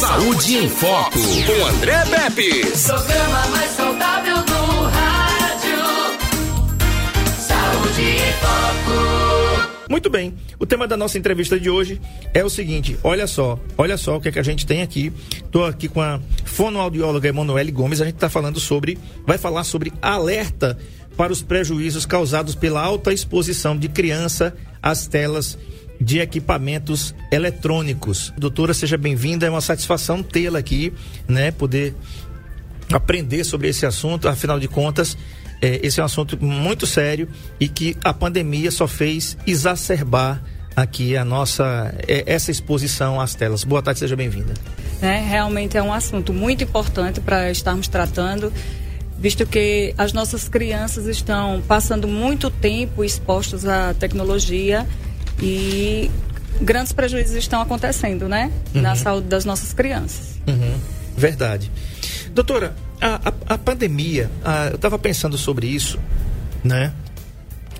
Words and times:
Saúde 0.00 0.56
em 0.56 0.66
Foco, 0.66 1.18
com 1.18 1.66
André 1.66 2.02
Pepe. 2.06 2.64
Programa 2.86 3.46
mais 3.48 3.70
saudável 3.72 4.36
do 4.36 4.82
rádio. 4.88 5.76
Saúde 7.38 8.00
em 8.00 8.32
Foco. 8.40 9.90
Muito 9.90 10.08
bem. 10.08 10.34
O 10.58 10.64
tema 10.64 10.88
da 10.88 10.96
nossa 10.96 11.18
entrevista 11.18 11.60
de 11.60 11.68
hoje 11.68 12.00
é 12.32 12.42
o 12.42 12.48
seguinte: 12.48 12.96
olha 13.04 13.26
só, 13.26 13.60
olha 13.76 13.98
só 13.98 14.16
o 14.16 14.20
que, 14.22 14.30
é 14.30 14.32
que 14.32 14.38
a 14.38 14.42
gente 14.42 14.64
tem 14.64 14.80
aqui. 14.80 15.12
Estou 15.34 15.66
aqui 15.66 15.86
com 15.86 16.00
a 16.00 16.18
fonoaudióloga 16.46 17.28
Emanuele 17.28 17.70
Gomes. 17.70 18.00
A 18.00 18.06
gente 18.06 18.14
está 18.14 18.30
falando 18.30 18.58
sobre, 18.58 18.98
vai 19.26 19.36
falar 19.36 19.64
sobre 19.64 19.92
alerta 20.00 20.78
para 21.14 21.30
os 21.30 21.42
prejuízos 21.42 22.06
causados 22.06 22.54
pela 22.54 22.82
alta 22.82 23.12
exposição 23.12 23.76
de 23.76 23.90
criança 23.90 24.56
às 24.82 25.06
telas 25.06 25.58
de 26.00 26.18
equipamentos 26.18 27.14
eletrônicos. 27.30 28.32
Doutora, 28.38 28.72
seja 28.72 28.96
bem-vinda. 28.96 29.46
É 29.46 29.50
uma 29.50 29.60
satisfação 29.60 30.22
tê-la 30.22 30.58
aqui, 30.58 30.92
né? 31.28 31.50
Poder 31.50 31.94
aprender 32.90 33.44
sobre 33.44 33.68
esse 33.68 33.84
assunto. 33.84 34.28
Afinal 34.28 34.58
de 34.58 34.66
contas, 34.66 35.16
é, 35.60 35.78
esse 35.82 36.00
é 36.00 36.02
um 36.02 36.06
assunto 36.06 36.42
muito 36.42 36.86
sério 36.86 37.28
e 37.58 37.68
que 37.68 37.96
a 38.02 38.14
pandemia 38.14 38.70
só 38.70 38.88
fez 38.88 39.36
exacerbar 39.46 40.42
aqui 40.74 41.16
a 41.16 41.24
nossa 41.24 41.94
é, 42.08 42.24
essa 42.26 42.50
exposição 42.50 43.20
às 43.20 43.34
telas. 43.34 43.62
Boa 43.62 43.82
tarde, 43.82 44.00
seja 44.00 44.16
bem-vinda. 44.16 44.54
É, 45.02 45.18
realmente 45.20 45.76
é 45.76 45.82
um 45.82 45.92
assunto 45.92 46.32
muito 46.32 46.64
importante 46.64 47.20
para 47.20 47.50
estarmos 47.50 47.88
tratando, 47.88 48.50
visto 49.18 49.44
que 49.46 49.94
as 49.98 50.14
nossas 50.14 50.48
crianças 50.48 51.06
estão 51.06 51.62
passando 51.66 52.08
muito 52.08 52.50
tempo 52.50 53.04
expostas 53.04 53.66
à 53.66 53.92
tecnologia 53.92 54.86
e 55.42 56.10
grandes 56.60 56.92
prejuízos 56.92 57.36
estão 57.36 57.60
acontecendo, 57.60 58.28
né? 58.28 58.50
Uhum. 58.74 58.82
Na 58.82 58.94
saúde 58.94 59.28
das 59.28 59.44
nossas 59.44 59.72
crianças. 59.72 60.38
Uhum, 60.46 60.74
verdade. 61.16 61.70
Doutora, 62.32 62.74
a, 63.00 63.28
a, 63.28 63.54
a 63.54 63.58
pandemia, 63.58 64.30
a, 64.44 64.68
eu 64.68 64.76
estava 64.76 64.98
pensando 64.98 65.38
sobre 65.38 65.66
isso, 65.66 65.98
né? 66.62 66.92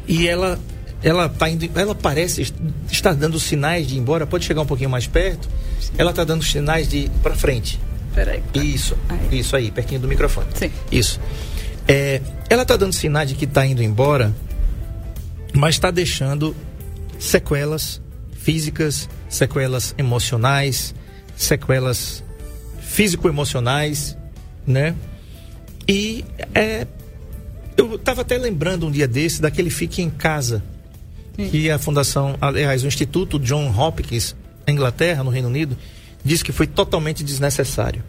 E 0.08 0.27
ela, 0.27 0.58
ela 1.02 1.28
tá 1.28 1.48
indo, 1.48 1.70
ela 1.75 1.94
parece 1.94 2.52
estar 2.91 3.14
dando 3.14 3.39
sinais 3.39 3.86
de 3.86 3.95
ir 3.95 3.98
embora. 3.98 4.27
Pode 4.27 4.45
chegar 4.45 4.62
um 4.62 4.67
pouquinho 4.67 4.91
mais 4.91 5.06
perto. 5.06 5.48
Ela 5.97 6.11
está 6.11 6.24
dando 6.24 6.42
sinais 6.42 6.89
de 6.89 6.98
ir 6.98 7.11
para 7.22 7.34
frente. 7.34 7.78
Peraí. 8.14 8.42
Isso, 8.55 8.97
Aí. 9.08 9.39
isso 9.39 9.55
aí, 9.55 9.70
pertinho 9.70 10.00
do 10.00 10.08
microfone. 10.08 10.48
Sim. 10.55 10.70
Isso. 10.91 11.20
É, 11.86 12.20
ela 12.48 12.62
está 12.62 12.77
dando 12.77 12.92
sinais 12.92 13.28
de 13.28 13.34
que 13.34 13.45
está 13.45 13.64
indo 13.64 13.83
embora, 13.83 14.34
mas 15.55 15.77
está 15.77 15.91
deixando 15.91 16.56
sequelas 17.21 18.01
físicas, 18.33 19.09
sequelas 19.29 19.95
emocionais, 19.97 20.95
sequelas 21.37 22.25
físico-emocionais, 22.81 24.17
né? 24.67 24.97
E 25.87 26.25
é, 26.55 26.87
eu 27.77 27.95
estava 27.95 28.23
até 28.23 28.39
lembrando 28.39 28.87
um 28.87 28.91
dia 28.91 29.07
desse 29.07 29.41
daquele 29.41 29.71
Fique 29.71 30.03
em 30.03 30.11
Casa, 30.11 30.63
que 31.37 31.71
a 31.71 31.79
fundação, 31.79 32.37
aliás, 32.41 32.83
o 32.83 32.87
Instituto 32.87 33.39
John 33.39 33.71
Hopkins, 33.75 34.35
na 34.67 34.73
Inglaterra, 34.73 35.23
no 35.23 35.31
Reino 35.31 35.48
Unido, 35.48 35.77
disse 36.25 36.45
que 36.45 36.53
foi 36.53 36.67
totalmente 36.67 37.25
desnecessário. 37.25 38.03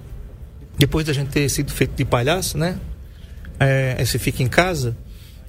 Depois 0.78 1.06
da 1.06 1.14
gente 1.14 1.30
ter 1.30 1.48
sido 1.50 1.72
feito 1.72 1.96
de 1.96 2.04
palhaço, 2.04 2.58
né? 2.58 2.78
É, 3.60 3.98
esse 4.00 4.18
Fique 4.18 4.42
em 4.44 4.48
Casa, 4.48 4.98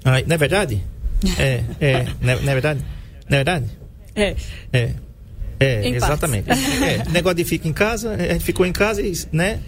ah, 0.05 0.21
não 0.27 0.35
é 0.35 0.39
verdade? 0.39 0.83
É, 1.39 1.65
é, 1.81 2.07
não 2.21 2.33
é, 2.33 2.41
não 2.41 2.51
é 2.51 2.55
verdade? 2.55 2.85
Não 3.29 3.37
é 3.39 3.45
verdade? 3.45 3.67
É. 4.15 4.37
É. 4.73 4.91
É, 5.61 5.87
Em 5.89 5.95
exatamente. 5.95 6.49
É, 6.51 7.09
negócio 7.11 7.37
de 7.37 7.45
fica 7.45 7.69
em 7.69 7.73
casa, 7.73 8.15
a 8.15 8.33
gente 8.33 8.45
ficou 8.45 8.67
em 8.67 8.73
casa, 8.73 9.01
e, 9.01 9.13
né? 9.33 9.61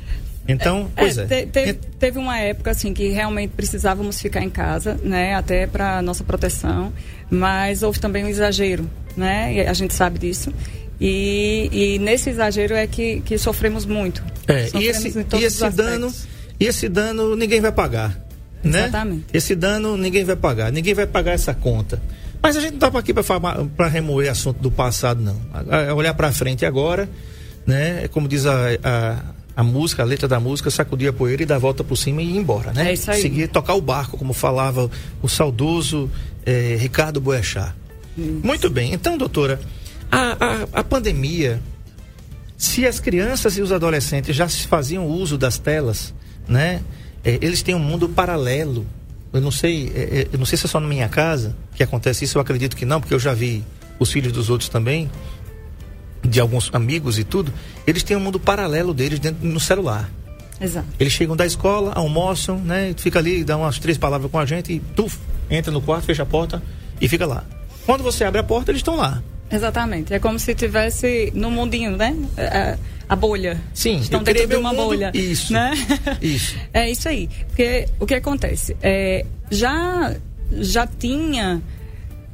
Então, 0.46 0.90
pois 0.94 1.16
é. 1.16 1.24
te- 1.26 1.46
te- 1.46 1.72
teve 1.98 2.18
uma 2.18 2.38
época 2.38 2.70
assim 2.72 2.92
que 2.92 3.08
realmente 3.08 3.52
precisávamos 3.56 4.20
ficar 4.20 4.42
em 4.42 4.50
casa, 4.50 4.98
né, 5.02 5.34
até 5.34 5.66
para 5.66 6.02
nossa 6.02 6.22
proteção, 6.22 6.92
mas 7.30 7.82
houve 7.82 7.98
também 7.98 8.24
um 8.24 8.28
exagero, 8.28 8.90
né? 9.16 9.54
E 9.54 9.60
a 9.60 9.72
gente 9.72 9.94
sabe 9.94 10.18
disso. 10.18 10.52
E, 11.00 11.68
e 11.72 11.98
nesse 11.98 12.28
exagero 12.30 12.74
é 12.74 12.86
que, 12.86 13.20
que 13.22 13.38
sofremos 13.38 13.86
muito. 13.86 14.22
É, 14.46 14.64
e 14.64 14.68
Sofremos 14.68 15.04
esse, 15.06 15.18
em 15.18 15.22
todos 15.24 15.42
e 15.42 15.46
esse 15.46 15.70
dano, 15.70 16.12
e 16.60 16.66
esse 16.66 16.88
dano 16.88 17.34
ninguém 17.36 17.60
vai 17.60 17.72
pagar, 17.72 18.10
né? 18.62 18.80
Exatamente. 18.80 19.24
Esse 19.32 19.54
dano 19.54 19.96
ninguém 19.96 20.24
vai 20.24 20.36
pagar, 20.36 20.70
ninguém 20.70 20.92
vai 20.92 21.06
pagar 21.06 21.32
essa 21.32 21.54
conta. 21.54 22.02
Mas 22.44 22.58
a 22.58 22.60
gente 22.60 22.72
não 22.72 22.88
está 22.88 22.98
aqui 22.98 23.14
para 23.14 23.88
remover 23.88 24.30
assunto 24.30 24.60
do 24.60 24.70
passado, 24.70 25.18
não. 25.18 25.40
É 25.70 25.90
olhar 25.94 26.12
para 26.12 26.30
frente 26.30 26.66
agora, 26.66 27.08
né? 27.66 28.06
Como 28.08 28.28
diz 28.28 28.44
a, 28.44 28.54
a, 28.84 29.16
a 29.56 29.64
música, 29.64 30.02
a 30.02 30.04
letra 30.04 30.28
da 30.28 30.38
música, 30.38 30.70
sacudir 30.70 31.08
a 31.08 31.12
poeira 31.14 31.42
e 31.42 31.46
dar 31.46 31.54
a 31.54 31.58
volta 31.58 31.82
por 31.82 31.96
cima 31.96 32.20
e 32.20 32.26
ir 32.26 32.36
embora, 32.36 32.70
né? 32.74 32.90
É 32.90 32.92
isso 32.92 33.10
aí. 33.10 33.22
Seguir, 33.22 33.48
tocar 33.48 33.72
o 33.72 33.80
barco, 33.80 34.18
como 34.18 34.34
falava 34.34 34.90
o 35.22 35.26
saudoso 35.26 36.10
eh, 36.44 36.76
Ricardo 36.78 37.18
Boechat. 37.18 37.74
Muito 38.14 38.68
bem. 38.68 38.92
Então, 38.92 39.16
doutora, 39.16 39.58
a, 40.12 40.36
a, 40.38 40.80
a 40.80 40.84
pandemia, 40.84 41.62
se 42.58 42.86
as 42.86 43.00
crianças 43.00 43.56
e 43.56 43.62
os 43.62 43.72
adolescentes 43.72 44.36
já 44.36 44.46
se 44.50 44.66
faziam 44.66 45.06
uso 45.06 45.38
das 45.38 45.56
telas, 45.56 46.12
né? 46.46 46.82
eles 47.24 47.62
têm 47.62 47.74
um 47.74 47.78
mundo 47.78 48.06
paralelo. 48.06 48.86
Eu 49.34 49.40
não 49.40 49.50
sei, 49.50 49.92
eh, 49.94 50.08
eh, 50.12 50.28
eu 50.32 50.38
não 50.38 50.46
sei 50.46 50.56
se 50.56 50.66
é 50.66 50.68
só 50.68 50.78
na 50.78 50.86
minha 50.86 51.08
casa 51.08 51.56
que 51.74 51.82
acontece 51.82 52.24
isso. 52.24 52.38
Eu 52.38 52.42
acredito 52.42 52.76
que 52.76 52.84
não, 52.86 53.00
porque 53.00 53.12
eu 53.12 53.18
já 53.18 53.34
vi 53.34 53.64
os 53.98 54.10
filhos 54.12 54.32
dos 54.32 54.48
outros 54.48 54.68
também, 54.68 55.10
de 56.22 56.40
alguns 56.40 56.70
amigos 56.72 57.18
e 57.18 57.24
tudo. 57.24 57.52
Eles 57.86 58.04
têm 58.04 58.16
um 58.16 58.20
mundo 58.20 58.38
paralelo 58.38 58.94
deles 58.94 59.18
dentro 59.18 59.44
no 59.46 59.58
celular. 59.58 60.08
Exato. 60.60 60.86
Eles 60.98 61.12
chegam 61.12 61.36
da 61.36 61.44
escola, 61.44 61.92
almoçam, 61.94 62.58
né? 62.58 62.94
Fica 62.96 63.18
ali, 63.18 63.42
dá 63.42 63.56
umas 63.56 63.78
três 63.78 63.98
palavras 63.98 64.30
com 64.30 64.38
a 64.38 64.46
gente 64.46 64.72
e 64.72 64.78
tuf, 64.78 65.18
entra 65.50 65.72
no 65.72 65.80
quarto, 65.80 66.04
fecha 66.04 66.22
a 66.22 66.26
porta 66.26 66.62
e 67.00 67.08
fica 67.08 67.26
lá. 67.26 67.44
Quando 67.84 68.02
você 68.02 68.24
abre 68.24 68.40
a 68.40 68.44
porta, 68.44 68.70
eles 68.70 68.80
estão 68.80 68.96
lá. 68.96 69.20
Exatamente. 69.50 70.14
É 70.14 70.18
como 70.18 70.38
se 70.38 70.54
tivesse 70.54 71.32
no 71.34 71.50
mundinho, 71.50 71.96
né? 71.96 72.16
É, 72.36 72.78
A 73.08 73.14
bolha. 73.16 73.60
Sim, 73.74 73.98
Estão 73.98 74.22
dentro 74.22 74.46
de 74.46 74.56
uma 74.56 74.70
mundo- 74.72 74.84
bolha. 74.86 75.10
Isso, 75.14 75.52
Né? 75.52 75.72
isso. 76.22 76.56
É 76.72 76.90
isso 76.90 77.08
aí. 77.08 77.28
Porque 77.48 77.86
o 78.00 78.06
que 78.06 78.14
acontece? 78.14 78.76
É, 78.82 79.24
já, 79.50 80.14
já 80.52 80.86
tinha, 80.86 81.60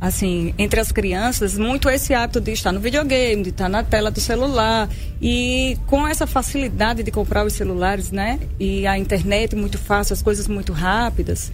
assim, 0.00 0.54
entre 0.56 0.78
as 0.80 0.92
crianças, 0.92 1.58
muito 1.58 1.90
esse 1.90 2.14
hábito 2.14 2.40
de 2.40 2.52
estar 2.52 2.70
no 2.72 2.78
videogame, 2.80 3.42
de 3.42 3.50
estar 3.50 3.68
na 3.68 3.82
tela 3.82 4.10
do 4.10 4.20
celular. 4.20 4.88
E 5.20 5.76
com 5.86 6.06
essa 6.06 6.26
facilidade 6.26 7.02
de 7.02 7.10
comprar 7.10 7.44
os 7.44 7.52
celulares, 7.54 8.10
né? 8.12 8.38
E 8.58 8.86
a 8.86 8.96
internet 8.96 9.56
muito 9.56 9.76
fácil, 9.76 10.12
as 10.12 10.22
coisas 10.22 10.46
muito 10.46 10.72
rápidas. 10.72 11.50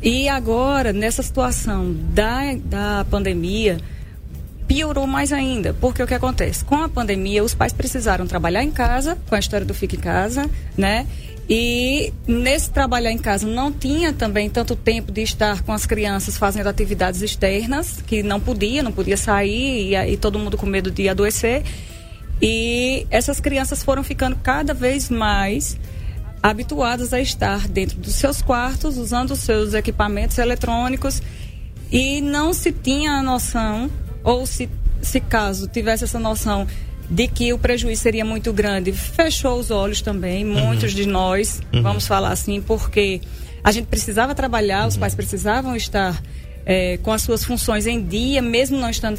E 0.00 0.28
agora, 0.28 0.92
nessa 0.92 1.22
situação 1.24 1.92
da, 2.12 2.54
da 2.64 3.04
pandemia, 3.10 3.78
piorou 4.68 5.06
mais 5.06 5.32
ainda. 5.32 5.74
Porque 5.80 6.02
o 6.02 6.06
que 6.06 6.14
acontece? 6.14 6.64
Com 6.64 6.76
a 6.76 6.88
pandemia, 6.88 7.42
os 7.42 7.54
pais 7.54 7.72
precisaram 7.72 8.26
trabalhar 8.26 8.62
em 8.62 8.70
casa, 8.70 9.18
com 9.26 9.34
a 9.34 9.38
história 9.38 9.66
do 9.66 9.74
Fica 9.74 9.96
em 9.96 9.98
Casa, 9.98 10.48
né? 10.76 11.06
E 11.50 12.12
nesse 12.26 12.68
trabalhar 12.68 13.10
em 13.10 13.16
casa 13.16 13.46
não 13.46 13.72
tinha 13.72 14.12
também 14.12 14.50
tanto 14.50 14.76
tempo 14.76 15.10
de 15.10 15.22
estar 15.22 15.62
com 15.62 15.72
as 15.72 15.86
crianças 15.86 16.36
fazendo 16.36 16.66
atividades 16.66 17.22
externas, 17.22 18.02
que 18.06 18.22
não 18.22 18.38
podia, 18.38 18.82
não 18.82 18.92
podia 18.92 19.16
sair, 19.16 19.88
e 19.88 19.96
aí 19.96 20.16
todo 20.18 20.38
mundo 20.38 20.58
com 20.58 20.66
medo 20.66 20.90
de 20.90 21.08
adoecer. 21.08 21.62
E 22.40 23.06
essas 23.10 23.40
crianças 23.40 23.82
foram 23.82 24.04
ficando 24.04 24.36
cada 24.36 24.74
vez 24.74 25.08
mais 25.08 25.78
habituadas 26.42 27.14
a 27.14 27.20
estar 27.20 27.66
dentro 27.66 27.98
dos 27.98 28.14
seus 28.14 28.42
quartos, 28.42 28.98
usando 28.98 29.30
os 29.30 29.40
seus 29.40 29.72
equipamentos 29.72 30.36
eletrônicos 30.36 31.22
e 31.90 32.20
não 32.20 32.52
se 32.52 32.70
tinha 32.70 33.12
a 33.12 33.22
noção, 33.22 33.90
ou 34.28 34.44
se, 34.44 34.68
se 35.00 35.20
caso 35.20 35.66
tivesse 35.66 36.04
essa 36.04 36.18
noção 36.20 36.66
de 37.08 37.26
que 37.26 37.50
o 37.54 37.58
prejuízo 37.58 38.02
seria 38.02 38.26
muito 38.26 38.52
grande, 38.52 38.92
fechou 38.92 39.58
os 39.58 39.70
olhos 39.70 40.02
também, 40.02 40.44
muitos 40.44 40.92
de 40.92 41.06
nós, 41.06 41.62
vamos 41.82 42.06
falar 42.06 42.32
assim, 42.32 42.60
porque 42.60 43.22
a 43.64 43.72
gente 43.72 43.86
precisava 43.86 44.34
trabalhar, 44.34 44.86
os 44.86 44.98
pais 44.98 45.14
precisavam 45.14 45.74
estar 45.74 46.22
eh, 46.66 46.98
com 47.02 47.10
as 47.10 47.22
suas 47.22 47.42
funções 47.42 47.86
em 47.86 48.04
dia, 48.04 48.42
mesmo 48.42 48.76
não 48.76 48.90
estando 48.90 49.18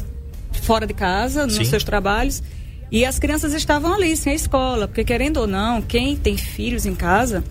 fora 0.62 0.86
de 0.86 0.94
casa, 0.94 1.44
nos 1.44 1.56
Sim. 1.56 1.64
seus 1.64 1.82
trabalhos. 1.82 2.40
E 2.92 3.04
as 3.04 3.18
crianças 3.18 3.52
estavam 3.52 3.92
ali, 3.92 4.16
sem 4.16 4.32
a 4.32 4.36
escola, 4.36 4.86
porque 4.86 5.02
querendo 5.02 5.38
ou 5.38 5.48
não, 5.48 5.82
quem 5.82 6.16
tem 6.16 6.36
filhos 6.36 6.86
em 6.86 6.94
casa 6.94 7.42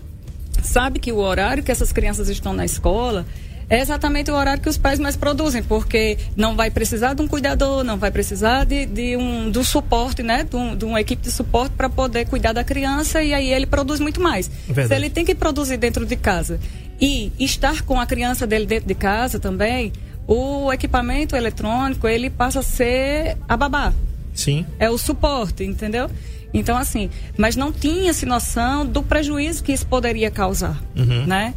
sabe 0.62 0.98
que 0.98 1.12
o 1.12 1.18
horário 1.18 1.62
que 1.62 1.70
essas 1.70 1.92
crianças 1.92 2.30
estão 2.30 2.54
na 2.54 2.64
escola 2.64 3.26
é 3.70 3.80
exatamente 3.80 4.30
o 4.30 4.34
horário 4.34 4.60
que 4.60 4.68
os 4.68 4.76
pais 4.76 4.98
mais 4.98 5.16
produzem, 5.16 5.62
porque 5.62 6.18
não 6.36 6.56
vai 6.56 6.70
precisar 6.70 7.14
de 7.14 7.22
um 7.22 7.28
cuidador, 7.28 7.84
não 7.84 7.96
vai 7.96 8.10
precisar 8.10 8.64
de, 8.64 8.84
de 8.84 9.16
um, 9.16 9.48
do 9.48 9.62
suporte, 9.64 10.22
né? 10.24 10.42
De, 10.42 10.56
um, 10.56 10.74
de 10.76 10.84
uma 10.84 11.00
equipe 11.00 11.22
de 11.22 11.30
suporte 11.30 11.72
para 11.76 11.88
poder 11.88 12.26
cuidar 12.26 12.52
da 12.52 12.64
criança 12.64 13.22
e 13.22 13.32
aí 13.32 13.52
ele 13.52 13.66
produz 13.66 14.00
muito 14.00 14.20
mais. 14.20 14.50
Verdade. 14.66 14.88
Se 14.88 14.94
ele 14.96 15.08
tem 15.08 15.24
que 15.24 15.34
produzir 15.36 15.76
dentro 15.76 16.04
de 16.04 16.16
casa 16.16 16.58
e 17.00 17.30
estar 17.38 17.82
com 17.82 17.98
a 18.00 18.04
criança 18.06 18.44
dele 18.46 18.66
dentro 18.66 18.88
de 18.88 18.94
casa 18.94 19.38
também, 19.38 19.92
o 20.26 20.72
equipamento 20.72 21.36
eletrônico 21.36 22.08
ele 22.08 22.28
passa 22.28 22.58
a 22.60 22.62
ser 22.62 23.36
a 23.48 23.56
babá 23.56 23.92
Sim. 24.34 24.66
é 24.78 24.90
o 24.90 24.98
suporte, 24.98 25.64
entendeu? 25.64 26.10
Então, 26.52 26.76
assim, 26.76 27.08
mas 27.38 27.54
não 27.54 27.70
tinha-se 27.70 28.26
noção 28.26 28.84
do 28.84 29.02
prejuízo 29.02 29.62
que 29.62 29.72
isso 29.72 29.86
poderia 29.86 30.30
causar, 30.30 30.82
Uhum. 30.96 31.24
né? 31.26 31.54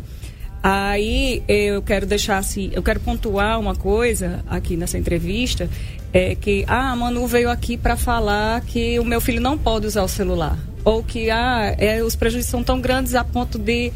Aí 0.64 1.44
eu 1.46 1.82
quero 1.82 2.06
deixar 2.06 2.38
assim, 2.38 2.72
eu 2.72 2.82
quero 2.82 3.02
pontuar 3.02 3.60
uma 3.60 3.76
coisa 3.76 4.46
aqui 4.48 4.78
nessa 4.78 4.98
entrevista, 4.98 5.70
é 6.14 6.36
que 6.36 6.64
ah, 6.70 6.92
a 6.92 6.96
Manu 6.96 7.28
veio 7.28 7.50
aqui 7.50 7.76
para 7.76 7.98
falar 7.98 8.62
que 8.62 8.98
o 8.98 9.04
meu 9.04 9.20
filho 9.20 9.42
não 9.42 9.58
pode 9.58 9.86
usar 9.86 10.04
o 10.04 10.08
celular, 10.08 10.58
ou 10.86 11.04
que 11.04 11.30
ah, 11.30 11.76
é, 11.78 12.02
os 12.02 12.16
prejuízos 12.16 12.50
são 12.50 12.64
tão 12.64 12.80
grandes 12.80 13.14
a 13.14 13.26
ponto 13.26 13.60
de 13.60 13.92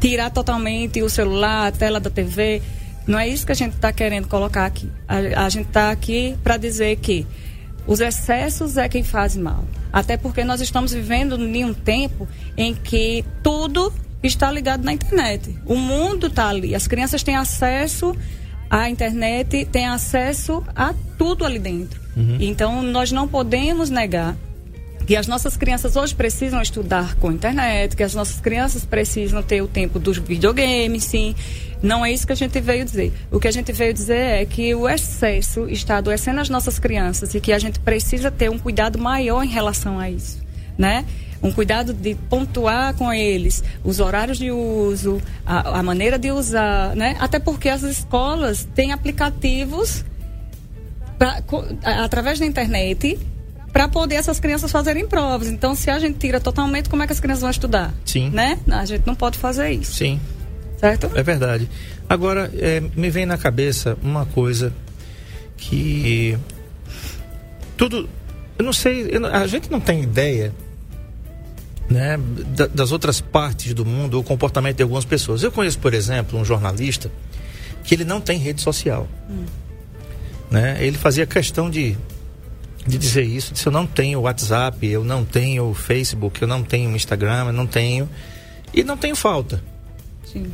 tirar 0.00 0.30
totalmente 0.30 1.02
o 1.02 1.10
celular, 1.10 1.66
a 1.66 1.72
tela 1.72 1.98
da 1.98 2.10
TV. 2.10 2.62
Não 3.04 3.18
é 3.18 3.26
isso 3.26 3.44
que 3.44 3.50
a 3.50 3.56
gente 3.56 3.74
está 3.74 3.92
querendo 3.92 4.28
colocar 4.28 4.66
aqui. 4.66 4.88
A, 5.08 5.46
a 5.46 5.48
gente 5.48 5.66
está 5.66 5.90
aqui 5.90 6.36
para 6.44 6.56
dizer 6.56 6.94
que 6.98 7.26
os 7.88 7.98
excessos 8.00 8.76
é 8.76 8.88
quem 8.88 9.02
faz 9.02 9.36
mal. 9.36 9.64
Até 9.92 10.16
porque 10.16 10.44
nós 10.44 10.60
estamos 10.60 10.92
vivendo 10.92 11.36
em 11.42 11.64
um 11.64 11.74
tempo 11.74 12.28
em 12.56 12.72
que 12.72 13.24
tudo 13.42 13.92
está 14.22 14.50
ligado 14.50 14.84
na 14.84 14.92
internet. 14.92 15.54
O 15.64 15.76
mundo 15.76 16.26
está 16.26 16.48
ali. 16.48 16.74
As 16.74 16.86
crianças 16.86 17.22
têm 17.22 17.36
acesso 17.36 18.16
à 18.68 18.88
internet, 18.90 19.64
têm 19.66 19.86
acesso 19.86 20.64
a 20.74 20.94
tudo 21.16 21.44
ali 21.44 21.58
dentro. 21.58 22.00
Então, 22.40 22.82
nós 22.82 23.12
não 23.12 23.28
podemos 23.28 23.90
negar 23.90 24.36
que 25.06 25.16
as 25.16 25.26
nossas 25.26 25.56
crianças 25.56 25.96
hoje 25.96 26.14
precisam 26.14 26.60
estudar 26.60 27.14
com 27.14 27.32
internet, 27.32 27.96
que 27.96 28.02
as 28.02 28.14
nossas 28.14 28.40
crianças 28.40 28.84
precisam 28.84 29.42
ter 29.42 29.62
o 29.62 29.68
tempo 29.68 29.98
dos 29.98 30.18
videogames, 30.18 31.04
sim. 31.04 31.34
Não 31.82 32.04
é 32.04 32.12
isso 32.12 32.26
que 32.26 32.32
a 32.32 32.36
gente 32.36 32.60
veio 32.60 32.84
dizer. 32.84 33.12
O 33.30 33.40
que 33.40 33.48
a 33.48 33.50
gente 33.50 33.72
veio 33.72 33.94
dizer 33.94 34.42
é 34.42 34.44
que 34.44 34.74
o 34.74 34.86
excesso 34.86 35.66
está 35.68 35.96
adoecendo 35.96 36.40
as 36.40 36.50
nossas 36.50 36.78
crianças 36.78 37.34
e 37.34 37.40
que 37.40 37.52
a 37.52 37.58
gente 37.58 37.78
precisa 37.78 38.30
ter 38.30 38.50
um 38.50 38.58
cuidado 38.58 38.98
maior 38.98 39.42
em 39.42 39.48
relação 39.48 39.98
a 39.98 40.10
isso, 40.10 40.42
né? 40.76 41.06
Um 41.42 41.52
cuidado 41.52 41.92
de 41.92 42.14
pontuar 42.14 42.94
com 42.94 43.12
eles 43.12 43.62
os 43.84 44.00
horários 44.00 44.38
de 44.38 44.50
uso, 44.50 45.22
a, 45.46 45.78
a 45.78 45.82
maneira 45.82 46.18
de 46.18 46.32
usar, 46.32 46.96
né? 46.96 47.16
Até 47.20 47.38
porque 47.38 47.68
as 47.68 47.82
escolas 47.82 48.66
têm 48.74 48.92
aplicativos 48.92 50.04
pra, 51.18 51.42
através 51.82 52.38
da 52.38 52.46
internet 52.46 53.18
para 53.72 53.86
poder 53.88 54.16
essas 54.16 54.40
crianças 54.40 54.72
fazerem 54.72 55.06
provas. 55.06 55.48
Então, 55.48 55.74
se 55.74 55.90
a 55.90 55.98
gente 55.98 56.18
tira 56.18 56.40
totalmente, 56.40 56.88
como 56.88 57.02
é 57.02 57.06
que 57.06 57.12
as 57.12 57.20
crianças 57.20 57.42
vão 57.42 57.50
estudar? 57.50 57.94
Sim. 58.04 58.30
Né? 58.30 58.58
A 58.70 58.84
gente 58.84 59.06
não 59.06 59.14
pode 59.14 59.38
fazer 59.38 59.70
isso, 59.70 59.94
Sim, 59.94 60.20
certo? 60.78 61.10
é 61.14 61.22
verdade. 61.22 61.68
Agora, 62.08 62.50
é, 62.56 62.80
me 62.96 63.10
vem 63.10 63.26
na 63.26 63.36
cabeça 63.36 63.96
uma 64.02 64.24
coisa 64.26 64.72
que. 65.56 66.38
Tudo. 67.76 68.08
Eu 68.58 68.64
não 68.64 68.72
sei, 68.72 69.08
eu 69.10 69.24
a 69.26 69.46
gente 69.46 69.70
não 69.70 69.78
tem 69.78 70.02
ideia. 70.02 70.52
Né, 71.90 72.18
da- 72.54 72.66
das 72.66 72.92
outras 72.92 73.18
partes 73.20 73.72
do 73.72 73.82
mundo, 73.84 74.20
o 74.20 74.22
comportamento 74.22 74.76
de 74.76 74.82
algumas 74.82 75.06
pessoas. 75.06 75.42
Eu 75.42 75.50
conheço, 75.50 75.78
por 75.78 75.94
exemplo, 75.94 76.38
um 76.38 76.44
jornalista 76.44 77.10
que 77.82 77.94
ele 77.94 78.04
não 78.04 78.20
tem 78.20 78.38
rede 78.38 78.60
social. 78.60 79.08
Né? 80.50 80.76
Ele 80.84 80.98
fazia 80.98 81.26
questão 81.26 81.70
de, 81.70 81.96
de 82.86 82.98
dizer 82.98 83.22
isso, 83.24 83.54
disse, 83.54 83.66
eu 83.66 83.72
não 83.72 83.86
tenho 83.86 84.20
WhatsApp, 84.20 84.86
eu 84.86 85.02
não 85.02 85.24
tenho 85.24 85.72
Facebook, 85.72 86.42
eu 86.42 86.48
não 86.48 86.62
tenho 86.62 86.94
Instagram, 86.94 87.46
eu 87.46 87.52
não 87.54 87.66
tenho. 87.66 88.08
E 88.74 88.84
não 88.84 88.96
tenho 88.98 89.16
falta. 89.16 89.62
Sim. 90.30 90.50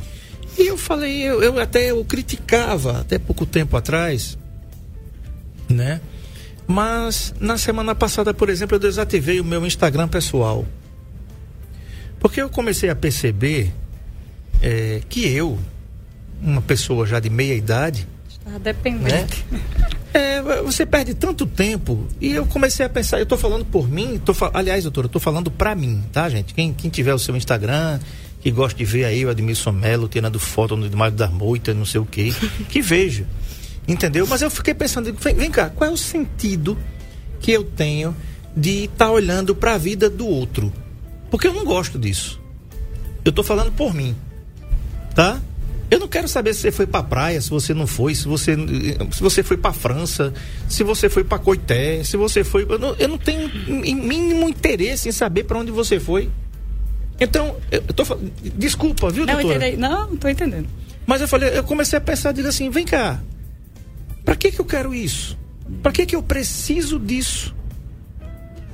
E 0.57 0.67
eu 0.67 0.77
falei, 0.77 1.21
eu, 1.21 1.43
eu 1.43 1.59
até 1.59 1.91
eu 1.91 2.03
criticava 2.05 3.01
até 3.01 3.19
pouco 3.19 3.45
tempo 3.45 3.75
atrás, 3.75 4.37
né? 5.67 5.99
Mas 6.65 7.33
na 7.41 7.57
semana 7.57 7.93
passada, 7.93 8.33
por 8.33 8.47
exemplo, 8.49 8.75
eu 8.75 8.79
desativei 8.79 9.41
o 9.41 9.43
meu 9.43 9.65
Instagram 9.65 10.07
pessoal. 10.07 10.65
Porque 12.19 12.41
eu 12.41 12.49
comecei 12.49 12.89
a 12.89 12.95
perceber 12.95 13.71
eh, 14.61 15.01
que 15.09 15.27
eu, 15.27 15.59
uma 16.41 16.61
pessoa 16.61 17.05
já 17.05 17.19
de 17.19 17.29
meia 17.29 17.53
idade, 17.53 18.07
Está 18.29 18.57
dependente. 18.59 19.43
é, 20.13 20.41
você 20.61 20.85
perde 20.85 21.13
tanto 21.13 21.45
tempo. 21.45 22.07
E 22.21 22.31
eu 22.31 22.45
comecei 22.45 22.85
a 22.85 22.89
pensar, 22.89 23.19
eu 23.19 23.25
tô 23.25 23.37
falando 23.37 23.65
por 23.65 23.89
mim, 23.89 24.19
tô, 24.23 24.33
aliás, 24.53 24.83
doutora, 24.83 25.05
eu 25.05 25.11
tô 25.11 25.19
falando 25.19 25.49
pra 25.49 25.75
mim, 25.75 26.03
tá, 26.11 26.29
gente? 26.29 26.53
Quem, 26.53 26.73
quem 26.73 26.89
tiver 26.89 27.13
o 27.13 27.19
seu 27.19 27.35
Instagram, 27.35 27.99
que 28.41 28.51
gosta 28.51 28.77
de 28.77 28.85
ver 28.85 29.05
aí 29.05 29.25
o 29.25 29.29
Admilson 29.29 29.71
Melo 29.71 30.07
tirando 30.07 30.39
foto 30.39 30.75
no 30.77 30.97
Mário 30.97 31.17
das 31.17 31.31
Moitas, 31.31 31.75
não 31.75 31.85
sei 31.85 31.99
o 31.99 32.05
quê, 32.05 32.33
que 32.69 32.81
veja. 32.81 33.25
Entendeu? 33.87 34.25
Mas 34.27 34.41
eu 34.41 34.49
fiquei 34.49 34.73
pensando, 34.73 35.13
vem, 35.13 35.35
vem 35.35 35.51
cá, 35.51 35.69
qual 35.69 35.89
é 35.89 35.93
o 35.93 35.97
sentido 35.97 36.77
que 37.39 37.51
eu 37.51 37.63
tenho 37.63 38.15
de 38.55 38.85
estar 38.85 39.11
olhando 39.11 39.55
para 39.55 39.73
a 39.73 39.77
vida 39.77 40.09
do 40.09 40.27
outro? 40.27 40.71
Porque 41.35 41.47
eu 41.47 41.53
não 41.53 41.65
gosto 41.65 41.99
disso. 41.99 42.39
Eu 43.25 43.31
tô 43.33 43.43
falando 43.43 43.71
por 43.73 43.93
mim 43.93 44.15
tá? 45.15 45.41
Eu 45.89 45.99
não 45.99 46.07
quero 46.07 46.27
saber 46.27 46.53
se 46.53 46.61
você 46.61 46.71
foi 46.71 46.85
pra 46.85 47.01
praia, 47.01 47.39
se 47.39 47.49
você 47.49 47.73
não 47.73 47.87
foi, 47.87 48.13
se 48.13 48.27
você, 48.27 48.55
se 49.11 49.21
você 49.21 49.43
foi 49.43 49.55
pra 49.55 49.71
França, 49.71 50.33
se 50.67 50.83
você 50.83 51.07
foi 51.09 51.23
pra 51.23 51.39
Coité, 51.39 52.03
se 52.03 52.17
você 52.17 52.43
foi. 52.43 52.65
Eu 52.67 52.77
não, 52.77 52.95
eu 52.95 53.07
não 53.07 53.17
tenho 53.17 53.49
mínimo 53.69 54.49
interesse 54.49 55.07
em 55.07 55.11
saber 55.11 55.43
pra 55.43 55.59
onde 55.59 55.71
você 55.71 55.99
foi. 55.99 56.29
Então, 57.19 57.55
eu 57.71 57.81
tô 57.81 58.03
falando. 58.03 58.31
Desculpa, 58.57 59.09
viu, 59.11 59.25
Não, 59.25 59.35
doutora? 59.35 59.55
entendi. 59.55 59.77
Não, 59.77 60.13
estou 60.13 60.29
entendendo. 60.29 60.67
Mas 61.05 61.21
eu 61.21 61.27
falei, 61.27 61.57
eu 61.57 61.63
comecei 61.63 61.97
a 61.97 62.01
pensar, 62.01 62.31
digo 62.31 62.47
assim, 62.47 62.69
vem 62.69 62.83
cá, 62.83 63.21
pra 64.25 64.35
que 64.35 64.51
que 64.51 64.59
eu 64.59 64.65
quero 64.65 64.93
isso? 64.93 65.37
Pra 65.83 65.91
que 65.91 66.05
que 66.05 66.15
eu 66.15 66.23
preciso 66.23 66.99
disso? 66.99 67.55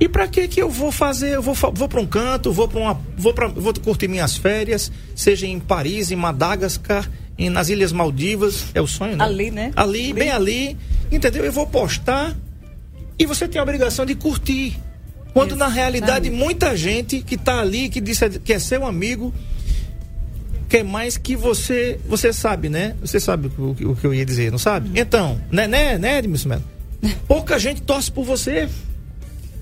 E 0.04 0.10
pra 0.10 0.28
que 0.28 0.48
que 0.48 0.60
eu 0.60 0.68
vou 0.68 0.92
fazer? 0.92 1.36
Eu 1.36 1.44
vou, 1.44 1.54
vou 1.54 1.88
para 1.88 2.02
um 2.02 2.08
canto, 2.08 2.52
vou 2.52 2.68
para 2.68 2.80
uma, 2.80 3.00
vou 3.16 3.34
para, 3.36 3.48
vou 3.50 3.72
curtir 3.76 4.08
minhas 4.08 4.36
férias, 4.36 4.92
seja 5.16 5.46
em 5.46 5.60
Paris, 5.60 6.10
em 6.10 6.16
Madagascar, 6.16 7.08
em, 7.38 7.52
nas 7.52 7.70
Ilhas 7.70 7.92
Maldivas, 7.92 8.66
é 8.74 8.82
o 8.82 8.88
sonho, 8.88 9.16
né? 9.16 9.24
Ali, 9.24 9.52
né? 9.52 9.72
Ali, 9.76 10.00
Ali. 10.06 10.14
bem 10.14 10.32
ali, 10.32 10.78
entendeu? 11.12 11.46
Eu 11.46 11.52
vou 11.52 11.68
postar 11.68 12.36
e 13.20 13.28
você 13.28 13.48
tem 13.48 13.60
a 13.60 13.64
obrigação 13.64 14.04
de 14.04 14.16
curtir. 14.16 14.76
Quando 15.36 15.56
na 15.56 15.68
realidade 15.68 16.32
muita 16.32 16.76
gente 16.76 17.22
que 17.22 17.38
tá 17.38 17.60
ali, 17.62 17.88
que 17.88 18.02
disse 18.02 18.28
que 18.40 18.54
é 18.54 18.58
seu 18.60 18.84
amigo, 18.86 19.32
quer 20.68 20.84
mais 20.84 21.16
que 21.16 21.36
você. 21.36 22.00
Você 22.08 22.34
sabe, 22.34 22.70
né? 22.70 22.96
Você 23.02 23.20
sabe 23.20 23.52
o, 23.56 23.76
que- 23.76 23.86
o 23.86 23.96
que 23.96 24.06
eu 24.06 24.14
ia 24.16 24.26
dizer, 24.26 24.52
não 24.52 24.58
sabe? 24.58 25.00
Então, 25.00 25.40
né, 25.52 25.68
né, 25.68 25.98
né, 25.98 26.18
Edmilson 26.18 26.50
Melo? 26.50 26.64
Pouca 27.28 27.58
gente 27.60 27.82
torce 27.84 28.12
por 28.12 28.26
você. 28.26 28.68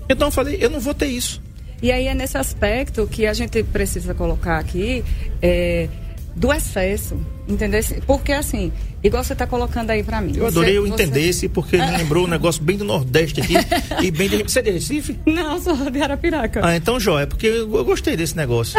Então 0.10 0.28
eu 0.28 0.32
falei, 0.32 0.58
eu 0.60 0.70
não 0.70 0.80
vou 0.80 0.94
ter 0.94 1.08
isso. 1.08 1.42
E 1.82 1.92
aí 1.92 2.08
é 2.08 2.14
nesse 2.14 2.38
aspecto 2.38 3.08
que 3.08 3.26
a 3.26 3.34
gente 3.34 3.64
precisa 3.64 4.14
colocar 4.14 4.58
aqui 4.58 5.04
é, 5.42 5.88
do 6.36 6.52
excesso, 6.52 7.18
entendeu? 7.48 7.80
Porque 8.06 8.34
assim, 8.34 8.70
igual 9.02 9.24
você 9.24 9.32
está 9.32 9.48
colocando 9.48 9.90
aí 9.92 10.04
para 10.04 10.20
mim. 10.20 10.34
Eu 10.36 10.48
adorei 10.48 10.74
você- 10.74 10.78
eu 10.78 10.82
você- 10.88 11.04
entender 11.04 11.22
esse, 11.30 11.48
porque 11.48 11.78
me 11.78 11.98
lembrou 11.98 12.26
um 12.26 12.28
negócio 12.28 12.62
bem 12.62 12.76
do 12.76 12.84
Nordeste 12.84 13.40
aqui. 13.40 13.54
e 14.04 14.12
bem 14.12 14.28
de. 14.28 14.44
Você 14.44 14.60
é 14.60 14.62
de 14.64 14.72
Recife? 14.72 15.18
Não, 15.26 15.58
sou 15.62 15.90
de 15.90 16.02
Arapiraca. 16.02 16.60
Ah, 16.66 16.76
então 16.76 17.00
joia, 17.00 17.26
porque 17.28 17.48
eu 17.48 17.68
gostei 17.86 18.18
desse 18.18 18.36
negócio. 18.36 18.78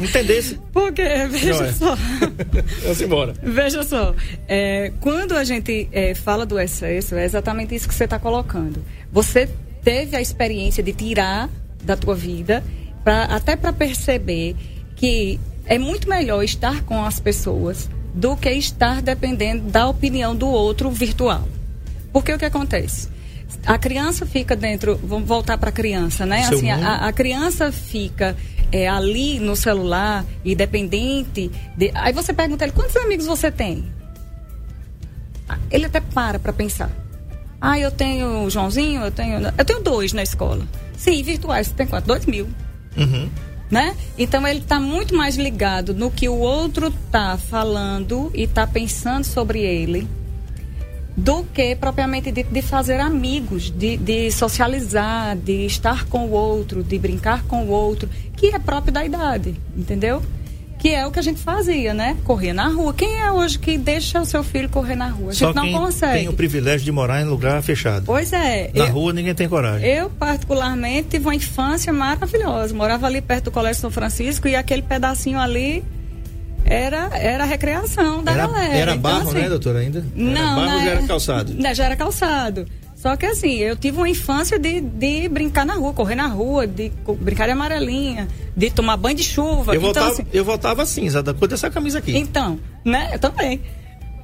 Entendesse? 0.00 0.58
Porque, 0.72 1.02
veja 1.30 1.52
Joia. 1.54 1.72
só. 1.74 1.94
Vamos 2.82 3.00
embora. 3.00 3.34
Veja 3.40 3.84
só, 3.84 4.14
é, 4.48 4.92
quando 5.00 5.36
a 5.36 5.44
gente 5.44 5.88
é, 5.92 6.12
fala 6.14 6.44
do 6.44 6.58
excesso, 6.58 7.14
é 7.14 7.24
exatamente 7.24 7.72
isso 7.74 7.86
que 7.88 7.94
você 7.94 8.04
está 8.04 8.18
colocando. 8.18 8.82
Você 9.12 9.48
teve 9.82 10.16
a 10.16 10.20
experiência 10.20 10.82
de 10.82 10.92
tirar 10.92 11.48
da 11.82 11.96
tua 11.96 12.14
vida, 12.14 12.62
pra, 13.02 13.24
até 13.24 13.56
para 13.56 13.72
perceber 13.72 14.56
que 14.96 15.38
é 15.66 15.78
muito 15.78 16.08
melhor 16.08 16.42
estar 16.42 16.82
com 16.84 17.04
as 17.04 17.18
pessoas 17.18 17.88
do 18.14 18.36
que 18.36 18.50
estar 18.50 19.00
dependendo 19.00 19.70
da 19.70 19.88
opinião 19.88 20.34
do 20.34 20.48
outro 20.48 20.90
virtual. 20.90 21.46
Porque 22.12 22.32
o 22.32 22.38
que 22.38 22.44
acontece? 22.44 23.08
A 23.64 23.78
criança 23.78 24.26
fica 24.26 24.54
dentro, 24.54 24.98
vamos 25.02 25.26
voltar 25.26 25.56
para 25.56 25.70
a 25.70 25.72
criança, 25.72 26.26
né? 26.26 26.42
Seu 26.44 26.58
Assim, 26.58 26.70
a, 26.70 27.06
a 27.06 27.12
criança 27.12 27.70
fica 27.70 28.36
é, 28.70 28.88
ali 28.88 29.38
no 29.38 29.54
celular 29.54 30.24
e 30.44 30.54
dependente. 30.54 31.50
De... 31.76 31.90
Aí 31.94 32.12
você 32.12 32.32
pergunta 32.32 32.64
ele, 32.64 32.72
quantos 32.72 32.96
amigos 32.96 33.26
você 33.26 33.50
tem? 33.50 33.84
Ah, 35.48 35.58
Ele 35.70 35.84
até 35.84 36.00
para 36.00 36.38
para 36.38 36.52
pensar. 36.52 36.90
Ah, 37.64 37.78
eu 37.78 37.92
tenho 37.92 38.42
o 38.44 38.50
Joãozinho, 38.50 39.02
eu 39.02 39.12
tenho. 39.12 39.40
Eu 39.56 39.64
tenho 39.64 39.80
dois 39.80 40.12
na 40.12 40.24
escola. 40.24 40.66
Sim, 40.96 41.22
virtuais, 41.22 41.68
você 41.68 41.74
tem 41.74 41.86
quanto? 41.86 42.06
Dois 42.06 42.26
mil. 42.26 42.48
Uhum. 42.96 43.30
Né? 43.70 43.96
Então 44.18 44.46
ele 44.46 44.58
está 44.58 44.80
muito 44.80 45.14
mais 45.14 45.36
ligado 45.36 45.94
no 45.94 46.10
que 46.10 46.28
o 46.28 46.36
outro 46.36 46.88
está 46.88 47.38
falando 47.38 48.32
e 48.34 48.42
está 48.42 48.66
pensando 48.66 49.24
sobre 49.24 49.60
ele 49.60 50.08
do 51.16 51.44
que 51.44 51.76
propriamente 51.76 52.32
de, 52.32 52.42
de 52.42 52.62
fazer 52.62 52.98
amigos, 52.98 53.70
de, 53.70 53.96
de 53.96 54.30
socializar, 54.32 55.36
de 55.36 55.64
estar 55.64 56.06
com 56.06 56.26
o 56.26 56.32
outro, 56.32 56.82
de 56.82 56.98
brincar 56.98 57.44
com 57.44 57.64
o 57.64 57.68
outro, 57.68 58.10
que 58.36 58.48
é 58.48 58.58
próprio 58.58 58.92
da 58.92 59.04
idade, 59.04 59.54
entendeu? 59.76 60.20
Que 60.82 60.88
é 60.88 61.06
o 61.06 61.12
que 61.12 61.20
a 61.20 61.22
gente 61.22 61.38
fazia, 61.40 61.94
né? 61.94 62.16
Correr 62.24 62.52
na 62.52 62.66
rua. 62.66 62.92
Quem 62.92 63.20
é 63.20 63.30
hoje 63.30 63.56
que 63.56 63.78
deixa 63.78 64.20
o 64.20 64.24
seu 64.24 64.42
filho 64.42 64.68
correr 64.68 64.96
na 64.96 65.06
rua? 65.06 65.30
A 65.30 65.32
gente 65.32 65.38
Só 65.38 65.54
não 65.54 65.62
quem 65.62 65.72
consegue. 65.74 66.18
tem 66.18 66.28
o 66.28 66.32
privilégio 66.32 66.84
de 66.84 66.90
morar 66.90 67.20
em 67.22 67.24
lugar 67.24 67.62
fechado. 67.62 68.04
Pois 68.04 68.32
é. 68.32 68.68
Na 68.74 68.86
eu, 68.86 68.92
rua 68.92 69.12
ninguém 69.12 69.32
tem 69.32 69.48
coragem. 69.48 69.88
eu, 69.88 70.10
particularmente, 70.10 71.10
tive 71.10 71.24
uma 71.26 71.36
infância 71.36 71.92
maravilhosa. 71.92 72.74
Morava 72.74 73.06
ali 73.06 73.20
perto 73.22 73.44
do 73.44 73.50
Colégio 73.52 73.80
São 73.80 73.92
Francisco 73.92 74.48
e 74.48 74.56
aquele 74.56 74.82
pedacinho 74.82 75.38
ali 75.38 75.84
era, 76.64 77.10
era 77.16 77.44
a 77.44 77.46
recreação 77.46 78.22
da 78.24 78.32
era, 78.32 78.46
galera. 78.48 78.74
era 78.74 78.90
Então, 78.96 79.02
barro, 79.02 79.28
assim, 79.30 79.38
né, 79.38 79.48
doutora, 79.48 79.78
ainda? 79.78 79.98
Era 79.98 80.06
Não, 80.16 80.56
barro 80.56 80.78
né? 80.78 80.84
já 80.84 80.90
era 80.90 81.02
calçado? 81.06 81.56
Já 81.76 81.84
era 81.84 81.96
calçado. 81.96 82.66
Só 83.02 83.16
que 83.16 83.26
assim, 83.26 83.54
eu 83.56 83.74
tive 83.74 83.96
uma 83.96 84.08
infância 84.08 84.56
de, 84.60 84.80
de 84.80 85.28
brincar 85.28 85.66
na 85.66 85.74
rua, 85.74 85.92
correr 85.92 86.14
na 86.14 86.28
rua, 86.28 86.68
de 86.68 86.92
brincar 87.18 87.46
de 87.46 87.50
amarelinha, 87.50 88.28
de 88.56 88.70
tomar 88.70 88.96
banho 88.96 89.16
de 89.16 89.24
chuva. 89.24 89.72
Eu 89.74 89.80
então, 89.80 89.92
voltava, 89.92 90.08
assim, 90.12 90.26
eu 90.32 90.44
voltava 90.44 90.86
cinza, 90.86 91.20
da 91.20 91.34
cor 91.34 91.48
dessa 91.48 91.68
camisa 91.68 91.98
aqui. 91.98 92.16
então, 92.16 92.60
né? 92.84 93.10
Eu 93.12 93.18
também. 93.18 93.60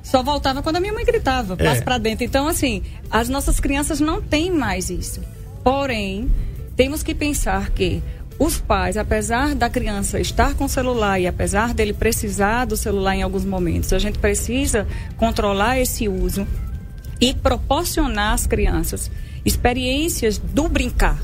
Só 0.00 0.22
voltava 0.22 0.62
quando 0.62 0.76
a 0.76 0.80
minha 0.80 0.92
mãe 0.92 1.04
gritava, 1.04 1.56
É. 1.58 1.64
passa 1.64 1.82
pra 1.82 1.98
dentro. 1.98 2.24
Então, 2.24 2.46
assim, 2.46 2.84
as 3.10 3.28
nossas 3.28 3.58
crianças 3.58 3.98
não 3.98 4.22
têm 4.22 4.48
mais 4.48 4.90
isso. 4.90 5.20
Porém, 5.64 6.30
temos 6.76 7.02
que 7.02 7.16
pensar 7.16 7.70
que 7.70 8.00
os 8.38 8.60
pais, 8.60 8.96
apesar 8.96 9.56
da 9.56 9.68
criança 9.68 10.20
estar 10.20 10.54
com 10.54 10.66
o 10.66 10.68
celular 10.68 11.18
e 11.18 11.26
apesar 11.26 11.74
dele 11.74 11.92
precisar 11.92 12.64
do 12.64 12.76
celular 12.76 13.16
em 13.16 13.22
alguns 13.24 13.44
momentos, 13.44 13.92
a 13.92 13.98
gente 13.98 14.20
precisa 14.20 14.86
controlar 15.16 15.80
esse 15.80 16.08
uso 16.08 16.46
e 17.20 17.34
proporcionar 17.34 18.32
às 18.34 18.46
crianças 18.46 19.10
experiências 19.44 20.38
do 20.38 20.68
brincar. 20.68 21.18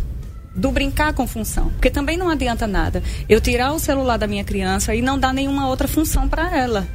Do 0.54 0.70
brincar 0.70 1.12
com 1.14 1.26
função. 1.26 1.70
Porque 1.70 1.90
também 1.90 2.16
não 2.16 2.28
adianta 2.28 2.66
nada 2.66 3.02
eu 3.28 3.40
tirar 3.40 3.72
o 3.72 3.78
celular 3.78 4.16
da 4.16 4.26
minha 4.26 4.44
criança 4.44 4.94
e 4.94 5.02
não 5.02 5.18
dar 5.18 5.32
nenhuma 5.34 5.68
outra 5.68 5.88
função 5.88 6.28
para 6.28 6.56
ela. 6.56 6.86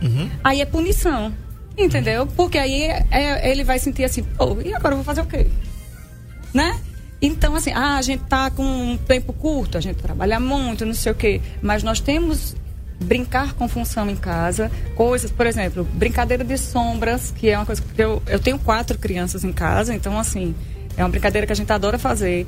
Aí 0.43 0.61
é 0.61 0.65
punição. 0.65 1.33
Entendeu? 1.77 2.27
Porque 2.27 2.57
aí 2.57 2.83
é- 2.83 3.05
é- 3.11 3.51
ele 3.51 3.63
vai 3.63 3.79
sentir 3.79 4.03
assim, 4.03 4.23
pô, 4.23 4.57
e 4.63 4.73
agora 4.73 4.93
eu 4.93 4.97
vou 4.97 5.03
fazer 5.05 5.21
o 5.21 5.25
quê? 5.25 5.47
Né? 6.53 6.77
Então, 7.21 7.55
assim, 7.55 7.71
ah, 7.73 7.95
a 7.97 8.01
gente 8.01 8.23
tá 8.23 8.49
com 8.49 8.63
um 8.63 8.97
tempo 8.97 9.31
curto, 9.33 9.77
a 9.77 9.81
gente 9.81 9.97
trabalha 9.97 10.39
muito, 10.39 10.85
não 10.85 10.93
sei 10.93 11.11
o 11.11 11.15
quê. 11.15 11.41
Mas 11.61 11.83
nós 11.83 11.99
temos 11.99 12.55
brincar 12.99 13.53
com 13.53 13.67
função 13.67 14.09
em 14.09 14.15
casa, 14.15 14.71
coisas, 14.95 15.31
por 15.31 15.45
exemplo, 15.47 15.83
brincadeira 15.93 16.43
de 16.43 16.57
sombras, 16.57 17.31
que 17.35 17.49
é 17.49 17.57
uma 17.57 17.65
coisa 17.65 17.81
que 17.81 18.01
eu, 18.01 18.21
eu 18.27 18.39
tenho 18.39 18.59
quatro 18.59 18.97
crianças 18.97 19.43
em 19.43 19.53
casa, 19.53 19.93
então, 19.93 20.17
assim, 20.19 20.53
é 20.97 21.03
uma 21.03 21.09
brincadeira 21.09 21.47
que 21.47 21.53
a 21.53 21.55
gente 21.55 21.71
adora 21.71 21.97
fazer. 21.97 22.45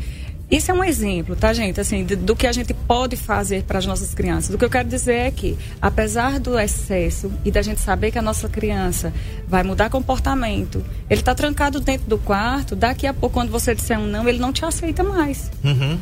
Isso 0.49 0.69
é 0.69 0.73
um 0.73 0.83
exemplo, 0.83 1.33
tá, 1.33 1.53
gente? 1.53 1.79
Assim, 1.79 2.03
de- 2.03 2.17
do 2.17 2.35
que 2.35 2.45
a 2.45 2.51
gente 2.51 2.73
pode 2.73 3.15
fazer 3.15 3.63
para 3.63 3.79
as 3.79 3.85
nossas 3.85 4.13
crianças. 4.13 4.53
O 4.53 4.57
que 4.57 4.65
eu 4.65 4.69
quero 4.69 4.89
dizer 4.89 5.13
é 5.15 5.31
que, 5.31 5.57
apesar 5.81 6.41
do 6.41 6.59
excesso 6.59 7.31
e 7.45 7.49
da 7.51 7.61
gente 7.61 7.79
saber 7.79 8.11
que 8.11 8.19
a 8.19 8.21
nossa 8.21 8.49
criança 8.49 9.13
vai 9.47 9.63
mudar 9.63 9.89
comportamento, 9.89 10.83
ele 11.09 11.21
está 11.21 11.33
trancado 11.33 11.79
dentro 11.79 12.05
do 12.09 12.17
quarto, 12.17 12.75
daqui 12.75 13.07
a 13.07 13.13
pouco, 13.13 13.33
quando 13.35 13.49
você 13.49 13.73
disser 13.73 13.97
um 13.97 14.05
não, 14.05 14.27
ele 14.27 14.39
não 14.39 14.51
te 14.51 14.65
aceita 14.65 15.01
mais. 15.01 15.49
Uhum. 15.63 15.97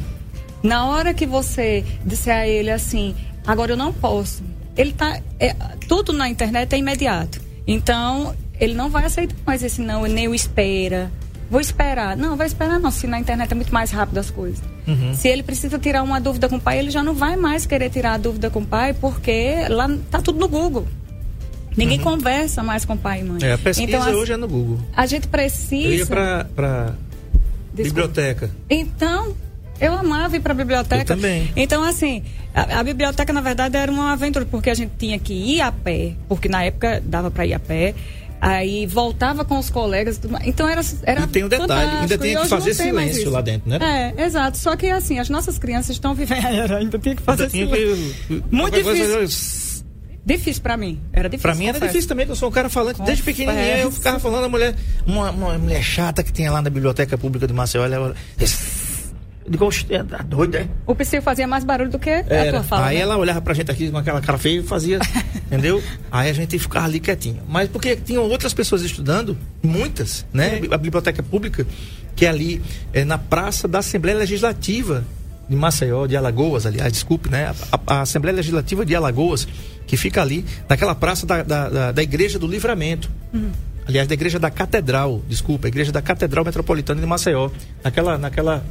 Na 0.63 0.88
hora 0.88 1.13
que 1.13 1.27
você 1.27 1.86
disser 2.03 2.36
a 2.36 2.48
ele 2.48 2.72
assim, 2.72 3.15
agora 3.51 3.74
eu 3.74 3.77
não 3.77 3.91
posso, 3.91 4.44
ele 4.77 4.91
tá. 4.94 5.20
é, 5.39 5.53
tudo 5.88 6.13
na 6.13 6.29
internet 6.29 6.74
é 6.74 6.77
imediato. 6.77 7.41
Então, 7.68 8.36
ele 8.60 8.74
não 8.74 8.89
vai 8.89 9.06
aceitar 9.06 9.36
mais 9.46 9.63
esse 9.63 9.82
não, 9.82 10.03
nem 10.03 10.27
o 10.27 10.36
espera. 10.36 11.12
Vou 11.51 11.60
esperar. 11.60 12.15
Não, 12.15 12.38
vai 12.38 12.46
esperar 12.46 12.79
não, 12.79 12.91
se 12.91 13.08
na 13.08 13.20
internet 13.20 13.51
é 13.51 13.56
muito 13.56 13.74
mais 13.74 13.89
rápido 13.91 14.20
as 14.20 14.29
coisas. 14.29 14.62
Se 15.15 15.27
ele 15.27 15.44
precisa 15.44 15.77
tirar 15.79 16.01
uma 16.03 16.20
dúvida 16.20 16.48
com 16.50 16.56
o 16.58 16.60
pai, 16.60 16.79
ele 16.79 16.89
já 16.91 17.03
não 17.03 17.13
vai 17.13 17.36
mais 17.36 17.65
querer 17.65 17.89
tirar 17.89 18.13
a 18.13 18.18
dúvida 18.18 18.50
com 18.50 18.60
o 18.60 18.65
pai, 18.65 18.94
porque 18.94 19.56
lá 19.70 19.88
tá 20.12 20.20
tudo 20.22 20.39
no 20.39 20.48
Google. 20.48 20.88
Ninguém 21.77 22.00
conversa 22.00 22.62
mais 22.63 22.86
com 22.86 22.98
pai 22.98 23.22
e 23.22 23.24
mãe. 23.24 23.39
É, 23.44 23.53
a 23.53 23.58
pesquisa 23.58 23.98
então, 23.98 24.13
hoje 24.13 24.34
é 24.34 24.38
no 24.38 24.48
Google. 24.48 24.79
a 24.96 25.06
gente 25.06 25.25
Eu 25.25 25.29
precisa. 25.29 25.88
ia 25.88 26.06
pra, 26.06 26.46
pra 26.56 26.94
biblioteca. 27.74 28.50
Então, 28.70 29.36
eu 29.79 29.93
amava 29.95 30.36
ir 30.36 30.39
para 30.39 30.53
a 30.53 30.55
biblioteca. 30.55 31.01
Eu 31.01 31.05
também. 31.05 31.51
Então, 31.55 31.83
assim, 31.83 32.24
a, 32.53 32.79
a 32.79 32.83
biblioteca, 32.83 33.31
na 33.33 33.41
verdade, 33.41 33.77
era 33.77 33.91
uma 33.91 34.12
aventura, 34.13 34.45
porque 34.45 34.69
a 34.69 34.74
gente 34.74 34.91
tinha 34.98 35.17
que 35.19 35.33
ir 35.33 35.62
a 35.62 35.71
pé, 35.71 36.13
porque 36.27 36.48
na 36.50 36.63
época 36.63 37.01
dava 37.05 37.29
para 37.31 37.45
ir 37.45 37.53
a 37.53 37.59
pé. 37.59 37.93
Aí 38.41 38.86
voltava 38.88 39.43
com 39.43 39.59
os 39.59 39.69
colegas. 39.69 40.17
Então 40.45 40.65
era, 40.65 40.79
era 41.03 41.24
E 41.24 41.27
tem 41.27 41.43
um 41.43 41.50
detalhe, 41.50 41.91
ainda 41.98 42.17
tinha 42.17 42.39
que 42.39 42.48
fazer 42.48 42.74
silêncio 42.74 43.29
lá 43.29 43.41
dentro, 43.41 43.69
né? 43.69 44.13
É, 44.17 44.24
exato. 44.24 44.57
Só 44.57 44.77
que 44.77 44.88
assim, 44.89 45.19
as 45.19 45.29
nossas 45.29 45.57
crianças 45.59 45.89
estão 45.98 46.15
vivendo. 46.15 46.39
Era, 46.48 46.77
ainda 46.77 46.98
tinha 46.98 47.15
que 47.17 47.21
fazer 47.21 47.50
tinha 47.50 47.65
silêncio. 47.67 48.15
que- 48.29 48.33
Muito 48.50 48.71
qualquer 48.71 48.83
coisa- 48.83 49.19
difícil. 49.19 49.69
Difícil 50.25 50.62
para 50.62 50.77
mim. 50.77 51.01
Era 51.12 51.27
difícil. 51.27 51.41
Pra 51.41 51.55
mim 51.55 51.65
era 51.65 51.74
confesso. 51.74 51.91
difícil 51.91 52.07
também, 52.09 52.25
que 52.27 52.31
eu 52.31 52.36
sou 52.38 52.48
um 52.48 52.51
cara 52.51 52.69
falante. 52.69 53.01
Desde 53.01 53.24
Confesso. 53.24 53.38
pequenininho 53.48 53.77
eu 53.77 53.91
ficava 53.91 54.19
falando 54.19 54.45
a 54.45 54.50
mulher, 54.50 54.75
uma, 55.05 55.31
uma 55.31 55.57
mulher 55.57 55.81
chata 55.83 56.24
que 56.24 56.31
tinha 56.31 56.50
lá 56.51 56.62
na 56.62 56.69
biblioteca 56.69 57.17
pública 57.17 57.45
de 57.48 57.53
Maceió. 57.53 57.83
Ela, 57.83 58.15
eu 58.39 58.48
digo, 59.50 59.65
"Oxe, 59.65 59.86
é, 59.89 60.03
tá 60.03 60.20
doido, 60.20 60.56
é? 60.56 60.68
O 60.86 60.94
psico 60.96 61.22
fazia 61.24 61.48
mais 61.48 61.63
barulho 61.63 61.89
do 61.89 61.98
que 62.00 62.10
a 62.10 62.24
Era. 62.27 62.51
tua 62.51 62.63
fala. 62.63 62.88
Aí 62.88 62.98
né? 62.98 63.01
ela 63.03 63.18
olhava 63.18 63.41
pra 63.41 63.53
gente 63.53 63.70
aqui 63.72 63.89
com 63.91 63.98
aquela 63.98 64.22
cara 64.22 64.38
feia 64.38 64.60
e 64.60 64.63
fazia, 64.63 65.00
entendeu? 65.48 65.82
Aí 66.12 66.29
a 66.29 66.34
gente 66.34 66.58
ficava 66.60 66.86
ali 66.86 67.00
quietinho. 67.00 67.41
Mas 67.48 67.68
porque 67.70 67.96
tinham 67.96 68.24
outras 68.24 68.53
pessoas 68.53 68.82
estudando, 68.84 69.38
muitas, 69.62 70.25
né? 70.32 70.62
A 70.72 70.77
biblioteca 70.77 71.22
pública, 71.24 71.65
que 72.15 72.25
é 72.25 72.29
ali 72.29 72.62
é, 72.94 73.03
na 73.03 73.18
Praça 73.18 73.68
da 73.68 73.79
Assembleia 73.79 74.18
Legislativa 74.18 75.03
de 75.50 75.56
Maceió, 75.56 76.06
de 76.06 76.15
Alagoas, 76.15 76.65
aliás, 76.68 76.91
desculpe, 76.94 77.27
né? 77.29 77.51
A, 77.72 77.79
a 77.96 78.01
Assembleia 78.01 78.36
Legislativa 78.36 78.86
de 78.86 78.94
Alagoas, 78.96 79.48
que 79.88 79.98
fica 79.98 80.22
ali, 80.22 80.46
naquela 80.70 80.94
praça 80.94 81.25
da, 81.25 81.41
da, 81.41 81.70
da- 81.70 81.91
da 81.91 82.03
Igreja 82.03 82.38
do 82.38 82.46
Livramento. 82.46 83.10
Aliás, 83.88 84.08
da 84.08 84.13
Igreja 84.13 84.38
da 84.38 84.51
Catedral, 84.51 85.24
desculpa, 85.27 85.65
a 85.65 85.70
Igreja 85.70 85.91
da 85.91 86.00
Catedral 86.03 86.46
Metropolitana 86.46 87.01
de 87.01 87.08
Maceió. 87.08 87.50
Naquela, 87.84 88.15
naquela 88.20 88.63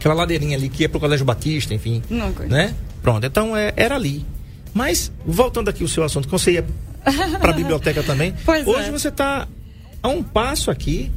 aquela 0.00 0.14
ladeirinha 0.14 0.56
ali 0.56 0.68
que 0.68 0.82
ia 0.82 0.88
pro 0.88 0.98
Colégio 0.98 1.24
Batista, 1.26 1.74
enfim. 1.74 2.02
Não 2.10 2.32
conheço. 2.32 2.52
né? 2.54 2.74
Pronto, 3.02 3.24
então 3.26 3.56
é, 3.56 3.72
era 3.76 3.94
ali. 3.94 4.24
Mas, 4.74 5.12
voltando 5.26 5.68
aqui 5.68 5.82
ao 5.82 5.88
seu 5.88 6.02
assunto, 6.02 6.24
que 6.26 6.32
você 6.32 6.52
ia 6.52 6.66
pra 7.40 7.52
biblioteca 7.52 8.02
também. 8.02 8.34
Pois 8.44 8.66
hoje 8.66 8.88
é. 8.88 8.90
você 8.90 9.10
tá 9.10 9.46
a 10.02 10.08
um 10.08 10.22
passo 10.22 10.70
aqui, 10.70 11.10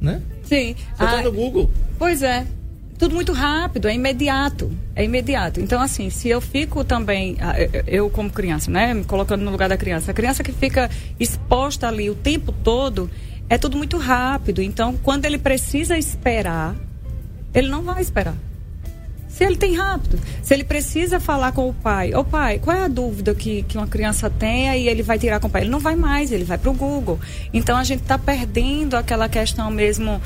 né? 0.00 0.20
Sim. 0.44 0.74
Você 0.96 1.04
tá 1.04 1.18
Ah, 1.18 1.22
no 1.22 1.32
Google. 1.32 1.70
Pois 1.98 2.22
é. 2.22 2.46
Tudo 2.98 3.14
muito 3.14 3.32
rápido, 3.32 3.86
é 3.88 3.94
imediato. 3.94 4.72
É 4.96 5.04
imediato. 5.04 5.60
Então, 5.60 5.80
assim, 5.80 6.10
se 6.10 6.28
eu 6.28 6.40
fico 6.40 6.82
também, 6.84 7.36
ah, 7.40 7.54
eu- 7.60 7.84
eu 7.86 8.10
como 8.10 8.28
criança, 8.28 8.70
né? 8.70 8.92
Me 8.92 9.04
colocando 9.04 9.42
no 9.44 9.50
lugar 9.52 9.68
da 9.68 9.76
criança. 9.76 10.10
A 10.10 10.14
criança 10.14 10.42
que 10.42 10.50
fica 10.52 10.90
exposta 11.18 11.86
ali 11.86 12.10
o 12.10 12.14
tempo 12.16 12.50
todo, 12.52 13.08
é 13.48 13.56
tudo 13.56 13.76
muito 13.76 13.96
rápido. 13.98 14.60
Então, 14.60 14.96
quando 15.02 15.24
ele 15.26 15.38
precisa 15.38 15.96
esperar, 15.96 16.74
ele 17.54 17.68
não 17.68 17.82
vai 17.82 18.00
esperar. 18.00 18.34
Se 19.28 19.44
ele 19.44 19.56
tem 19.56 19.76
rápido. 19.76 20.18
Se 20.42 20.52
ele 20.52 20.64
precisa 20.64 21.20
falar 21.20 21.52
com 21.52 21.68
o 21.68 21.72
pai, 21.72 22.12
ô 22.12 22.24
pai, 22.24 22.58
qual 22.58 22.76
é 22.76 22.82
a 22.82 22.88
dúvida 22.88 23.34
que, 23.34 23.62
que 23.62 23.76
uma 23.76 23.86
criança 23.86 24.28
tem 24.28 24.66
e 24.76 24.88
ele 24.88 25.02
vai 25.02 25.16
tirar 25.16 25.38
com 25.38 25.46
o 25.46 25.50
pai? 25.50 25.62
Ele 25.62 25.70
não 25.70 25.78
vai 25.78 25.94
mais, 25.94 26.32
ele 26.32 26.42
vai 26.42 26.58
para 26.58 26.70
o 26.70 26.74
Google. 26.74 27.20
Então 27.52 27.76
a 27.76 27.84
gente 27.84 28.02
está 28.02 28.18
perdendo 28.18 28.96
aquela 28.96 29.28
questão 29.28 29.70
mesmo 29.70 30.20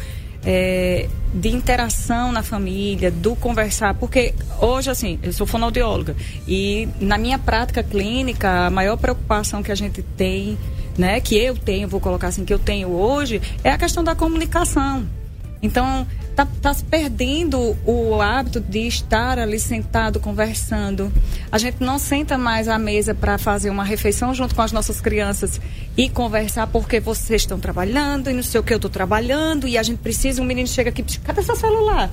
é, 0.44 1.08
de 1.34 1.48
interação 1.50 2.32
na 2.32 2.42
família, 2.42 3.10
do 3.10 3.36
conversar. 3.36 3.94
Porque 3.94 4.34
hoje, 4.60 4.90
assim, 4.90 5.18
eu 5.22 5.32
sou 5.32 5.46
fonoaudióloga 5.46 6.16
e 6.46 6.88
na 7.00 7.18
minha 7.18 7.38
prática 7.38 7.82
clínica, 7.82 8.66
a 8.66 8.70
maior 8.70 8.96
preocupação 8.96 9.62
que 9.62 9.70
a 9.70 9.76
gente 9.76 10.02
tem, 10.02 10.56
né, 10.96 11.20
que 11.20 11.36
eu 11.36 11.56
tenho, 11.56 11.88
vou 11.88 12.00
colocar 12.00 12.28
assim, 12.28 12.44
que 12.44 12.52
eu 12.54 12.58
tenho 12.58 12.88
hoje, 12.88 13.40
é 13.62 13.70
a 13.70 13.76
questão 13.78 14.02
da 14.02 14.14
comunicação. 14.14 15.06
Então, 15.62 16.06
tá, 16.34 16.46
tá 16.60 16.72
se 16.74 16.84
perdendo 16.84 17.76
o 17.86 18.20
hábito 18.20 18.60
de 18.60 18.86
estar 18.86 19.38
ali 19.38 19.58
sentado 19.58 20.18
conversando. 20.20 21.12
A 21.50 21.58
gente 21.58 21.76
não 21.80 21.98
senta 21.98 22.36
mais 22.38 22.68
à 22.68 22.78
mesa 22.78 23.14
para 23.14 23.38
fazer 23.38 23.70
uma 23.70 23.84
refeição 23.84 24.34
junto 24.34 24.54
com 24.54 24.62
as 24.62 24.72
nossas 24.72 25.00
crianças 25.00 25.60
e 25.96 26.08
conversar 26.08 26.66
porque 26.68 27.00
vocês 27.00 27.42
estão 27.42 27.58
trabalhando 27.60 28.30
e 28.30 28.32
não 28.32 28.42
sei 28.42 28.60
o 28.60 28.64
que 28.64 28.72
eu 28.72 28.76
estou 28.76 28.90
trabalhando 28.90 29.68
e 29.68 29.76
a 29.76 29.82
gente 29.82 29.98
precisa, 29.98 30.40
um 30.40 30.44
menino 30.44 30.66
chega 30.68 30.90
aqui, 30.90 31.02
cadê 31.20 31.42
seu 31.42 31.56
celular? 31.56 32.10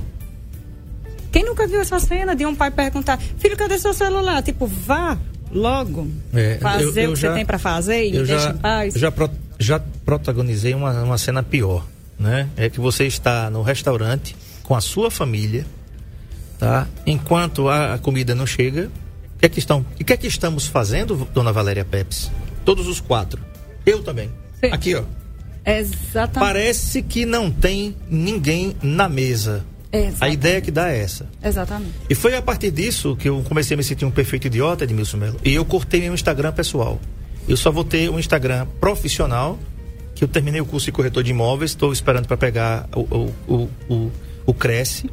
Quem 1.32 1.46
nunca 1.46 1.68
viu 1.68 1.80
essa 1.80 2.00
cena 2.00 2.36
de 2.36 2.46
um 2.46 2.56
pai 2.56 2.72
perguntar, 2.72 3.20
filho, 3.38 3.56
cadê 3.56 3.78
seu 3.78 3.94
celular? 3.94 4.42
Tipo, 4.42 4.66
vá 4.66 5.18
logo 5.52 6.08
É, 6.34 6.58
fazer 6.60 6.84
eu- 7.02 7.04
eu 7.06 7.12
o 7.12 7.14
que 7.14 7.22
já- 7.22 7.30
você 7.30 7.36
tem 7.36 7.46
para 7.46 7.60
fazer 7.60 8.06
e 8.08 8.12
me 8.12 8.18
deixa 8.20 8.40
já, 8.40 8.50
em 8.50 8.58
paz. 8.58 8.94
já, 8.96 9.12
pro- 9.12 9.30
já 9.60 9.80
protagonizei 10.04 10.74
uma, 10.74 11.04
uma 11.04 11.18
cena 11.20 11.44
pior, 11.44 11.86
né? 12.20 12.50
É 12.58 12.70
que 12.70 12.80
você 12.80 13.06
está 13.06 13.50
no 13.50 13.62
restaurante 13.62 14.36
com 14.64 14.76
a 14.76 14.82
sua 14.82 15.10
família, 15.10 15.66
tá? 16.60 16.88
Enquanto 17.06 17.70
a, 17.70 17.96
a 17.96 17.98
comida 17.98 18.36
não 18.36 18.46
chega, 18.46 18.92
o 19.36 19.40
que 19.40 19.46
é 19.46 19.50
que 19.50 19.60
estão? 19.60 19.86
E 19.98 20.04
o 20.04 20.06
que 20.06 20.14
é 20.14 20.18
que 20.18 20.28
estamos 20.28 20.68
fazendo, 20.68 21.28
dona 21.34 21.54
Valéria 21.54 21.86
Pepes? 21.86 22.30
Todos 22.66 22.88
os 22.88 23.00
quatro. 23.00 23.42
Eu 23.86 24.04
também. 24.04 24.30
Sim. 24.60 24.72
Aqui, 24.72 24.96
ó. 24.96 25.04
Exatamente. 25.66 26.40
Parece 26.40 27.02
que 27.02 27.26
não 27.26 27.50
tem 27.50 27.96
ninguém 28.10 28.76
na 28.82 29.08
mesa. 29.08 29.64
A 29.92 29.98
Exatamente. 29.98 30.34
ideia 30.34 30.62
que 30.62 30.70
dá 30.72 30.92
é 30.92 31.00
essa. 31.00 31.28
Exatamente. 31.44 31.94
E 32.10 32.14
foi 32.14 32.36
a 32.36 32.42
partir 32.42 32.70
disso 32.70 33.16
que 33.16 33.28
eu 33.28 33.44
comecei 33.48 33.74
a 33.74 33.78
me 33.78 33.84
sentir 33.84 34.06
um 34.06 34.12
perfeito 34.12 34.46
idiota, 34.48 34.84
Edmilson 34.84 35.18
Melo. 35.18 35.40
E 35.44 35.56
eu 35.56 35.66
cortei 35.66 36.02
meu 36.02 36.14
Instagram 36.14 36.52
pessoal. 36.52 37.00
Eu 37.48 37.58
só 37.58 37.72
vou 37.72 37.84
ter 37.84 38.10
um 38.10 38.20
Instagram 38.20 38.68
profissional, 38.80 39.58
que 40.20 40.26
eu 40.26 40.28
terminei 40.28 40.60
o 40.60 40.66
curso 40.66 40.88
de 40.88 40.92
corretor 40.92 41.24
de 41.24 41.32
imóveis, 41.32 41.72
estou 41.72 41.94
esperando 41.94 42.28
para 42.28 42.36
pegar 42.36 42.90
o, 42.94 43.32
o, 43.48 43.70
o, 43.88 44.12
o, 44.46 44.54
Cresce. 44.54 45.10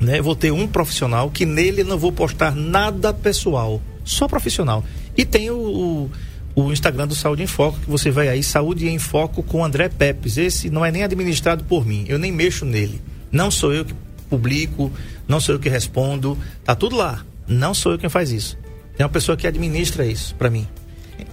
Né? 0.00 0.22
Vou 0.22 0.34
ter 0.34 0.50
um 0.50 0.66
profissional 0.66 1.30
que 1.30 1.44
nele 1.44 1.84
não 1.84 1.98
vou 1.98 2.10
postar 2.10 2.56
nada 2.56 3.12
pessoal, 3.12 3.78
só 4.02 4.26
profissional. 4.26 4.82
E 5.14 5.26
tem 5.26 5.50
o, 5.50 6.08
o, 6.56 6.62
o 6.62 6.72
Instagram 6.72 7.08
do 7.08 7.14
Saúde 7.14 7.42
em 7.42 7.46
Foco, 7.46 7.78
que 7.78 7.90
você 7.90 8.10
vai 8.10 8.30
aí, 8.30 8.42
Saúde 8.42 8.88
em 8.88 8.98
Foco 8.98 9.42
com 9.42 9.62
André 9.62 9.90
Pepes. 9.90 10.38
Esse 10.38 10.70
não 10.70 10.82
é 10.82 10.90
nem 10.90 11.02
administrado 11.02 11.62
por 11.64 11.84
mim, 11.84 12.06
eu 12.08 12.18
nem 12.18 12.32
mexo 12.32 12.64
nele. 12.64 13.02
Não 13.30 13.50
sou 13.50 13.70
eu 13.74 13.84
que 13.84 13.94
publico, 14.30 14.90
não 15.28 15.40
sou 15.40 15.56
eu 15.56 15.58
que 15.58 15.68
respondo, 15.68 16.38
tá 16.64 16.74
tudo 16.74 16.96
lá. 16.96 17.22
Não 17.46 17.74
sou 17.74 17.92
eu 17.92 17.98
quem 17.98 18.08
faz 18.08 18.32
isso. 18.32 18.56
Tem 18.96 19.04
uma 19.04 19.12
pessoa 19.12 19.36
que 19.36 19.46
administra 19.46 20.06
isso 20.06 20.34
para 20.36 20.48
mim. 20.48 20.66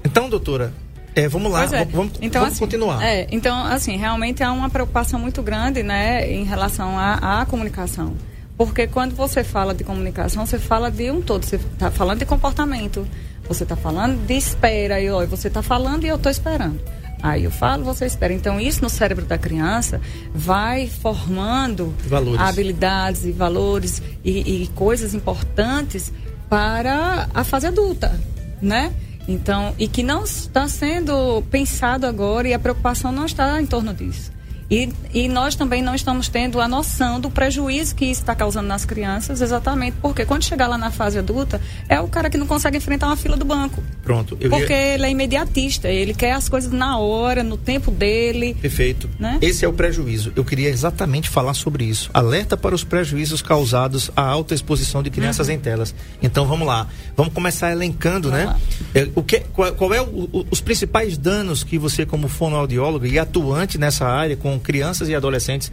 Então, 0.04 0.30
doutora, 0.30 0.74
é, 1.18 1.28
vamos 1.28 1.52
lá, 1.52 1.64
é. 1.64 1.68
vamos, 1.68 1.94
vamos, 1.94 2.12
então, 2.22 2.42
vamos 2.42 2.54
assim, 2.54 2.66
continuar. 2.66 3.04
É, 3.04 3.28
então, 3.32 3.66
assim, 3.66 3.98
realmente 3.98 4.44
há 4.44 4.52
uma 4.52 4.70
preocupação 4.70 5.20
muito 5.20 5.42
grande, 5.42 5.82
né, 5.82 6.32
em 6.32 6.44
relação 6.44 6.98
à, 6.98 7.42
à 7.42 7.46
comunicação. 7.46 8.14
Porque 8.56 8.88
quando 8.88 9.16
você 9.16 9.44
fala 9.44 9.74
de 9.74 9.84
comunicação, 9.84 10.46
você 10.46 10.58
fala 10.58 10.90
de 10.92 11.10
um 11.12 11.22
todo. 11.22 11.46
Você 11.46 11.58
está 11.58 11.92
falando 11.92 12.20
de 12.20 12.26
comportamento, 12.26 13.08
você 13.48 13.64
está 13.64 13.76
falando 13.76 14.26
de 14.26 14.34
espera, 14.36 15.00
e 15.00 15.10
ó, 15.10 15.26
você 15.26 15.48
está 15.48 15.62
falando 15.62 16.04
e 16.04 16.08
eu 16.08 16.16
estou 16.16 16.32
esperando. 16.32 16.80
Aí 17.22 17.44
eu 17.44 17.52
falo, 17.52 17.84
você 17.84 18.06
espera. 18.06 18.34
Então, 18.34 18.60
isso 18.60 18.82
no 18.84 18.90
cérebro 18.90 19.26
da 19.26 19.38
criança 19.38 20.00
vai 20.34 20.88
formando 20.88 21.94
Valores. 22.08 22.40
habilidades 22.40 23.26
e 23.26 23.32
valores 23.32 24.02
e, 24.24 24.64
e 24.64 24.68
coisas 24.70 25.14
importantes 25.14 26.12
para 26.50 27.28
a 27.34 27.44
fase 27.44 27.68
adulta, 27.68 28.20
né? 28.62 28.94
Então, 29.27 29.75
e 29.77 29.88
que 29.88 30.03
não 30.03 30.24
está 30.24 30.67
sendo 30.67 31.41
pensado 31.51 32.05
agora 32.05 32.48
e 32.48 32.53
a 32.53 32.60
preocupação 32.60 33.12
não 33.12 33.25
está 33.25 33.62
em 33.62 33.65
torno 33.65 33.93
disso. 33.93 34.37
E, 34.70 34.90
e 35.14 35.30
nós 35.30 35.56
também 35.56 35.82
não 35.82 35.96
estamos 35.96 36.28
tendo 36.28 36.60
a 36.60 36.68
noção 36.68 37.20
do 37.22 37.30
prejuízo 37.30 37.96
que 37.96 38.06
isso 38.06 38.22
está 38.22 38.36
causando 38.36 38.68
nas 38.68 38.84
crianças, 38.84 39.40
exatamente 39.42 39.96
porque 40.02 40.26
quando 40.26 40.44
chegar 40.44 40.68
lá 40.68 40.78
na 40.78 40.92
fase 40.92 41.18
adulta, 41.18 41.62
é 41.88 42.02
o 42.02 42.08
cara 42.10 42.30
que 42.30 42.38
não 42.38 42.46
consegue 42.46 42.76
enfrentar 42.78 43.08
uma 43.08 43.16
fila 43.16 43.38
do 43.38 43.46
banco. 43.46 43.82
Pronto, 44.04 44.38
eu 44.42 44.50
Porque 44.50 44.74
ia... 44.74 44.94
ele 44.96 45.06
é 45.06 45.10
imediatista, 45.10 45.88
ele 45.88 46.14
quer 46.14 46.34
as 46.34 46.50
coisas 46.50 46.72
na 46.72 46.98
hora, 46.98 47.44
no 47.44 47.56
tempo 47.58 47.90
dele. 47.92 48.56
Perfeito. 48.62 49.10
Né? 49.18 49.38
Esse 49.42 49.64
é 49.64 49.68
o 49.68 49.74
prejuízo. 49.74 50.34
Eu 50.36 50.44
queria 50.44 50.70
exatamente 50.70 51.30
falar 51.30 51.54
sobre 51.54 51.86
isso. 51.86 52.10
Alerta 52.14 52.58
para 52.58 52.76
os 52.76 52.84
prejuízos 52.84 53.42
causados 53.42 54.12
à 54.16 54.22
alta 54.22 54.54
exposição 54.54 55.02
de 55.02 55.10
crianças 55.10 55.48
em 55.48 55.58
telas. 55.58 55.96
Então 56.22 56.46
vamos 56.46 56.68
lá. 56.68 56.88
Vamos 57.16 57.34
começar 57.34 57.72
elencando, 57.72 58.30
Vamos 58.32 58.46
né? 58.48 58.60
É, 58.94 59.08
o 59.16 59.24
que, 59.24 59.40
qual, 59.54 59.72
qual 59.74 59.94
é 59.94 60.02
o- 60.02 60.30
o- 60.32 60.46
os 60.52 60.60
principais 60.60 61.18
danos 61.18 61.64
que 61.64 61.78
você, 61.78 62.06
como 62.06 62.28
fonoaudiólogo 62.28 63.06
e 63.06 63.18
atuante 63.18 63.78
nessa 63.78 64.06
área 64.06 64.36
com 64.36 64.57
crianças 64.60 65.10
e 65.10 65.16
adolescentes, 65.16 65.72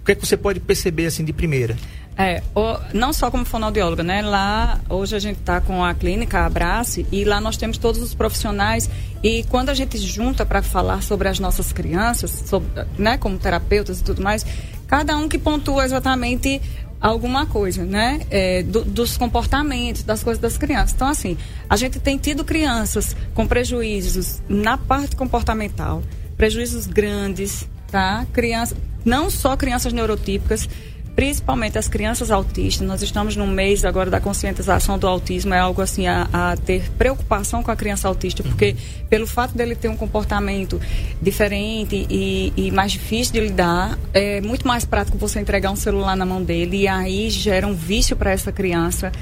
o 0.00 0.04
que, 0.04 0.12
é 0.12 0.14
que 0.14 0.26
você 0.26 0.36
pode 0.36 0.60
perceber 0.60 1.06
assim 1.06 1.24
de 1.24 1.32
primeira? 1.32 1.76
É, 2.16 2.42
o- 2.54 2.76
não 2.92 3.10
só 3.12 3.30
como 3.30 3.44
fonoaudióloga, 3.44 4.02
né? 4.02 4.20
Lá, 4.20 4.78
hoje 4.88 5.16
a 5.16 5.18
gente 5.18 5.38
está 5.38 5.60
com 5.62 5.82
a 5.82 5.94
clínica 5.94 6.44
Abrace 6.44 7.06
e 7.10 7.24
lá 7.24 7.40
nós 7.40 7.56
temos 7.56 7.78
todos 7.78 8.02
os 8.02 8.14
profissionais 8.14 8.90
e 9.22 9.44
quando 9.44 9.70
a 9.70 9.74
gente 9.74 9.96
junta 9.96 10.44
para 10.44 10.60
falar 10.62 11.02
sobre 11.02 11.28
as 11.28 11.38
nossas 11.38 11.72
crianças, 11.72 12.30
sobre, 12.46 12.68
né, 12.98 13.16
como 13.16 13.38
terapeutas 13.38 14.00
e 14.00 14.04
tudo 14.04 14.20
mais, 14.22 14.44
cada 14.86 15.16
um 15.16 15.26
que 15.26 15.38
pontua 15.38 15.84
exatamente 15.86 16.60
alguma 17.00 17.46
coisa, 17.46 17.82
né? 17.84 18.20
É, 18.30 18.62
do- 18.62 18.84
dos 18.84 19.16
comportamentos, 19.16 20.02
das 20.02 20.22
coisas 20.22 20.40
das 20.40 20.58
crianças. 20.58 20.92
Então, 20.94 21.08
assim, 21.08 21.38
a 21.68 21.76
gente 21.76 21.98
tem 21.98 22.18
tido 22.18 22.44
crianças 22.44 23.16
com 23.34 23.46
prejuízos 23.46 24.42
na 24.48 24.76
parte 24.76 25.16
comportamental, 25.16 26.02
prejuízos 26.36 26.86
grandes, 26.86 27.66
tá? 27.92 28.26
Crianças, 28.32 28.76
não 29.04 29.28
só 29.28 29.56
crianças 29.56 29.92
neurotípicas, 29.92 30.68
principalmente 31.14 31.76
as 31.76 31.88
crianças 31.88 32.30
autistas. 32.30 32.86
Nós 32.86 33.02
estamos 33.02 33.36
no 33.36 33.46
mês 33.46 33.84
agora 33.84 34.10
da 34.10 34.18
conscientização 34.18 34.98
do 34.98 35.06
autismo, 35.06 35.52
é 35.52 35.58
algo 35.58 35.82
assim 35.82 36.06
a, 36.06 36.26
a 36.32 36.56
ter 36.56 36.90
preocupação 36.92 37.62
com 37.62 37.70
a 37.70 37.76
criança 37.76 38.08
autista, 38.08 38.42
porque 38.42 38.74
pelo 39.10 39.26
fato 39.26 39.54
dele 39.54 39.74
ter 39.74 39.88
um 39.88 39.96
comportamento 39.96 40.80
diferente 41.20 42.06
e, 42.08 42.52
e 42.56 42.70
mais 42.70 42.92
difícil 42.92 43.34
de 43.34 43.40
lidar, 43.40 43.98
é 44.14 44.40
muito 44.40 44.66
mais 44.66 44.86
prático 44.86 45.18
você 45.18 45.38
entregar 45.38 45.70
um 45.70 45.76
celular 45.76 46.16
na 46.16 46.24
mão 46.24 46.42
dele 46.42 46.78
e 46.78 46.88
aí 46.88 47.28
gera 47.28 47.66
um 47.66 47.74
vício 47.74 48.16
para 48.16 48.30
essa 48.30 48.50
criança 48.50 49.12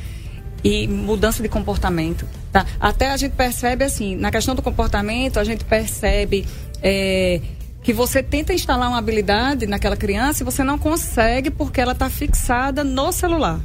e 0.62 0.87
mudança 0.87 1.42
de 1.42 1.48
comportamento. 1.48 2.24
Tá? 2.52 2.66
Até 2.78 3.11
a 3.11 3.16
gente 3.16 3.33
percebe 3.33 3.85
assim, 3.85 4.14
na 4.14 4.30
questão 4.30 4.54
do 4.54 4.62
comportamento, 4.62 5.40
a 5.40 5.44
gente 5.44 5.64
percebe 5.64 6.46
é, 6.83 7.40
que 7.82 7.92
você 7.92 8.22
tenta 8.22 8.52
instalar 8.52 8.88
uma 8.88 8.98
habilidade 8.98 9.66
naquela 9.66 9.96
criança 9.96 10.42
e 10.42 10.44
você 10.44 10.62
não 10.62 10.78
consegue 10.78 11.50
porque 11.50 11.80
ela 11.80 11.92
está 11.92 12.10
fixada 12.10 12.84
no 12.84 13.10
celular. 13.12 13.60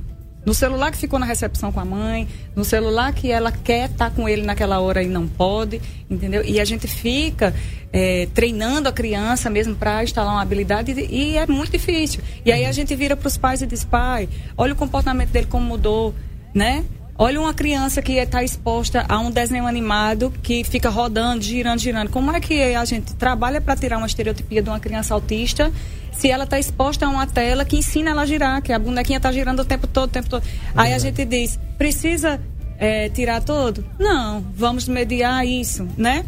No 0.46 0.54
celular 0.54 0.92
que 0.92 0.98
ficou 0.98 1.18
na 1.18 1.26
recepção 1.26 1.72
com 1.72 1.80
a 1.80 1.86
mãe, 1.86 2.28
no 2.56 2.64
celular 2.64 3.12
que 3.14 3.32
ela 3.32 3.52
quer 3.52 3.90
estar 3.90 4.12
com 4.12 4.30
ele 4.30 4.44
naquela 4.44 4.80
hora 4.80 5.02
e 5.02 5.08
não 5.08 5.28
pode, 5.28 5.82
entendeu? 6.08 6.44
E 6.46 6.60
a 6.60 6.66
gente 6.66 6.88
fica 6.88 7.54
é, 7.92 8.28
treinando 8.32 8.88
a 8.88 8.92
criança 8.92 9.50
mesmo 9.50 9.76
para 9.76 10.04
instalar 10.04 10.34
uma 10.34 10.42
habilidade 10.44 10.92
e, 10.92 11.32
e 11.32 11.38
é 11.38 11.48
muito 11.48 11.72
difícil. 11.72 12.22
E 12.46 12.52
aí 12.52 12.64
a 12.64 12.72
gente 12.72 12.96
vira 12.96 13.18
para 13.18 13.28
os 13.28 13.38
pais 13.38 13.64
e 13.64 13.66
diz: 13.66 13.84
pai, 13.84 14.30
olha 14.56 14.74
o 14.74 14.76
comportamento 14.76 15.32
dele 15.32 15.48
como 15.48 15.66
mudou, 15.66 16.14
né? 16.54 16.86
Olha 17.18 17.40
uma 17.40 17.54
criança 17.54 18.02
que 18.02 18.14
está 18.14 18.44
exposta 18.44 19.06
a 19.08 19.20
um 19.20 19.32
desenho 19.32 19.66
animado 19.66 20.34
que 20.44 20.66
fica 20.66 20.90
rodando, 20.90 21.42
girando, 21.42 21.80
girando. 21.80 22.10
Como 22.10 22.30
é 22.30 22.42
que 22.42 22.76
a 22.76 22.84
gente 22.84 23.14
trabalha 23.16 23.62
para 23.62 23.74
tirar 23.78 23.98
uma 23.98 24.08
estereotipia 24.08 24.62
de 24.62 24.70
uma 24.70 24.82
criança 24.82 25.14
autista 25.14 25.72
se 26.12 26.30
ela 26.30 26.44
está 26.44 26.60
exposta 26.60 27.06
a 27.06 27.10
uma 27.10 27.26
tela 27.26 27.64
que 27.64 27.78
ensina 27.78 28.12
ela 28.12 28.24
a 28.24 28.26
girar, 28.26 28.62
que 28.62 28.74
a 28.74 28.80
bonequinha 28.80 29.18
está 29.18 29.32
girando 29.32 29.62
o 29.62 29.66
tempo 29.66 29.88
todo, 29.88 30.10
o 30.10 30.12
tempo 30.12 30.30
todo. 30.30 30.44
Aí 30.76 30.94
a 30.94 31.00
gente 31.00 31.24
diz, 31.24 31.58
precisa 31.78 32.40
é, 32.78 33.08
tirar 33.08 33.42
todo? 33.42 33.86
Não, 33.98 34.42
vamos 34.54 34.88
mediar 34.88 35.46
isso, 35.46 35.88
né? 35.98 36.26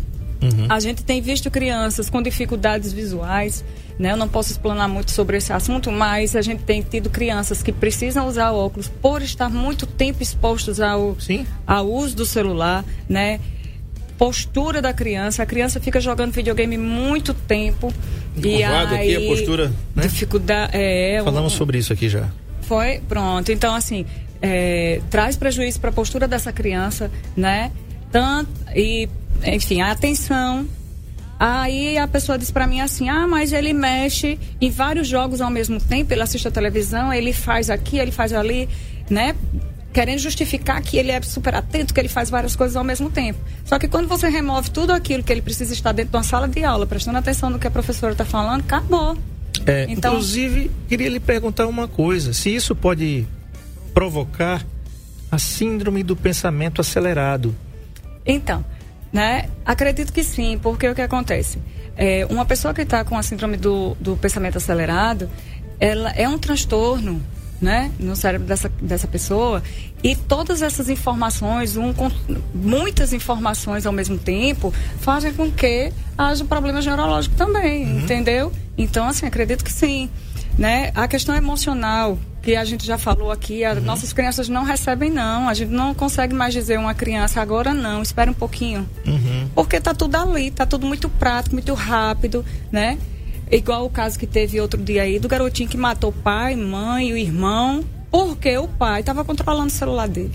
A 0.69 0.79
gente 0.79 1.03
tem 1.03 1.21
visto 1.21 1.49
crianças 1.49 2.09
com 2.09 2.21
dificuldades 2.21 2.93
visuais, 2.93 3.63
né? 3.97 4.11
Eu 4.11 4.17
não 4.17 4.27
posso 4.27 4.51
explanar 4.51 4.87
muito 4.87 5.11
sobre 5.11 5.37
esse 5.37 5.51
assunto, 5.51 5.91
mas 5.91 6.35
a 6.35 6.41
gente 6.41 6.63
tem 6.63 6.81
tido 6.81 7.09
crianças 7.09 7.63
que 7.63 7.71
precisam 7.71 8.27
usar 8.27 8.51
óculos 8.51 8.87
por 9.01 9.21
estar 9.21 9.49
muito 9.49 9.85
tempo 9.87 10.21
expostos 10.21 10.79
ao, 10.79 11.15
Sim. 11.19 11.45
ao 11.65 11.87
uso 11.89 12.15
do 12.15 12.25
celular, 12.25 12.85
né? 13.09 13.39
Postura 14.17 14.81
da 14.81 14.93
criança, 14.93 15.43
a 15.43 15.45
criança 15.45 15.79
fica 15.79 15.99
jogando 16.01 16.31
videogame 16.31 16.75
muito 16.77 17.33
tempo 17.35 17.93
e 18.35 18.39
Encurvado 18.55 18.95
aqui, 18.95 19.15
aí 19.15 19.25
a 19.25 19.29
postura, 19.29 19.71
né? 19.95 20.03
dificuldade 20.03 20.71
é 20.75 21.21
Falamos 21.23 21.53
um- 21.53 21.57
sobre 21.57 21.77
isso 21.77 21.93
aqui 21.93 22.09
já. 22.09 22.27
foi, 22.61 22.99
pronto. 23.07 23.51
Então, 23.51 23.75
assim, 23.75 24.05
é, 24.41 25.01
traz 25.11 25.35
prejuízo 25.35 25.79
para 25.79 25.91
a 25.91 25.93
postura 25.93 26.27
dessa 26.27 26.51
criança, 26.51 27.11
né? 27.35 27.71
Tanto, 28.11 28.49
e, 28.75 29.07
enfim, 29.45 29.81
a 29.81 29.91
atenção. 29.91 30.67
Aí 31.39 31.97
a 31.97 32.07
pessoa 32.07 32.37
diz 32.37 32.49
para 32.49 32.65
mim 32.65 32.81
assim: 32.81 33.09
ah, 33.09 33.27
mas 33.27 33.53
ele 33.53 33.73
mexe 33.73 34.39
em 34.59 34.71
vários 34.71 35.07
jogos 35.07 35.39
ao 35.41 35.51
mesmo 35.51 35.79
tempo, 35.79 36.11
ele 36.13 36.21
assiste 36.21 36.47
a 36.47 36.51
televisão, 36.51 37.13
ele 37.13 37.31
faz 37.31 37.69
aqui, 37.69 37.99
ele 37.99 38.11
faz 38.11 38.33
ali, 38.33 38.67
né? 39.09 39.35
Querendo 39.93 40.19
justificar 40.19 40.81
que 40.81 40.97
ele 40.97 41.11
é 41.11 41.21
super 41.21 41.53
atento, 41.55 41.93
que 41.93 41.99
ele 41.99 42.07
faz 42.09 42.29
várias 42.29 42.55
coisas 42.55 42.75
ao 42.75 42.83
mesmo 42.83 43.09
tempo. 43.09 43.39
Só 43.65 43.77
que 43.77 43.87
quando 43.87 44.07
você 44.07 44.27
remove 44.29 44.69
tudo 44.71 44.91
aquilo 44.91 45.23
que 45.23 45.31
ele 45.31 45.41
precisa 45.41 45.73
estar 45.73 45.91
dentro 45.91 46.11
de 46.11 46.17
uma 46.17 46.23
sala 46.23 46.47
de 46.47 46.63
aula, 46.63 46.85
prestando 46.87 47.17
atenção 47.17 47.49
no 47.49 47.59
que 47.59 47.67
a 47.67 47.71
professora 47.71 48.11
está 48.13 48.25
falando, 48.25 48.61
acabou. 48.61 49.17
É, 49.65 49.85
Então- 49.89 50.13
Inclusive, 50.13 50.71
queria 50.87 51.09
lhe 51.09 51.19
perguntar 51.19 51.67
uma 51.67 51.87
coisa: 51.87 52.33
se 52.33 52.53
isso 52.53 52.75
pode 52.75 53.27
provocar 53.93 54.65
a 55.31 55.37
síndrome 55.37 56.01
do 56.03 56.15
pensamento 56.15 56.81
acelerado. 56.81 57.55
Então, 58.27 58.63
né? 59.11 59.49
Acredito 59.65 60.11
que 60.11 60.23
sim, 60.23 60.59
porque 60.61 60.87
o 60.87 60.93
que 60.93 61.01
acontece? 61.01 61.57
É, 61.95 62.27
uma 62.29 62.45
pessoa 62.45 62.73
que 62.73 62.81
está 62.81 63.03
com 63.03 63.17
a 63.17 63.23
síndrome 63.23 63.57
do, 63.57 63.95
do 63.99 64.15
pensamento 64.17 64.57
acelerado, 64.57 65.29
ela 65.79 66.11
é 66.11 66.27
um 66.27 66.37
transtorno, 66.37 67.21
né? 67.61 67.91
No 67.97 68.15
cérebro 68.15 68.47
dessa, 68.47 68.69
dessa 68.81 69.07
pessoa 69.07 69.63
e 70.03 70.15
todas 70.15 70.61
essas 70.61 70.89
informações, 70.89 71.75
um, 71.75 71.91
muitas 72.53 73.13
informações 73.13 73.85
ao 73.85 73.93
mesmo 73.93 74.17
tempo, 74.17 74.71
fazem 74.99 75.33
com 75.33 75.51
que 75.51 75.91
haja 76.17 76.43
um 76.43 76.47
problema 76.47 76.79
neurológico 76.79 77.35
também, 77.35 77.97
entendeu? 77.97 78.51
Então, 78.77 79.07
assim, 79.07 79.25
acredito 79.25 79.63
que 79.63 79.71
sim. 79.71 80.09
Né? 80.57 80.91
A 80.95 81.07
questão 81.07 81.35
emocional, 81.35 82.17
que 82.41 82.55
a 82.55 82.63
gente 82.65 82.85
já 82.85 82.97
falou 82.97 83.31
aqui, 83.31 83.63
as 83.63 83.83
nossas 83.83 84.13
crianças 84.13 84.49
não 84.49 84.63
recebem, 84.63 85.11
não. 85.11 85.47
A 85.49 85.53
gente 85.53 85.71
não 85.71 85.93
consegue 85.93 86.33
mais 86.33 86.53
dizer 86.53 86.79
uma 86.79 86.93
criança 86.93 87.41
agora 87.41 87.73
não, 87.73 88.01
espera 88.01 88.31
um 88.31 88.33
pouquinho. 88.33 88.89
Porque 89.53 89.79
tá 89.79 89.93
tudo 89.93 90.15
ali, 90.15 90.49
tá 90.49 90.65
tudo 90.65 90.87
muito 90.87 91.09
prático, 91.09 91.55
muito 91.55 91.73
rápido, 91.73 92.45
né? 92.71 92.97
Igual 93.51 93.85
o 93.85 93.89
caso 93.89 94.17
que 94.17 94.25
teve 94.25 94.59
outro 94.59 94.81
dia 94.81 95.03
aí 95.03 95.19
do 95.19 95.27
garotinho 95.27 95.69
que 95.69 95.77
matou 95.77 96.11
pai, 96.11 96.55
mãe 96.55 97.09
e 97.09 97.13
o 97.13 97.17
irmão, 97.17 97.83
porque 98.09 98.57
o 98.57 98.67
pai 98.67 99.01
estava 99.01 99.23
controlando 99.23 99.67
o 99.67 99.69
celular 99.69 100.07
dele. 100.07 100.33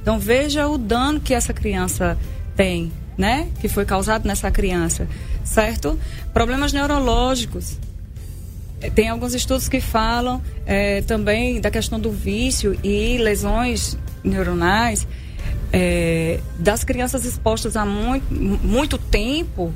Então 0.00 0.18
veja 0.18 0.66
o 0.68 0.78
dano 0.78 1.20
que 1.20 1.34
essa 1.34 1.52
criança 1.52 2.16
tem, 2.56 2.92
né? 3.16 3.48
Que 3.60 3.68
foi 3.68 3.84
causado 3.84 4.26
nessa 4.26 4.50
criança, 4.50 5.08
certo? 5.44 5.98
Problemas 6.32 6.72
neurológicos. 6.72 7.76
Tem 8.94 9.08
alguns 9.08 9.34
estudos 9.34 9.68
que 9.68 9.80
falam 9.80 10.40
eh, 10.66 11.02
também 11.02 11.60
da 11.60 11.70
questão 11.70 11.98
do 11.98 12.10
vício 12.12 12.78
e 12.84 13.18
lesões 13.18 13.98
neuronais 14.22 15.06
eh, 15.72 16.40
das 16.58 16.84
crianças 16.84 17.24
expostas 17.24 17.76
há 17.76 17.84
muito, 17.84 18.32
muito 18.32 18.96
tempo 18.98 19.72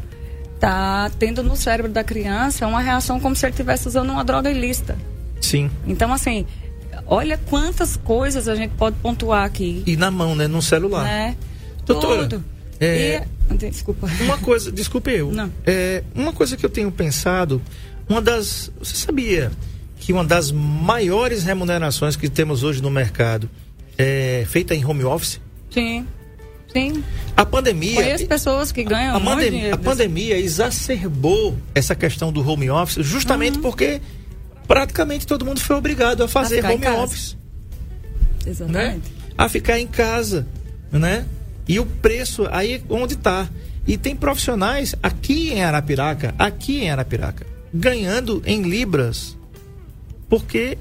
tá 0.61 1.11
tendo 1.19 1.43
no 1.43 1.57
cérebro 1.57 1.91
da 1.91 2.05
criança 2.05 2.67
uma 2.69 2.81
reação 2.81 3.19
como 3.19 3.35
se 3.35 3.45
ele 3.45 3.51
estivesse 3.51 3.88
usando 3.88 4.11
uma 4.11 4.25
droga 4.25 4.49
ilícita. 4.51 4.97
Sim. 5.41 5.69
Então, 5.87 6.12
assim, 6.12 6.47
olha 7.05 7.37
quantas 7.51 7.97
coisas 7.97 8.47
a 8.47 8.55
gente 8.55 8.73
pode 8.75 8.95
pontuar 9.03 9.45
aqui, 9.45 9.83
E 9.85 9.97
na 9.97 10.09
mão, 10.11 10.37
né? 10.37 10.47
No 10.47 10.62
celular. 10.62 11.03
né? 11.03 11.37
Doutora, 11.85 12.29
Tudo. 12.29 12.45
é- 12.81 13.25
E- 13.51 13.55
Desculpa. 13.57 14.09
Uma 14.21 14.38
coisa, 14.38 14.71
desculpe 14.73 15.11
eu. 15.11 15.31
Não. 15.33 15.53
É, 15.67 16.03
uma 16.15 16.33
coisa 16.33 16.57
que 16.57 16.65
eu 16.65 16.71
tenho 16.71 16.91
pensado, 16.93 17.61
uma 18.09 18.21
das. 18.21 18.71
Você 18.79 18.97
sabia 18.97 19.51
que 19.99 20.12
uma 20.12 20.25
das 20.25 20.51
maiores 20.51 21.43
remunerações 21.45 22.17
que 22.17 22.29
temos 22.29 22.62
hoje 22.62 22.83
no 22.83 22.91
mercado 22.91 23.49
é 23.97 24.45
feita 24.49 24.75
em 24.75 24.85
home 24.85 25.05
office? 25.05 25.41
Sim, 25.71 26.07
sim. 26.73 27.05
A 27.37 27.45
pandemia. 27.47 27.95
Conheço 28.03 28.27
pessoas 28.27 28.73
que 28.73 28.83
ganham 28.85 29.17
a, 29.17 29.21
muito 29.21 29.37
pandem- 29.37 29.71
a 29.71 29.77
pandemia 29.79 30.38
exacerbou 30.38 31.57
essa 31.75 31.95
questão 31.95 32.33
do 32.33 32.47
home 32.47 32.69
office 32.71 33.05
justamente 33.07 33.59
porque 33.59 34.01
praticamente 34.67 35.27
todo 35.27 35.45
mundo 35.45 35.61
foi 35.61 35.77
obrigado 35.77 36.23
a 36.23 36.29
fazer 36.29 36.65
em 36.65 36.75
home 36.75 36.87
office, 36.88 37.37
né? 38.45 38.51
Exatamente. 38.51 39.12
A 39.38 39.49
ficar 39.49 39.79
em 39.79 39.87
casa, 39.87 40.47
né? 40.91 41.25
E 41.69 41.79
o 41.79 41.87
preço 41.87 42.47
aí 42.51 42.83
onde 42.88 43.15
está. 43.15 43.49
E 43.87 43.97
tem 43.97 44.15
profissionais 44.15 44.95
aqui 45.03 45.53
em 45.53 45.62
Arapiraca, 45.62 46.35
aqui 46.38 46.81
em 46.83 46.91
Arapiraca, 46.91 47.47
ganhando 47.73 48.43
em 48.45 48.63
libras, 48.63 49.37
porque 50.29 50.77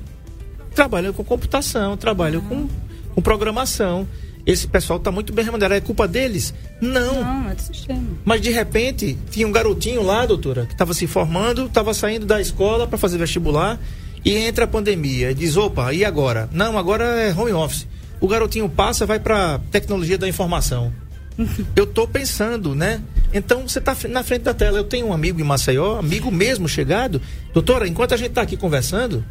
trabalham 0.74 1.14
com 1.14 1.24
computação, 1.24 1.96
trabalham 1.98 2.42
com, 2.42 2.68
com 3.14 3.22
programação. 3.22 4.08
Esse 4.46 4.68
pessoal 4.68 4.98
está 4.98 5.12
muito 5.12 5.32
bem 5.32 5.46
remunerado. 5.46 5.76
É 5.76 5.82
culpa 5.82 6.08
deles? 6.08 6.54
Não. 6.82 7.24
Não, 7.24 7.50
é 7.50 7.56
do 7.56 7.62
sistema. 7.62 8.04
Mas 8.26 8.42
de 8.42 8.50
repente, 8.50 9.18
tinha 9.30 9.48
um 9.48 9.52
garotinho 9.52 10.02
lá, 10.02 10.26
doutora, 10.26 10.66
que 10.66 10.74
estava 10.74 10.94
se 10.94 11.06
formando, 11.06 11.66
estava 11.66 11.94
saindo 11.94 12.26
da 12.26 12.42
escola 12.42 12.88
para 12.88 12.98
fazer 12.98 13.18
vestibular 13.18 13.80
e 14.26 14.36
entra 14.36 14.66
a 14.66 14.68
pandemia. 14.68 15.32
E 15.32 15.34
diz: 15.36 15.58
opa, 15.58 15.94
e 15.94 16.04
agora? 16.04 16.50
Não, 16.52 16.78
agora 16.78 17.04
é 17.22 17.34
home 17.34 17.54
office. 17.54 17.88
O 18.20 18.28
garotinho 18.28 18.68
passa, 18.70 19.06
vai 19.06 19.20
para 19.20 19.60
tecnologia 19.72 20.18
da 20.18 20.28
informação. 20.28 20.92
Eu 21.76 21.86
tô 21.86 22.08
pensando, 22.08 22.76
né? 22.76 23.02
Então 23.34 23.68
você 23.68 23.80
tá 23.80 23.96
na 24.10 24.24
frente 24.24 24.42
da 24.44 24.54
tela. 24.54 24.78
Eu 24.78 24.84
tenho 24.84 25.08
um 25.08 25.14
amigo 25.14 25.40
em 25.40 25.44
Maceió, 25.44 25.98
amigo 26.00 26.30
mesmo 26.32 26.68
chegado. 26.68 27.22
Doutora, 27.54 27.88
enquanto 27.88 28.14
a 28.14 28.18
gente 28.18 28.32
tá 28.32 28.42
aqui 28.42 28.58
conversando, 28.58 29.24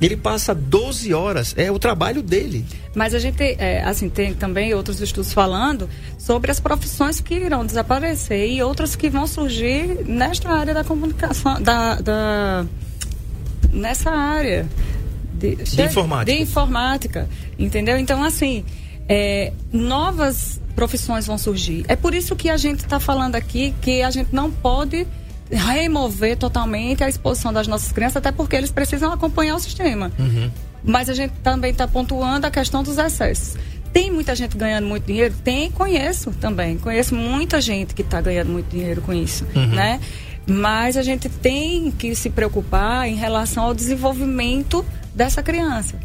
ele 0.00 0.16
passa 0.16 0.54
12 0.54 1.12
horas. 1.14 1.54
É 1.56 1.70
o 1.70 1.78
trabalho 1.78 2.22
dele. 2.22 2.64
Mas 2.94 3.14
a 3.14 3.18
gente, 3.18 3.42
é, 3.42 3.82
assim, 3.84 4.08
tem 4.08 4.34
também 4.34 4.74
outros 4.74 5.00
estudos 5.00 5.32
falando 5.32 5.88
sobre 6.18 6.50
as 6.50 6.58
profissões 6.58 7.20
que 7.20 7.34
irão 7.34 7.64
desaparecer 7.64 8.50
e 8.50 8.62
outras 8.62 8.96
que 8.96 9.08
vão 9.08 9.26
surgir 9.26 10.04
nesta 10.06 10.50
área 10.50 10.74
da 10.74 10.82
comunicação, 10.82 11.60
da, 11.62 11.96
da- 12.00 12.66
nessa 13.72 14.10
área 14.10 14.66
de, 15.34 15.56
informática. 15.84 16.36
de 16.36 16.42
informática, 16.42 17.28
entendeu? 17.58 17.96
Então, 17.98 18.22
assim, 18.24 18.64
é, 19.10 19.52
novas 19.72 20.60
profissões 20.76 21.26
vão 21.26 21.36
surgir. 21.36 21.84
É 21.88 21.96
por 21.96 22.14
isso 22.14 22.36
que 22.36 22.48
a 22.48 22.56
gente 22.56 22.78
está 22.78 23.00
falando 23.00 23.34
aqui 23.34 23.74
que 23.82 24.02
a 24.02 24.10
gente 24.10 24.32
não 24.32 24.52
pode 24.52 25.04
remover 25.50 26.36
totalmente 26.36 27.02
a 27.02 27.08
exposição 27.08 27.52
das 27.52 27.66
nossas 27.66 27.90
crianças, 27.90 28.18
até 28.18 28.30
porque 28.30 28.54
eles 28.54 28.70
precisam 28.70 29.12
acompanhar 29.12 29.56
o 29.56 29.58
sistema. 29.58 30.12
Mas 30.84 31.10
a 31.10 31.14
gente 31.14 31.32
também 31.42 31.72
está 31.72 31.88
pontuando 31.88 32.46
a 32.46 32.50
questão 32.52 32.84
dos 32.84 32.98
excessos. 32.98 33.56
Tem 33.92 34.12
muita 34.12 34.36
gente 34.36 34.56
ganhando 34.56 34.86
muito 34.86 35.06
dinheiro? 35.06 35.34
Tem, 35.42 35.72
conheço 35.72 36.30
também. 36.40 36.78
Conheço 36.78 37.12
muita 37.16 37.60
gente 37.60 37.92
que 37.92 38.02
está 38.02 38.20
ganhando 38.20 38.52
muito 38.52 38.70
dinheiro 38.70 39.02
com 39.02 39.12
isso, 39.12 39.44
né? 39.74 40.00
Mas 40.46 40.96
a 40.96 41.02
gente 41.02 41.28
tem 41.28 41.90
que 41.90 42.14
se 42.14 42.30
preocupar 42.30 43.08
em 43.08 43.16
relação 43.16 43.64
ao 43.64 43.74
desenvolvimento 43.74 44.86
dessa 45.12 45.42
criança. 45.42 45.96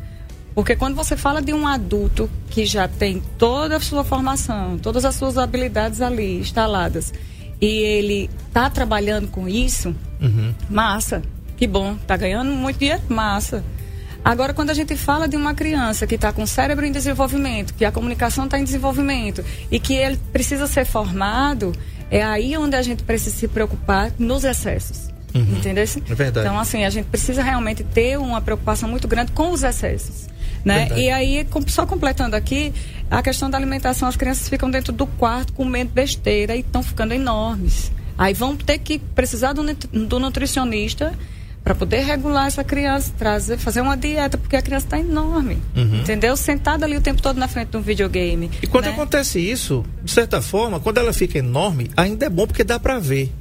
Porque 0.56 0.74
quando 0.74 0.96
você 0.96 1.18
fala 1.18 1.42
de 1.42 1.54
um 1.54 1.68
adulto 1.68 2.30
que 2.50 2.66
já 2.66 2.88
tem 2.88 3.22
toda 3.38 3.76
a 3.76 3.80
sua 3.82 4.06
formação, 4.06 4.78
todas 4.78 5.04
as 5.04 5.14
suas 5.14 5.38
habilidades 5.38 6.00
ali 6.02 6.40
instaladas, 6.40 7.14
e 7.60 7.68
ele 7.68 8.30
está 8.48 8.70
trabalhando 8.70 9.28
com 9.28 9.50
isso, 9.50 9.94
massa, 10.70 11.22
que 11.58 11.68
bom, 11.68 11.96
está 11.96 12.16
ganhando 12.16 12.52
muito 12.52 12.80
dinheiro, 12.80 13.02
massa. 13.10 13.64
Agora, 14.24 14.54
quando 14.54 14.70
a 14.70 14.74
gente 14.74 14.96
fala 14.96 15.28
de 15.28 15.36
uma 15.36 15.54
criança 15.54 16.08
que 16.08 16.16
está 16.16 16.32
com 16.32 16.44
o 16.44 16.48
cérebro 16.48 16.86
em 16.86 16.92
desenvolvimento, 16.92 17.74
que 17.74 17.86
a 17.86 17.92
comunicação 17.92 18.46
está 18.46 18.58
em 18.58 18.64
desenvolvimento 18.64 19.44
e 19.70 19.78
que 19.78 19.94
ele 19.94 20.18
precisa 20.32 20.68
ser 20.68 20.86
formado, 20.86 21.74
é 22.10 22.24
aí 22.24 22.58
onde 22.58 22.76
a 22.76 22.82
gente 22.82 23.04
precisa 23.04 23.36
se 23.36 23.48
preocupar 23.48 24.12
nos 24.18 24.44
excessos. 24.44 25.10
Entendeu? 25.34 25.84
É 25.84 26.16
verdade. 26.16 26.48
Então, 26.48 26.58
assim, 26.58 26.86
a 26.86 26.90
gente 26.90 27.06
precisa 27.06 27.44
realmente 27.44 27.84
ter 27.84 28.18
uma 28.18 28.40
preocupação 28.40 28.88
muito 28.88 29.06
grande 29.06 29.34
com 29.34 29.52
os 29.52 29.64
excessos. 29.64 30.28
Né? 30.66 30.80
Verdade. 30.80 31.02
E 31.02 31.10
aí, 31.12 31.48
só 31.68 31.86
completando 31.86 32.36
aqui, 32.36 32.74
a 33.10 33.22
questão 33.22 33.50
da 33.50 33.58
alimentação, 33.58 34.10
as 34.10 34.18
crianças 34.18 34.50
ficam 34.50 34.70
dentro 34.70 34.92
do 34.92 35.06
quarto 35.06 35.54
comendo 35.54 35.92
besteira 35.92 36.56
e 36.56 36.62
estão 36.62 36.82
ficando 36.82 37.14
enormes. 37.14 37.92
Aí 38.18 38.34
vão 38.34 38.56
ter 38.56 38.80
que 38.80 38.98
precisar 38.98 39.54
do, 39.54 39.64
do 39.64 40.20
nutricionista 40.20 41.14
para 41.64 41.74
poder 41.74 42.02
regular 42.02 42.48
essa 42.48 42.64
criança, 42.64 43.12
trazer, 43.18 43.58
fazer 43.58 43.82
uma 43.82 43.98
dieta, 43.98 44.38
porque 44.38 44.56
a 44.56 44.62
criança 44.62 44.86
está 44.86 45.00
enorme. 45.00 45.58
Entendeu? 45.76 46.38
Sentada 46.38 46.86
ali 46.86 46.96
o 46.96 47.02
tempo 47.02 47.22
todo 47.22 47.38
na 47.38 47.48
frente 47.48 47.70
de 47.70 47.78
um 47.78 47.82
videogame. 47.82 48.46
Uhum. 48.46 48.52
E 48.62 48.68
quando 48.68 48.86
né? 48.86 48.92
acontece 48.92 49.40
isso, 49.40 49.84
de 50.04 50.12
certa 50.12 50.42
forma, 50.42 50.80
quando 50.80 51.00
ela 51.00 51.12
fica 51.12 51.40
enorme, 51.40 51.90
ainda 51.98 52.28
é 52.28 52.30
bom 52.30 52.46
porque 52.46 52.64
dá 52.64 52.80
pra 52.80 53.00
ver. 53.00 53.32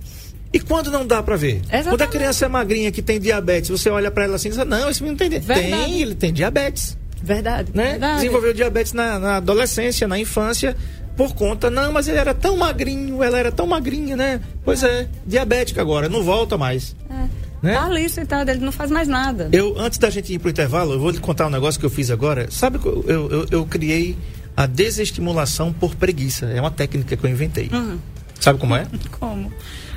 E 0.54 0.60
quando 0.60 0.90
não 0.90 1.06
dá 1.06 1.22
pra 1.22 1.36
ver? 1.36 1.56
Exatamente. 1.56 1.88
Quando 1.88 2.02
a 2.02 2.06
criança 2.06 2.46
é 2.46 2.48
magrinha 2.48 2.92
que 2.92 3.02
tem 3.02 3.20
diabetes, 3.20 3.70
você 3.70 3.90
olha 3.90 4.10
pra 4.10 4.24
ela 4.24 4.36
assim 4.36 4.48
e 4.48 4.52
diz: 4.52 4.64
"Não, 4.64 4.88
esse 4.88 5.02
menino 5.02 5.18
tem 5.18 5.28
diabetes". 5.28 5.62
Verdade. 5.62 5.84
Tem, 5.84 6.00
ele 6.00 6.14
tem 6.14 6.32
diabetes, 6.32 6.96
Verdade. 7.24 7.70
né? 7.74 7.90
verdade. 7.92 8.16
Desenvolveu 8.20 8.52
diabetes 8.52 8.92
na, 8.92 9.18
na 9.18 9.36
adolescência, 9.38 10.06
na 10.06 10.18
infância, 10.18 10.76
por 11.16 11.34
conta, 11.34 11.70
não, 11.70 11.92
mas 11.92 12.06
ele 12.08 12.18
era 12.18 12.34
tão 12.34 12.56
magrinho, 12.56 13.22
ela 13.22 13.38
era 13.38 13.50
tão 13.50 13.66
magrinha, 13.66 14.16
né? 14.16 14.40
Pois 14.64 14.82
é, 14.82 15.08
diabética 15.26 15.80
agora, 15.80 16.08
não 16.08 16.22
volta 16.22 16.58
mais. 16.58 16.94
É. 17.10 17.44
Né? 17.62 17.72
Tá 17.74 17.86
ali 17.86 18.08
sentado, 18.10 18.50
ele 18.50 18.60
não 18.60 18.70
faz 18.72 18.90
mais 18.90 19.08
nada. 19.08 19.48
Eu, 19.50 19.74
antes 19.78 19.98
da 19.98 20.10
gente 20.10 20.32
ir 20.34 20.38
pro 20.38 20.50
intervalo, 20.50 20.92
eu 20.92 21.00
vou 21.00 21.10
lhe 21.10 21.18
contar 21.18 21.46
um 21.46 21.50
negócio 21.50 21.80
que 21.80 21.86
eu 21.86 21.90
fiz 21.90 22.10
agora. 22.10 22.50
Sabe 22.50 22.78
que 22.78 22.86
eu, 22.86 23.04
eu, 23.08 23.30
eu- 23.30 23.46
eu 23.50 23.66
criei 23.66 24.16
a 24.54 24.66
desestimulação 24.66 25.72
por 25.72 25.94
preguiça. 25.94 26.44
É 26.46 26.60
uma 26.60 26.70
técnica 26.70 27.16
que 27.16 27.24
eu 27.24 27.30
inventei. 27.30 27.70
Uhum. 27.72 27.98
Sabe 28.38 28.58
como 28.58 28.74
é? 28.76 28.86
Como? 29.18 29.50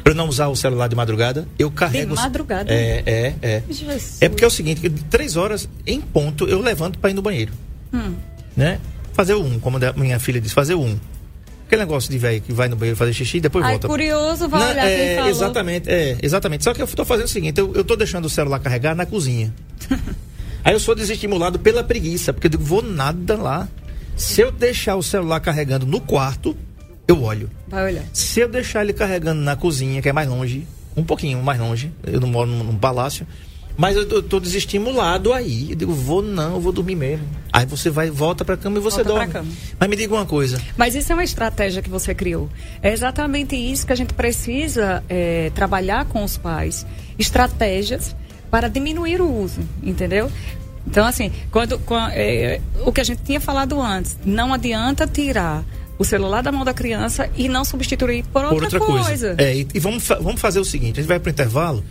Para 0.08 0.14
não 0.14 0.30
usar 0.30 0.48
o 0.48 0.56
celular 0.56 0.88
de 0.88 0.96
madrugada, 0.96 1.46
eu 1.60 1.70
carrego. 1.70 2.16
madrugada? 2.16 2.72
É, 2.72 3.04
é, 3.06 3.36
é. 3.42 3.64
Jesus. 3.70 4.20
É 4.22 4.30
porque 4.30 4.42
é 4.42 4.48
o 4.48 4.50
seguinte, 4.50 4.80
que 4.80 4.88
de 4.88 5.04
três 5.04 5.36
horas 5.36 5.68
em 5.86 6.00
ponto 6.00 6.48
eu 6.48 6.62
levanto 6.62 6.98
para 6.98 7.10
ir 7.10 7.14
no 7.14 7.22
banheiro. 7.22 7.52
Hum. 7.94 8.14
Né? 8.56 8.80
Fazer 9.12 9.34
um, 9.34 9.60
como 9.60 9.76
a 9.76 9.92
minha 9.98 10.18
filha 10.18 10.40
diz, 10.40 10.54
fazer 10.54 10.76
um. 10.76 10.98
Aquele 11.66 11.82
negócio 11.82 12.10
de 12.10 12.18
velho 12.18 12.40
que 12.40 12.54
vai 12.54 12.70
no 12.70 12.78
banheiro 12.78 12.96
fazer 12.96 13.12
xixi 13.12 13.40
e 13.40 13.42
depois 13.42 13.66
Ai, 13.66 13.72
volta. 13.72 13.90
curioso, 13.90 14.48
vai 14.48 14.62
Não, 14.62 14.70
olhar 14.70 14.86
quem 14.86 15.10
é, 15.10 15.16
falou. 15.18 15.30
Exatamente, 15.30 15.90
é, 15.90 16.18
exatamente. 16.22 16.64
Só 16.64 16.74
que 16.74 16.82
eu 16.82 16.88
tô 16.88 17.04
fazendo 17.04 17.26
o 17.26 17.30
seguinte, 17.30 17.60
eu, 17.60 17.74
eu 17.76 17.84
tô 17.84 17.98
deixando 17.98 18.24
o 18.24 18.30
celular 18.30 18.60
carregar 18.60 18.96
na 18.96 19.06
cozinha. 19.06 19.54
Aí 20.64 20.74
eu 20.74 20.80
sou 20.80 20.96
desestimulado 20.96 21.60
pela 21.60 21.84
preguiça, 21.84 22.32
porque 22.32 22.48
eu 22.48 22.52
digo, 22.52 22.64
vou 22.64 22.82
nada 22.82 23.36
lá. 23.36 23.68
Se 24.16 24.40
eu 24.40 24.54
deixar 24.54 24.96
o 24.96 25.04
celular 25.04 25.42
carregando 25.42 25.86
no 25.86 26.00
quarto, 26.00 26.56
eu 27.08 27.22
olho. 27.24 27.50
Vai 27.68 27.86
olhar. 27.86 28.04
Se 28.14 28.40
eu 28.40 28.50
deixar 28.50 28.84
ele 28.84 28.94
carregando 28.94 29.42
na 29.42 29.56
cozinha, 29.56 30.02
que 30.02 30.10
é 30.10 30.14
mais 30.14 30.28
longe, 30.28 30.68
um 30.96 31.04
pouquinho 31.04 31.42
mais 31.42 31.60
longe, 31.60 31.92
eu 32.06 32.20
não 32.20 32.28
moro 32.28 32.50
num, 32.50 32.64
num 32.64 32.78
palácio, 32.78 33.26
mas 33.78 33.96
eu 33.96 34.08
tô, 34.08 34.24
tô 34.24 34.40
desestimulado 34.40 35.32
aí. 35.32 35.70
Eu 35.70 35.76
digo, 35.76 35.94
vou 35.94 36.22
não, 36.22 36.56
eu 36.56 36.60
vou 36.60 36.72
dormir 36.72 36.96
mesmo. 36.96 37.26
Aí 37.54 37.66
você 37.66 37.90
vai, 37.92 38.10
volta 38.10 38.44
pra 38.44 38.58
cama 38.58 38.78
e 38.78 38.82
você 38.82 39.04
Volta 39.04 39.10
dorme. 39.20 39.32
cama. 39.34 39.48
Mas 39.80 39.90
me 39.90 39.96
diga 39.96 40.14
uma 40.16 40.26
coisa. 40.26 40.60
Mas 40.76 40.96
isso 40.96 41.12
é 41.12 41.16
uma 41.16 41.24
estratégia 41.24 41.82
que 41.82 41.90
você 41.90 42.14
criou. 42.16 42.50
É 42.82 42.92
exatamente 42.92 43.56
isso 43.56 43.86
que 43.86 43.94
a 43.94 43.96
gente 43.96 44.14
precisa 44.16 45.04
é, 45.08 45.52
trabalhar 45.54 46.06
com 46.06 46.24
os 46.24 46.38
pais. 46.38 46.86
Estratégias 47.20 48.16
para 48.50 48.68
diminuir 48.68 49.22
o 49.22 49.32
uso, 49.32 49.60
entendeu? 49.84 50.32
Então, 50.88 51.06
assim, 51.06 51.32
quando, 51.52 51.78
quan- 51.80 52.10
é, 52.14 52.62
o 52.86 52.92
que 52.94 53.02
a 53.02 53.04
gente 53.04 53.22
tinha 53.24 53.42
falado 53.42 53.80
antes, 53.82 54.18
não 54.26 54.54
adianta 54.54 55.06
tirar 55.06 55.64
o 55.98 56.06
celular 56.06 56.42
da 56.44 56.52
mão 56.52 56.64
da 56.64 56.74
criança 56.74 57.30
e 57.36 57.48
não 57.50 57.66
substituir 57.66 58.24
por 58.32 58.44
outra, 58.46 58.56
por 58.58 58.64
outra 58.64 58.80
coisa. 58.80 59.36
É, 59.38 59.56
e, 59.56 59.68
e 59.74 59.80
vamos, 59.80 60.06
fa- 60.06 60.20
vamos 60.22 60.40
fazer 60.40 60.60
o 60.60 60.66
seguinte: 60.66 61.00
a 61.00 61.02
gente 61.02 61.08
vai 61.10 61.20
pro 61.20 61.30
intervalo. 61.32 61.84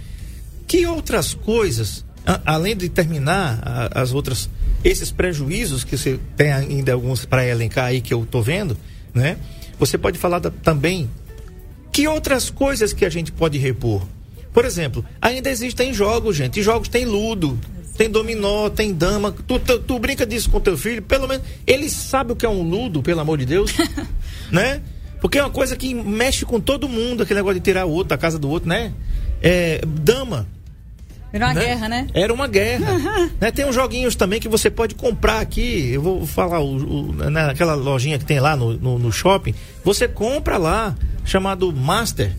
que 0.66 0.87
outras 0.87 1.35
coisas, 1.35 2.05
a, 2.27 2.40
além 2.55 2.77
de 2.77 2.88
terminar 2.88 3.61
a, 3.62 4.01
as 4.03 4.12
outras, 4.12 4.49
esses 4.85 5.11
prejuízos 5.11 5.85
que 5.85 5.97
você 5.97 6.19
tem 6.37 6.53
ainda 6.53 6.92
alguns 6.92 7.25
para 7.25 7.47
elencar 7.47 7.87
aí 7.87 8.01
que 8.01 8.12
eu 8.14 8.27
tô 8.31 8.40
vendo, 8.42 8.77
né? 9.14 9.37
Você 9.79 9.99
pode 9.99 10.19
falar 10.19 10.38
da, 10.38 10.51
também 10.51 11.11
que 11.92 12.07
outras 12.09 12.51
coisas 12.51 12.92
que 12.92 13.05
a 13.05 13.11
gente 13.11 13.33
pode 13.33 13.59
repor? 13.59 14.03
Por 14.53 14.64
exemplo, 14.64 15.05
ainda 15.21 15.51
existem 15.51 15.92
jogos, 15.92 16.35
gente. 16.37 16.61
E 16.61 16.62
jogos 16.62 16.88
tem 16.88 17.05
ludo, 17.05 17.59
tem 17.96 18.11
dominó, 18.11 18.68
tem 18.68 18.92
dama. 18.92 19.32
Tu, 19.46 19.59
tu, 19.59 19.78
tu, 19.78 19.98
brinca 19.98 20.26
disso 20.26 20.50
com 20.50 20.61
teu 20.61 20.76
filho, 20.76 21.02
pelo 21.02 21.26
menos 21.26 21.44
ele 21.66 21.88
sabe 21.88 22.32
o 22.32 22.37
que 22.37 22.46
é 22.46 22.48
um 22.48 22.62
ludo, 22.62 23.02
pelo 23.02 23.20
amor 23.20 23.38
de 23.38 23.46
Deus, 23.46 23.72
né? 24.50 24.82
Porque 25.20 25.38
é 25.38 25.42
uma 25.42 25.50
coisa 25.50 25.76
que 25.76 25.94
mexe 25.94 26.44
com 26.44 26.61
todo 26.61 26.88
mundo, 26.88 27.22
aquele 27.22 27.40
negócio 27.40 27.59
de 27.59 27.64
tirar 27.64 27.87
o 27.87 27.90
outro 27.90 28.11
da 28.11 28.18
casa 28.18 28.38
do 28.38 28.48
outro, 28.48 28.68
né? 28.68 28.92
É, 29.42 29.80
dama. 29.87 30.46
Era 31.32 31.46
uma 31.46 31.54
né? 31.54 31.61
guerra, 31.61 31.88
né? 31.88 32.06
Era 32.14 32.32
uma 32.32 32.46
guerra. 32.46 32.98
né? 33.40 33.50
Tem 33.50 33.66
uns 33.66 33.74
joguinhos 33.74 34.14
também 34.14 34.40
que 34.40 34.48
você 34.48 34.70
pode 34.70 34.94
comprar 34.94 35.40
aqui. 35.40 35.90
Eu 35.92 36.02
vou 36.02 36.26
falar 36.26 36.61
o, 36.61 36.76
o, 36.76 37.12
naquela 37.30 37.74
lojinha 37.74 38.18
que 38.18 38.24
tem 38.24 38.40
lá 38.40 38.56
no, 38.56 38.74
no, 38.74 38.98
no 38.98 39.12
shopping. 39.12 39.54
Você 39.85 40.06
compra 40.06 40.56
lá, 40.56 40.94
chamado 41.24 41.72
Master. 41.72 42.32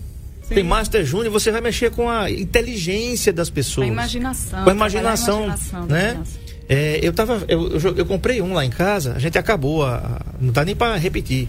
Sim. 0.48 0.56
Tem 0.56 0.64
Master 0.64 1.06
Júnior, 1.06 1.32
você 1.32 1.52
vai 1.52 1.60
mexer 1.60 1.92
com 1.92 2.10
a 2.10 2.32
inteligência 2.32 3.34
das 3.34 3.50
pessoas. 3.50 3.86
Com 3.86 3.92
a 3.92 3.94
imaginação. 3.94 4.64
Com 4.64 4.70
a 4.70 4.74
imaginação, 4.74 5.46
imaginação 5.46 5.86
né? 5.86 6.24
É, 6.70 7.00
eu, 7.02 7.14
tava, 7.14 7.44
eu, 7.48 7.78
eu, 7.78 7.98
eu, 7.98 8.06
comprei 8.06 8.42
um 8.42 8.54
lá 8.54 8.66
em 8.66 8.70
casa, 8.70 9.14
a 9.14 9.20
gente 9.20 9.38
acabou, 9.38 9.86
a, 9.86 10.22
não 10.40 10.52
dá 10.52 10.66
nem 10.66 10.76
para 10.76 10.96
repetir, 10.98 11.48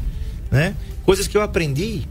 né? 0.51 0.75
Coisas 1.05 1.27
que 1.27 1.37
eu 1.37 1.43
aprendi 1.43 2.03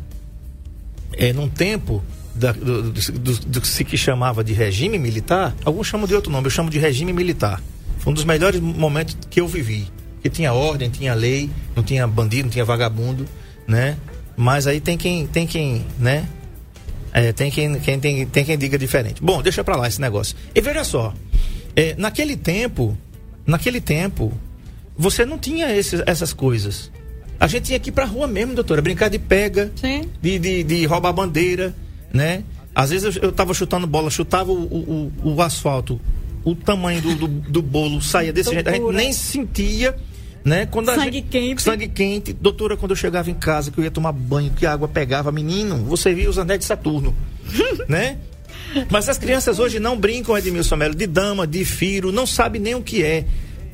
é, 1.14 1.32
num 1.32 1.48
tempo 1.48 2.04
da, 2.36 2.52
do, 2.52 2.92
do, 2.92 3.12
do, 3.12 3.40
do, 3.40 3.62
que 3.62 3.68
se 3.68 3.98
chamava 3.98 4.44
de 4.44 4.54
regime 4.54 5.00
militar, 5.00 5.56
alguns 5.64 5.88
chamam 5.88 6.06
de 6.06 6.14
outro 6.16 6.32
nome, 6.32 6.48
eu 6.48 6.52
chamo 6.52 6.70
de 6.70 6.78
regime 6.78 7.14
militar. 7.14 7.62
Foi 8.00 8.12
um 8.12 8.14
dos 8.14 8.26
melhores 8.26 8.60
momentos 8.60 9.18
que 9.30 9.42
eu 9.42 9.48
vivi. 9.48 9.88
Que 10.22 10.30
tinha 10.30 10.54
ordem, 10.54 10.90
tinha 10.90 11.14
lei, 11.14 11.50
não 11.76 11.84
tinha 11.84 12.06
bandido, 12.08 12.44
não 12.44 12.50
tinha 12.50 12.66
vagabundo, 12.66 13.26
né? 13.68 13.98
Mas 14.36 14.68
aí 14.68 14.80
tem 14.80 14.98
quem, 14.98 15.26
tem 15.28 15.48
quem, 15.48 15.86
né? 16.00 16.28
É, 17.14 17.32
tem 17.32 17.50
quem, 17.50 17.80
quem 17.80 18.00
tem, 18.00 18.26
tem 18.26 18.46
quem 18.46 18.58
diga 18.58 18.78
diferente. 18.78 19.22
Bom, 19.22 19.42
deixa 19.42 19.64
para 19.64 19.76
lá 19.76 19.88
esse 19.88 20.00
negócio. 20.00 20.36
E 20.54 20.62
veja 20.62 20.84
só, 20.84 21.14
é, 21.76 21.96
naquele 21.98 22.36
tempo, 22.36 22.98
naquele 23.46 23.80
tempo, 23.80 24.32
você 24.98 25.26
não 25.26 25.38
tinha 25.38 25.76
esses, 25.76 26.02
essas 26.06 26.34
coisas. 26.34 26.92
A 27.40 27.48
gente 27.48 27.66
tinha 27.66 27.80
que 27.80 27.90
ir 27.90 27.92
pra 27.92 28.06
rua 28.06 28.28
mesmo, 28.28 28.56
doutora, 28.56 28.82
brincar 28.82 29.10
de 29.10 29.20
pega. 29.20 29.72
De, 30.22 30.40
de, 30.40 30.64
de 30.64 30.86
roubar 30.86 31.14
bandeira, 31.14 31.74
né? 32.12 32.44
Às 32.74 32.90
vezes 32.90 33.16
eu, 33.16 33.24
eu 33.24 33.32
tava 33.32 33.54
chutando 33.54 33.88
bola, 33.88 34.10
chutava 34.10 34.52
o, 34.52 34.64
o, 34.64 35.12
o, 35.24 35.36
o 35.36 35.42
asfalto, 35.42 36.00
o 36.44 36.56
tamanho 36.56 37.02
do, 37.02 37.16
do, 37.16 37.28
do 37.28 37.62
bolo 37.62 38.02
saía 38.02 38.32
desse 38.32 38.52
jeito, 38.52 38.70
a 38.70 38.74
gente 38.74 38.94
nem 38.94 39.12
sentia 39.12 39.96
né? 40.48 40.66
Quando 40.66 40.88
sangue 40.88 41.18
gente, 41.18 41.28
quente. 41.28 41.62
Sangue 41.62 41.88
quente. 41.88 42.34
Doutora, 42.34 42.78
quando 42.78 42.92
eu 42.92 42.96
chegava 42.96 43.30
em 43.30 43.34
casa, 43.34 43.70
que 43.70 43.78
eu 43.78 43.84
ia 43.84 43.92
tomar 43.92 44.14
banho, 44.14 44.52
que 44.52 44.66
a 44.66 44.72
água 44.72 44.88
pegava, 44.88 45.32
menino, 45.32 45.78
você 45.84 46.14
via 46.14 46.30
os 46.30 46.40
anéis 46.40 46.60
de 46.60 46.66
Saturno, 46.66 47.14
né? 47.88 48.18
Mas 48.90 49.10
as 49.10 49.18
crianças 49.18 49.60
hoje 49.60 49.80
não 49.80 49.98
brincam, 49.98 50.38
Edmilson 50.38 50.76
Melo, 50.76 50.96
de 50.96 51.08
dama, 51.08 51.46
de 51.46 51.64
firo, 51.66 52.12
não 52.12 52.26
sabem 52.26 52.62
nem 52.62 52.76
o 52.76 52.82
que 52.82 53.04
é. 53.04 53.26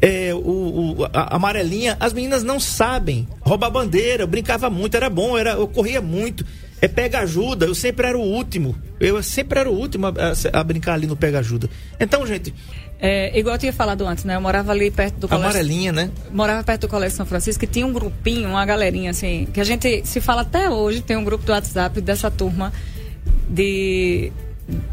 É, 0.02 0.34
o, 0.34 0.98
o 1.00 1.06
a, 1.14 1.36
amarelinha, 1.36 1.96
as 2.00 2.12
meninas 2.12 2.44
não 2.44 2.60
sabem. 2.60 3.28
Roubar 3.42 3.70
bandeira, 3.70 4.24
eu 4.24 4.28
brincava 4.28 4.70
muito, 4.70 4.96
era 4.98 5.10
bom, 5.10 5.38
era, 5.38 5.52
eu 5.52 5.68
corria 5.68 6.02
muito. 6.02 6.46
É 6.84 6.88
pega 6.90 7.20
ajuda, 7.20 7.66
eu 7.66 7.74
sempre 7.74 8.06
era 8.06 8.18
o 8.18 8.22
último. 8.22 8.76
Eu 9.00 9.24
sempre 9.24 9.58
era 9.58 9.70
o 9.70 9.74
último 9.74 10.08
a, 10.08 10.10
a, 10.10 10.60
a 10.60 10.64
brincar 10.66 10.96
ali 10.96 11.08
no 11.08 11.16
pega 11.16 11.40
ajuda. 11.40 11.70
Então, 11.98 12.28
gente, 12.28 12.54
é, 13.00 13.40
igual 13.40 13.56
eu 13.56 13.60
tinha 13.60 13.72
falado 13.72 14.06
antes, 14.06 14.26
né? 14.26 14.36
Eu 14.36 14.42
morava 14.42 14.74
ali 14.74 14.92
perto 14.92 15.16
do 15.16 15.30
colégio. 15.30 15.50
Amarelinha, 15.50 15.94
né? 15.94 16.12
Morava 16.30 16.62
perto 16.62 16.82
do 16.82 16.90
Colégio 16.90 17.16
São 17.16 17.26
Francisco, 17.26 17.62
que 17.62 17.68
tinha 17.68 17.88
um 17.88 17.94
grupinho, 17.94 18.50
uma 18.50 18.66
galerinha, 18.66 19.12
assim, 19.12 19.48
que 19.54 19.62
a 19.62 19.64
gente 19.64 20.06
se 20.06 20.20
fala 20.20 20.42
até 20.42 20.70
hoje, 20.70 21.00
tem 21.02 21.16
um 21.16 21.24
grupo 21.24 21.46
do 21.46 21.54
WhatsApp 21.54 22.02
dessa 22.02 22.30
turma 22.30 22.74
de 23.50 24.34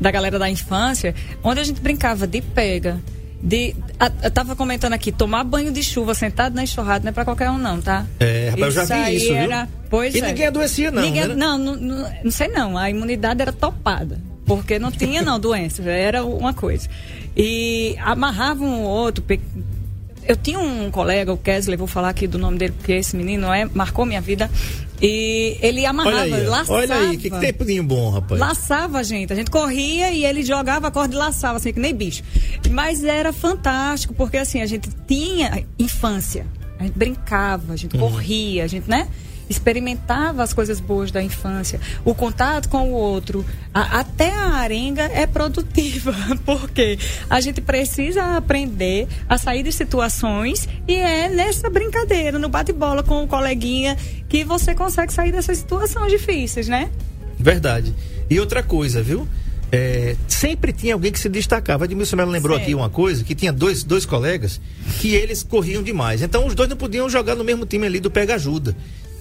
da 0.00 0.12
galera 0.12 0.38
da 0.38 0.48
infância, 0.48 1.12
onde 1.42 1.58
a 1.58 1.64
gente 1.64 1.80
brincava 1.80 2.24
de 2.24 2.40
pega. 2.40 3.00
De, 3.42 3.74
a, 3.98 4.10
eu 4.22 4.30
tava 4.30 4.54
comentando 4.54 4.92
aqui, 4.92 5.10
tomar 5.10 5.44
banho 5.44 5.72
de 5.72 5.82
chuva 5.82 6.14
sentado 6.14 6.54
na 6.54 6.62
enxurrada 6.62 7.04
não 7.04 7.08
é 7.08 7.12
pra 7.12 7.24
qualquer 7.24 7.50
um, 7.50 7.56
não, 7.56 7.80
tá? 7.80 8.06
É, 8.18 8.50
rapaz, 8.50 8.76
eu 8.76 8.86
já 8.86 9.04
vi 9.04 9.16
isso, 9.16 9.32
era, 9.32 9.64
viu? 9.64 9.74
Pois 9.88 10.14
e 10.14 10.18
é. 10.18 10.26
ninguém 10.26 10.46
adoecia, 10.46 10.90
não. 10.90 11.02
Ninguém, 11.02 11.26
né? 11.28 11.34
não, 11.34 11.56
não, 11.56 11.76
não, 11.76 12.12
não 12.24 12.30
sei 12.30 12.48
não. 12.48 12.76
A 12.76 12.90
imunidade 12.90 13.40
era 13.40 13.52
topada. 13.52 14.20
Porque 14.44 14.78
não 14.78 14.90
tinha, 14.90 15.22
não, 15.22 15.38
doença. 15.40 15.82
Era 15.82 16.24
uma 16.24 16.52
coisa. 16.52 16.88
E 17.36 17.96
amarravam 18.00 18.68
um 18.68 18.82
outro. 18.82 19.24
Eu 20.26 20.36
tinha 20.36 20.58
um 20.58 20.90
colega, 20.90 21.32
o 21.32 21.36
Kesley, 21.36 21.76
vou 21.76 21.86
falar 21.86 22.10
aqui 22.10 22.26
do 22.26 22.38
nome 22.38 22.58
dele, 22.58 22.74
porque 22.76 22.92
esse 22.92 23.16
menino 23.16 23.52
é, 23.52 23.64
marcou 23.72 24.04
minha 24.04 24.20
vida. 24.20 24.50
E 25.02 25.56
ele 25.62 25.86
amarrava, 25.86 26.16
olha 26.16 26.36
aí, 26.36 26.44
laçava. 26.44 26.78
Olha 26.78 26.94
aí, 26.94 27.16
que 27.16 27.30
tempinho 27.30 27.82
bom, 27.82 28.10
rapaz. 28.10 28.38
Laçava 28.38 28.98
a 28.98 29.02
gente. 29.02 29.32
A 29.32 29.36
gente 29.36 29.50
corria 29.50 30.10
e 30.12 30.24
ele 30.24 30.42
jogava 30.42 30.88
a 30.88 30.90
corda 30.90 31.14
e 31.14 31.18
laçava, 31.18 31.56
assim, 31.56 31.72
que 31.72 31.80
nem 31.80 31.94
bicho. 31.94 32.22
Mas 32.70 33.02
era 33.02 33.32
fantástico, 33.32 34.12
porque 34.12 34.36
assim, 34.36 34.60
a 34.60 34.66
gente 34.66 34.90
tinha 35.06 35.64
infância. 35.78 36.46
A 36.78 36.84
gente 36.84 36.98
brincava, 36.98 37.72
a 37.72 37.76
gente 37.76 37.96
uhum. 37.96 38.10
corria, 38.10 38.64
a 38.64 38.66
gente, 38.66 38.88
né? 38.88 39.08
Experimentava 39.50 40.44
as 40.44 40.54
coisas 40.54 40.78
boas 40.78 41.10
da 41.10 41.20
infância, 41.20 41.80
o 42.04 42.14
contato 42.14 42.68
com 42.68 42.90
o 42.90 42.92
outro, 42.92 43.44
a, 43.74 43.98
até 43.98 44.32
a 44.32 44.54
arenga 44.54 45.02
é 45.02 45.26
produtiva, 45.26 46.14
porque 46.46 46.96
a 47.28 47.40
gente 47.40 47.60
precisa 47.60 48.36
aprender 48.36 49.08
a 49.28 49.36
sair 49.36 49.64
de 49.64 49.72
situações 49.72 50.68
e 50.86 50.94
é 50.94 51.28
nessa 51.28 51.68
brincadeira, 51.68 52.38
no 52.38 52.48
bate-bola 52.48 53.02
com 53.02 53.24
o 53.24 53.26
coleguinha, 53.26 53.96
que 54.28 54.44
você 54.44 54.72
consegue 54.74 55.12
sair 55.12 55.32
dessas 55.32 55.58
situações 55.58 56.12
difíceis, 56.12 56.68
né? 56.68 56.88
Verdade. 57.36 57.92
E 58.28 58.38
outra 58.38 58.62
coisa, 58.62 59.02
viu? 59.02 59.26
É, 59.72 60.16
sempre 60.26 60.72
tinha 60.72 60.94
alguém 60.94 61.12
que 61.12 61.18
se 61.18 61.28
destacava. 61.28 61.84
Edmilson 61.84 62.16
Melo 62.16 62.30
lembrou 62.30 62.56
Sim. 62.56 62.62
aqui 62.62 62.74
uma 62.74 62.90
coisa, 62.90 63.22
que 63.22 63.34
tinha 63.34 63.52
dois, 63.52 63.84
dois 63.84 64.04
colegas 64.04 64.60
que 65.00 65.14
eles 65.14 65.42
corriam 65.42 65.82
demais. 65.82 66.22
Então 66.22 66.46
os 66.46 66.54
dois 66.54 66.68
não 66.68 66.76
podiam 66.76 67.08
jogar 67.08 67.34
no 67.36 67.44
mesmo 67.44 67.64
time 67.64 67.86
ali 67.86 68.00
do 68.00 68.10
Pega 68.10 68.34
Ajuda 68.34 68.76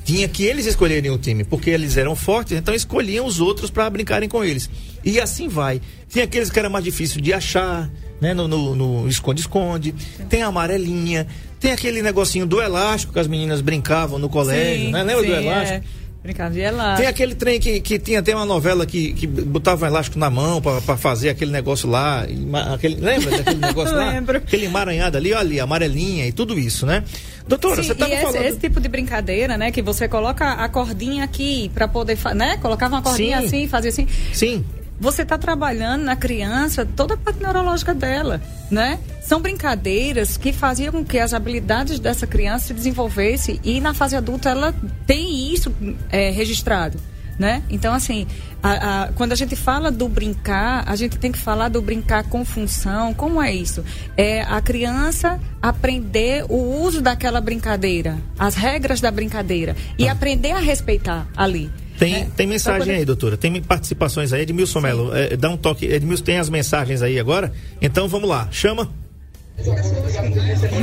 tinha 0.09 0.27
que 0.27 0.43
eles 0.43 0.65
escolherem 0.65 1.11
o 1.11 1.19
time, 1.19 1.43
porque 1.43 1.69
eles 1.69 1.95
eram 1.95 2.15
fortes, 2.15 2.57
então 2.57 2.73
escolhiam 2.73 3.27
os 3.27 3.39
outros 3.39 3.69
para 3.69 3.87
brincarem 3.91 4.27
com 4.27 4.43
eles. 4.43 4.67
E 5.05 5.19
assim 5.19 5.47
vai. 5.47 5.79
Tinha 6.07 6.23
aqueles 6.23 6.49
que 6.49 6.57
era 6.57 6.67
mais 6.67 6.83
difícil 6.83 7.21
de 7.21 7.31
achar, 7.31 7.87
né? 8.19 8.33
No 8.33 9.07
esconde-esconde. 9.07 9.93
Tem 10.27 10.41
a 10.41 10.47
amarelinha. 10.47 11.27
Tem 11.59 11.71
aquele 11.71 12.01
negocinho 12.01 12.47
do 12.47 12.59
elástico 12.59 13.13
que 13.13 13.19
as 13.19 13.27
meninas 13.27 13.61
brincavam 13.61 14.17
no 14.17 14.29
colégio, 14.29 14.87
sim, 14.87 14.91
né? 14.91 15.03
Lembra 15.03 15.21
sim, 15.21 15.29
do 15.29 15.35
elástico? 15.35 15.85
É. 15.95 15.99
Brincava 16.23 16.53
de 16.53 16.59
elástico. 16.59 16.97
Tem 16.97 17.07
aquele 17.07 17.35
trem 17.35 17.59
que, 17.59 17.79
que 17.79 17.97
tinha 17.99 18.19
até 18.19 18.35
uma 18.35 18.45
novela 18.45 18.85
que, 18.85 19.13
que 19.13 19.27
botava 19.27 19.85
um 19.85 19.87
elástico 19.87 20.17
na 20.17 20.29
mão 20.29 20.59
para 20.59 20.97
fazer 20.97 21.29
aquele 21.29 21.51
negócio 21.51 21.87
lá. 21.87 22.25
Aquele, 22.73 22.95
lembra 22.95 23.37
daquele 23.37 23.59
negócio 23.63 23.95
lá? 23.95 24.09
Lembro. 24.09 24.37
Aquele 24.37 24.65
emaranhado 24.65 25.17
ali, 25.17 25.33
olha, 25.33 25.63
amarelinha 25.63 26.25
e 26.27 26.31
tudo 26.31 26.59
isso, 26.59 26.85
né? 26.85 27.03
Doutora, 27.49 27.77
Sim, 27.77 27.87
você 27.87 27.93
estava 27.93 28.15
falando... 28.15 28.45
esse 28.45 28.59
tipo 28.59 28.79
de 28.79 28.87
brincadeira, 28.87 29.57
né? 29.57 29.71
Que 29.71 29.81
você 29.81 30.07
coloca 30.07 30.51
a 30.51 30.69
cordinha 30.69 31.23
aqui 31.23 31.71
para 31.73 31.87
poder, 31.87 32.15
né? 32.35 32.57
Colocava 32.57 32.97
uma 32.97 33.01
cordinha 33.01 33.39
Sim. 33.39 33.45
assim, 33.47 33.67
fazia 33.67 33.89
assim. 33.89 34.07
Sim. 34.31 34.63
Você 34.99 35.23
está 35.23 35.35
trabalhando 35.35 36.03
na 36.03 36.15
criança 36.15 36.85
toda 36.85 37.15
a 37.15 37.17
parte 37.17 37.41
neurológica 37.41 37.91
dela, 37.95 38.39
né? 38.69 38.99
São 39.23 39.41
brincadeiras 39.41 40.37
que 40.37 40.53
faziam 40.53 40.91
com 40.91 41.03
que 41.03 41.17
as 41.17 41.33
habilidades 41.33 41.99
dessa 41.99 42.27
criança 42.27 42.67
se 42.67 42.73
desenvolvessem 42.75 43.59
e 43.63 43.81
na 43.81 43.95
fase 43.95 44.15
adulta 44.15 44.49
ela 44.49 44.71
tem 45.07 45.51
isso 45.51 45.73
é, 46.11 46.29
registrado 46.29 46.99
né? 47.39 47.63
Então, 47.69 47.93
assim, 47.93 48.27
a, 48.61 49.03
a, 49.03 49.07
quando 49.13 49.31
a 49.31 49.35
gente 49.35 49.55
fala 49.55 49.89
do 49.89 50.09
brincar, 50.09 50.83
a 50.85 50.95
gente 50.97 51.17
tem 51.17 51.31
que 51.31 51.39
falar 51.39 51.69
do 51.69 51.81
brincar 51.81 52.25
com 52.25 52.43
função. 52.43 53.13
Como 53.13 53.41
é 53.41 53.55
isso? 53.55 53.83
É 54.17 54.41
a 54.41 54.61
criança 54.61 55.39
aprender 55.61 56.45
o 56.49 56.81
uso 56.83 57.01
daquela 57.01 57.39
brincadeira, 57.39 58.17
as 58.37 58.55
regras 58.55 58.99
da 58.99 59.09
brincadeira 59.09 59.75
e 59.97 60.07
ah. 60.07 60.11
aprender 60.11 60.51
a 60.51 60.59
respeitar 60.59 61.27
ali. 61.35 61.71
Tem, 61.97 62.15
é, 62.15 62.27
tem 62.35 62.47
mensagem 62.47 62.79
poder... 62.79 62.93
aí, 62.95 63.05
doutora. 63.05 63.37
Tem 63.37 63.61
participações 63.61 64.31
aí. 64.31 64.41
Edmilson 64.41 64.81
Melo, 64.81 65.15
é, 65.15 65.35
dá 65.35 65.49
um 65.49 65.57
toque. 65.57 65.85
Edmilson, 65.85 66.23
tem 66.23 66.37
as 66.37 66.49
mensagens 66.49 67.01
aí 67.01 67.19
agora? 67.19 67.51
Então 67.81 68.07
vamos 68.07 68.29
lá. 68.29 68.47
Chama. 68.51 68.89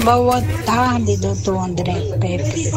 Boa 0.05 0.43
tarde, 0.67 1.17
doutor 1.17 1.57
André 1.65 1.95
Pepe 2.21 2.71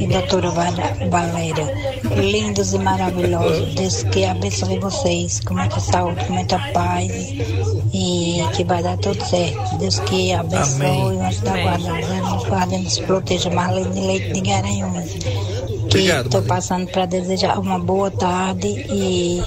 e 0.00 0.06
doutora 0.08 0.50
Valéria. 0.50 1.72
Lindos 2.16 2.72
e 2.72 2.78
maravilhosos. 2.78 3.74
Deus 3.74 4.02
que 4.04 4.24
abençoe 4.24 4.78
vocês 4.80 5.40
com 5.40 5.54
muita 5.54 5.78
saúde, 5.78 6.24
com 6.26 6.32
muita 6.32 6.58
paz 6.72 7.10
e 7.92 8.42
que 8.54 8.64
vai 8.64 8.82
dar 8.82 8.98
tudo 8.98 9.24
certo. 9.24 9.78
Deus 9.78 10.00
que 10.00 10.32
abençoe 10.32 11.14
o 11.14 11.22
anjo 11.22 11.40
da 11.42 11.62
guarda, 11.62 11.92
nos 12.20 12.44
guarda 12.44 12.78
nos 12.78 12.98
proteja. 12.98 13.50
Marlene 13.50 14.06
Leite 14.06 14.32
de 14.32 14.40
Garanhuns. 14.40 15.14
Obrigado, 15.94 16.26
Estou 16.26 16.42
passando 16.42 16.90
para 16.90 17.06
desejar 17.06 17.58
uma 17.58 17.78
boa 17.78 18.10
tarde 18.10 18.66
e 18.66 19.40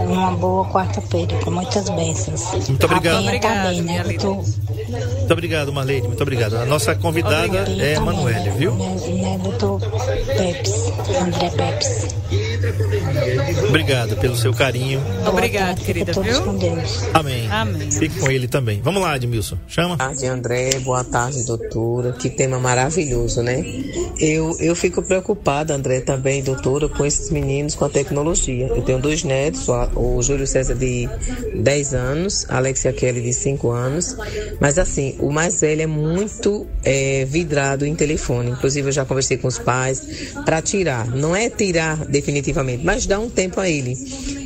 uma 0.00 0.32
boa 0.32 0.68
quarta-feira, 0.68 1.38
com 1.38 1.52
muitas 1.52 1.88
bênçãos. 1.88 2.68
Muito 2.68 2.84
obrigado. 2.84 3.14
Tá 3.14 3.20
Obrigada, 3.20 3.68
bem, 3.68 3.82
né? 3.82 4.02
tô... 4.18 4.34
Muito 4.34 5.32
obrigado, 5.32 5.72
Marlene. 5.72 6.08
Muito 6.08 6.22
obrigado. 6.22 6.56
A 6.56 6.66
nossa 6.66 6.94
convidada 6.96 7.64
Penha 7.64 7.84
é 7.84 7.94
Emanuele, 7.94 8.50
né? 8.50 8.56
viu? 8.56 8.74
Né, 8.74 8.96
né, 9.22 9.38
doutor 9.38 9.80
Pepes, 10.26 10.92
André 11.20 11.50
Pepes. 11.50 12.17
Obrigado 13.68 14.16
pelo 14.16 14.36
seu 14.36 14.52
carinho. 14.52 15.00
Tarde, 15.68 15.84
querida, 15.84 16.12
viu? 16.12 16.42
com 16.42 16.56
Deus. 16.56 17.04
Amém. 17.14 17.48
Amém. 17.50 17.90
Fique 17.90 18.18
com 18.18 18.30
ele 18.30 18.48
também. 18.48 18.80
Vamos 18.82 19.00
lá, 19.00 19.16
Edmilson. 19.16 19.56
Chama. 19.66 19.96
Boa 19.96 20.08
tarde, 20.08 20.26
André. 20.26 20.78
Boa 20.80 21.04
tarde, 21.04 21.44
doutora. 21.44 22.12
Que 22.12 22.28
tema 22.28 22.58
maravilhoso, 22.58 23.42
né? 23.42 23.64
Eu, 24.20 24.56
eu 24.60 24.74
fico 24.74 25.02
preocupada, 25.02 25.74
André, 25.74 26.00
também, 26.00 26.42
doutora, 26.42 26.88
com 26.88 27.04
esses 27.06 27.30
meninos 27.30 27.74
com 27.74 27.84
a 27.84 27.88
tecnologia. 27.88 28.66
Eu 28.66 28.82
tenho 28.82 28.98
dois 29.00 29.22
netos, 29.22 29.68
o 29.68 30.18
o 30.18 30.22
Júlio 30.22 30.46
César 30.46 30.74
de 30.74 31.08
10 31.54 31.94
anos, 31.94 32.46
a 32.48 32.56
Alexia 32.56 32.92
Kelly 32.92 33.20
de 33.20 33.32
5 33.32 33.70
anos. 33.70 34.16
Mas 34.60 34.78
assim, 34.78 35.16
o 35.20 35.30
mais 35.30 35.60
velho 35.60 35.82
é 35.82 35.86
muito 35.86 36.66
é, 36.84 37.24
vidrado 37.24 37.86
em 37.86 37.94
telefone. 37.94 38.50
Inclusive, 38.50 38.88
eu 38.88 38.92
já 38.92 39.04
conversei 39.04 39.36
com 39.36 39.48
os 39.48 39.58
pais 39.58 40.32
para 40.44 40.60
tirar. 40.60 41.06
Não 41.08 41.34
é 41.34 41.48
tirar 41.48 42.04
definitivamente, 42.06 42.47
mas 42.82 43.06
dar 43.06 43.20
um 43.20 43.28
tempo 43.28 43.60
a 43.60 43.68
ele. 43.68 43.96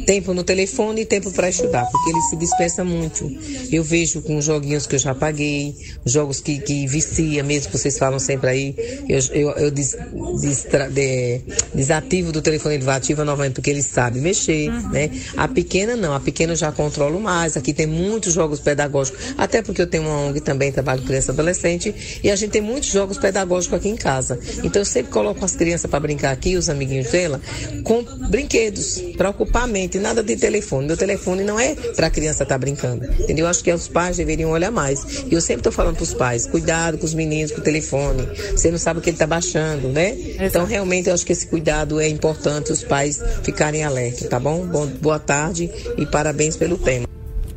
Tempo 0.07 0.35
no 0.35 0.43
telefone 0.43 1.03
e 1.03 1.05
tempo 1.07 1.31
para 1.33 1.49
estudar, 1.49 1.87
porque 1.87 2.11
ele 2.11 2.21
se 2.23 2.37
dispersa 2.37 2.85
muito. 2.85 3.31
Eu 3.71 3.83
vejo 3.85 4.21
com 4.23 4.37
os 4.37 4.45
joguinhos 4.45 4.87
que 4.87 4.95
eu 4.97 4.99
já 4.99 5.15
paguei, 5.15 5.75
jogos 6.05 6.41
que, 6.41 6.59
que 6.59 6.87
vicia 6.87 7.43
mesmo, 7.43 7.71
que 7.71 7.79
vocês 7.79 7.97
falam 7.99 8.19
sempre 8.19 8.51
aí. 8.51 8.77
Eu, 9.09 9.21
eu, 9.33 9.51
eu 9.53 9.71
des- 9.71 9.97
destra- 10.41 10.89
de- 10.91 11.41
desativo 11.75 12.33
do 12.33 12.43
telefone, 12.43 12.77
ele 12.77 12.85
vai 12.85 12.97
ativa 12.97 13.25
novamente, 13.25 13.55
porque 13.55 13.71
ele 13.71 13.83
sabe 13.83 14.21
mexer, 14.21 14.71
né? 14.91 15.11
A 15.37 15.47
pequena 15.49 15.95
não, 15.97 16.13
a 16.15 16.21
pequena 16.21 16.53
eu 16.53 16.57
já 16.57 16.73
controlo 16.73 17.21
mais. 17.21 17.57
Aqui 17.57 17.73
tem 17.73 17.87
muitos 17.87 18.35
jogos 18.35 18.61
pedagógicos, 18.61 19.35
até 19.39 19.63
porque 19.63 19.81
eu 19.83 19.87
tenho 19.87 20.05
uma 20.05 20.19
ONG 20.29 20.41
também, 20.41 20.73
trabalho 20.73 21.01
com 21.03 21.07
criança 21.07 21.31
e 21.31 21.35
adolescente, 21.35 21.95
e 22.23 22.31
a 22.31 22.37
gente 22.37 22.51
tem 22.51 22.61
muitos 22.63 22.91
jogos 22.91 23.19
pedagógicos 23.19 23.79
aqui 23.79 23.89
em 23.89 23.97
casa. 23.97 24.39
Então 24.65 24.81
eu 24.83 24.87
sempre 24.87 25.13
coloco 25.13 25.45
as 25.45 25.55
crianças 25.55 25.91
para 25.91 26.01
brincar 26.01 26.33
aqui, 26.33 26.57
os 26.57 26.69
amiguinhos 26.69 27.11
dela, 27.11 27.41
com 27.85 28.03
brinquedos, 28.29 29.01
para 29.17 29.31
ocupar 29.31 29.65
a 29.65 29.67
mente, 29.67 29.99
nada 30.03 30.23
de 30.23 30.37
telefone. 30.37 30.87
Meu 30.87 30.97
telefone 30.97 31.45
não 31.45 31.59
é 31.59 31.75
para 31.75 32.09
a 32.09 32.11
criança 32.11 32.43
estar 32.43 32.59
brincando, 32.59 33.05
entendeu? 33.05 33.47
Eu 33.47 33.51
acho 33.51 33.63
que 33.63 33.73
os 33.73 33.89
pais 33.89 34.17
deveriam 34.17 34.51
olhar 34.51 34.71
mais. 34.71 35.25
E 35.31 35.33
eu 35.33 35.41
sempre 35.41 35.61
estou 35.61 35.73
falando 35.73 35.97
para 35.97 36.05
os 36.05 36.15
pais, 36.15 36.47
cuidado 36.47 36.99
com 36.99 37.07
os 37.07 37.15
meninos 37.15 37.53
com 37.53 37.61
o 37.61 37.65
telefone, 37.65 38.27
você 38.51 38.71
não 38.71 38.79
sabe 38.79 38.99
o 38.99 39.03
que 39.03 39.11
ele 39.11 39.15
está 39.15 39.27
baixando, 39.27 39.89
né? 39.89 40.17
Então 40.41 40.65
realmente 40.67 41.09
eu 41.09 41.15
acho 41.15 41.25
que 41.25 41.33
esse 41.33 41.47
cuidado 41.47 42.01
é 42.01 42.09
importante, 42.09 42.73
os 42.73 42.83
pais 42.83 43.23
ficarem 43.43 43.85
alerta, 43.85 44.29
tá 44.29 44.39
bom? 44.39 44.67
bom 44.67 44.87
boa 44.87 45.19
tarde 45.19 45.71
e 45.97 46.05
parabéns 46.07 46.57
pelo 46.57 46.77
tema. 46.77 47.07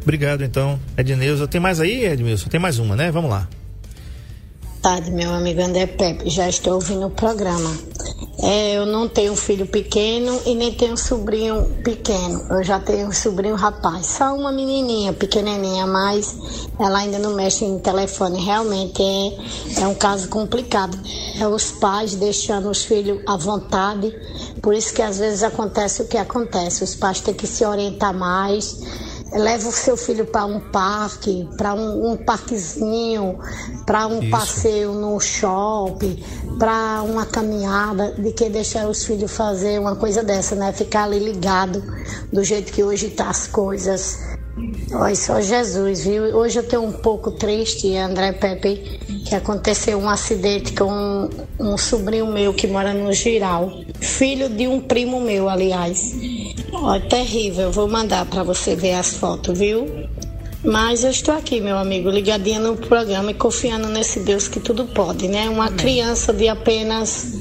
Obrigado, 0.01 0.43
então, 0.43 0.79
Edneuza. 0.95 1.47
Tem 1.47 1.59
mais 1.59 1.79
aí, 1.79 2.05
Edmilson? 2.05 2.47
Tem 2.47 2.59
mais 2.59 2.77
uma, 2.77 2.95
né? 2.95 3.11
Vamos 3.11 3.29
lá. 3.29 3.49
Tarde, 4.85 5.09
meu 5.09 5.33
amigo 5.33 5.63
André 5.63 5.87
Pepe. 5.87 6.29
Já 6.29 6.47
estou 6.47 6.75
ouvindo 6.75 7.07
o 7.07 7.09
programa. 7.09 7.75
É, 8.43 8.77
eu 8.77 8.85
não 8.85 9.09
tenho 9.09 9.35
filho 9.35 9.65
pequeno 9.65 10.39
e 10.45 10.53
nem 10.53 10.71
tenho 10.71 10.95
sobrinho 10.95 11.63
pequeno. 11.83 12.45
Eu 12.51 12.63
já 12.63 12.79
tenho 12.79 13.07
um 13.07 13.11
sobrinho 13.11 13.55
rapaz. 13.55 14.05
Só 14.05 14.35
uma 14.35 14.51
menininha, 14.51 15.11
pequenininha, 15.11 15.87
mas 15.87 16.37
ela 16.79 16.99
ainda 16.99 17.17
não 17.17 17.33
mexe 17.33 17.65
em 17.65 17.79
telefone. 17.79 18.39
Realmente 18.45 19.01
é, 19.01 19.81
é 19.81 19.87
um 19.87 19.95
caso 19.95 20.29
complicado. 20.29 20.95
É 21.41 21.47
os 21.47 21.71
pais 21.71 22.13
deixando 22.13 22.69
os 22.69 22.85
filhos 22.85 23.23
à 23.25 23.35
vontade. 23.35 24.15
Por 24.61 24.75
isso 24.75 24.93
que 24.93 25.01
às 25.01 25.17
vezes 25.17 25.41
acontece 25.41 26.03
o 26.03 26.07
que 26.07 26.17
acontece. 26.17 26.83
Os 26.83 26.93
pais 26.93 27.21
têm 27.21 27.33
que 27.33 27.47
se 27.47 27.65
orientar 27.65 28.13
mais 28.13 28.77
leva 29.31 29.67
o 29.67 29.71
seu 29.71 29.97
filho 29.97 30.25
para 30.25 30.45
um 30.45 30.59
parque, 30.59 31.47
para 31.57 31.73
um, 31.73 32.11
um 32.11 32.17
parquezinho, 32.17 33.39
para 33.85 34.07
um 34.07 34.21
Isso. 34.21 34.31
passeio 34.31 34.93
no 34.93 35.19
shopping, 35.19 36.23
para 36.59 37.01
uma 37.03 37.25
caminhada, 37.25 38.11
de 38.11 38.31
que 38.31 38.49
deixar 38.49 38.87
os 38.87 39.03
filhos 39.03 39.31
fazer 39.31 39.79
uma 39.79 39.95
coisa 39.95 40.23
dessa, 40.23 40.55
né? 40.55 40.71
Ficar 40.71 41.03
ali 41.03 41.19
ligado 41.19 41.83
do 42.31 42.43
jeito 42.43 42.71
que 42.71 42.83
hoje 42.83 43.09
tá 43.09 43.29
as 43.29 43.47
coisas. 43.47 44.19
Olha 44.93 45.15
só 45.15 45.41
Jesus, 45.41 46.05
viu? 46.05 46.23
Hoje 46.37 46.59
eu 46.59 46.63
estou 46.63 46.85
um 46.85 46.91
pouco 46.93 47.31
triste, 47.31 47.93
André 47.97 48.31
Pepe, 48.31 48.99
que 49.27 49.35
aconteceu 49.35 49.97
um 49.97 50.07
acidente 50.07 50.71
com 50.71 50.85
um, 50.85 51.29
um 51.59 51.77
sobrinho 51.77 52.27
meu 52.27 52.53
que 52.53 52.65
mora 52.65 52.93
no 52.93 53.11
Giral, 53.11 53.69
filho 53.99 54.47
de 54.47 54.65
um 54.65 54.79
primo 54.79 55.19
meu, 55.19 55.49
aliás. 55.49 56.15
Ó, 56.85 56.99
terrível, 56.99 57.71
vou 57.71 57.87
mandar 57.87 58.27
para 58.27 58.43
você 58.43 58.75
ver 58.75 58.93
as 58.93 59.15
fotos, 59.15 59.57
viu? 59.57 60.07
Mas 60.63 61.03
eu 61.03 61.09
estou 61.09 61.33
aqui, 61.33 61.59
meu 61.59 61.79
amigo, 61.79 62.11
ligadinha 62.11 62.59
no 62.59 62.77
programa 62.77 63.31
e 63.31 63.33
confiando 63.33 63.87
nesse 63.87 64.19
Deus 64.19 64.47
que 64.47 64.59
tudo 64.59 64.85
pode, 64.85 65.27
né? 65.27 65.49
Uma 65.49 65.71
criança 65.71 66.31
de 66.31 66.47
apenas, 66.47 67.33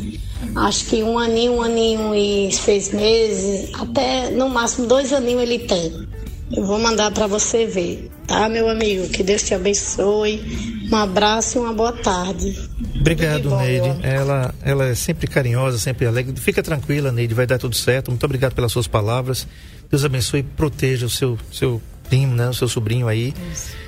acho 0.57 0.87
que 0.87 1.03
um 1.03 1.19
aninho, 1.19 1.57
um 1.57 1.63
aninho 1.63 2.15
e 2.15 2.51
seis 2.53 2.91
meses, 2.91 3.69
até 3.75 4.31
no 4.31 4.49
máximo 4.49 4.87
dois 4.87 5.13
aninhos 5.13 5.43
ele 5.43 5.59
tem. 5.59 5.93
Eu 6.57 6.65
vou 6.65 6.79
mandar 6.79 7.11
para 7.11 7.27
você 7.27 7.67
ver, 7.67 8.11
tá, 8.27 8.49
meu 8.49 8.67
amigo? 8.71 9.11
Que 9.11 9.23
Deus 9.23 9.43
te 9.43 9.53
abençoe. 9.53 10.41
Um 10.91 10.97
abraço 10.97 11.59
e 11.59 11.61
uma 11.61 11.73
boa 11.73 11.93
tarde. 11.93 12.59
Obrigado, 12.99 13.49
bom, 13.49 13.59
Neide. 13.59 13.89
meu. 13.89 13.99
Ela, 14.03 14.55
ela 14.63 14.85
é 14.87 14.95
sempre 14.95 15.27
carinhosa, 15.27 15.79
sempre 15.79 16.07
alegre. 16.07 16.35
Fica 16.41 16.63
tranquila, 16.63 17.11
Neide, 17.11 17.35
vai 17.35 17.47
dar 17.47 17.59
tudo 17.59 17.75
certo. 17.75 18.11
Muito 18.11 18.25
obrigado 18.25 18.55
pelas 18.55 18.73
suas 18.73 18.87
palavras. 18.87 19.47
Deus 19.91 20.05
abençoe 20.05 20.41
e 20.41 20.43
proteja 20.43 21.07
o 21.07 21.11
seu, 21.11 21.39
seu 21.53 21.81
primo, 22.09 22.35
né? 22.35 22.49
O 22.49 22.55
seu 22.55 22.69
sobrinho 22.69 23.09
aí. 23.09 23.33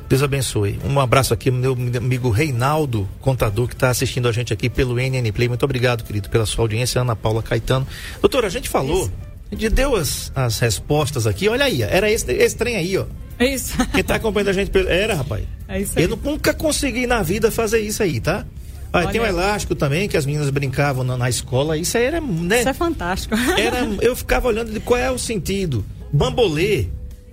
Deus 0.09 0.23
abençoe. 0.23 0.79
Um 0.85 0.99
abraço 1.01 1.35
aqui, 1.35 1.51
meu 1.51 1.73
amigo 1.73 2.31
Reinaldo, 2.31 3.09
contador, 3.21 3.67
que 3.67 3.75
está 3.75 3.91
assistindo 3.91 4.29
a 4.29 4.33
gente 4.33 4.53
aqui 4.53 4.71
pelo 4.71 4.97
NN 4.97 5.33
Play. 5.33 5.49
Muito 5.49 5.65
obrigado, 5.65 6.05
querido, 6.05 6.31
pela 6.31 6.47
sua 6.47 6.65
audiência. 6.65 7.01
Ana 7.01 7.17
Paula 7.17 7.43
Caetano. 7.43 7.87
Doutora, 8.21 8.47
a 8.47 8.51
gente 8.51 8.69
falou, 8.69 9.11
a 9.51 9.55
gente 9.55 9.69
deu 9.71 9.97
as, 9.97 10.31
as 10.35 10.59
respostas 10.59 11.27
aqui. 11.27 11.49
Olha 11.49 11.65
aí, 11.65 11.83
era 11.83 12.11
esse, 12.11 12.31
esse 12.33 12.57
trem 12.57 12.77
aí, 12.77 12.97
ó. 12.97 13.05
É 13.39 13.47
isso. 13.47 13.77
Quem 13.93 14.03
tá 14.05 14.17
acompanhando 14.17 14.49
a 14.49 14.53
gente 14.53 14.71
pelo... 14.71 14.89
Era, 14.89 15.15
rapaz. 15.15 15.45
É 15.69 15.81
isso 15.81 15.99
aí. 15.99 16.05
Eu 16.05 16.17
nunca 16.23 16.55
consegui 16.55 17.07
na 17.07 17.23
vida 17.23 17.51
fazer 17.51 17.81
isso 17.81 18.03
aí, 18.03 18.21
tá? 18.21 18.47
Ah, 18.93 19.01
Olha 19.01 19.09
tem 19.09 19.21
um 19.21 19.25
aí. 19.25 19.31
elástico 19.31 19.75
também 19.75 20.09
que 20.09 20.17
as 20.17 20.25
meninas 20.25 20.49
brincavam 20.51 21.05
na, 21.05 21.17
na 21.17 21.29
escola. 21.29 21.77
Isso 21.77 21.99
aí 21.99 22.05
era, 22.05 22.21
né? 22.21 22.61
Isso 22.61 22.69
é 22.69 22.73
fantástico. 22.75 23.35
Era, 23.59 23.79
eu 24.01 24.15
ficava 24.17 24.49
olhando 24.49 24.71
de 24.73 24.81
qual 24.81 24.99
é 24.99 25.11
o 25.11 25.19
sentido. 25.19 25.85
Bambolê. 26.13 26.87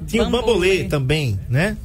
Tinha 0.06 0.24
o 0.24 0.26
bambolê 0.30 0.44
Bambolê. 0.80 0.84
também, 0.86 1.40
né? 1.48 1.78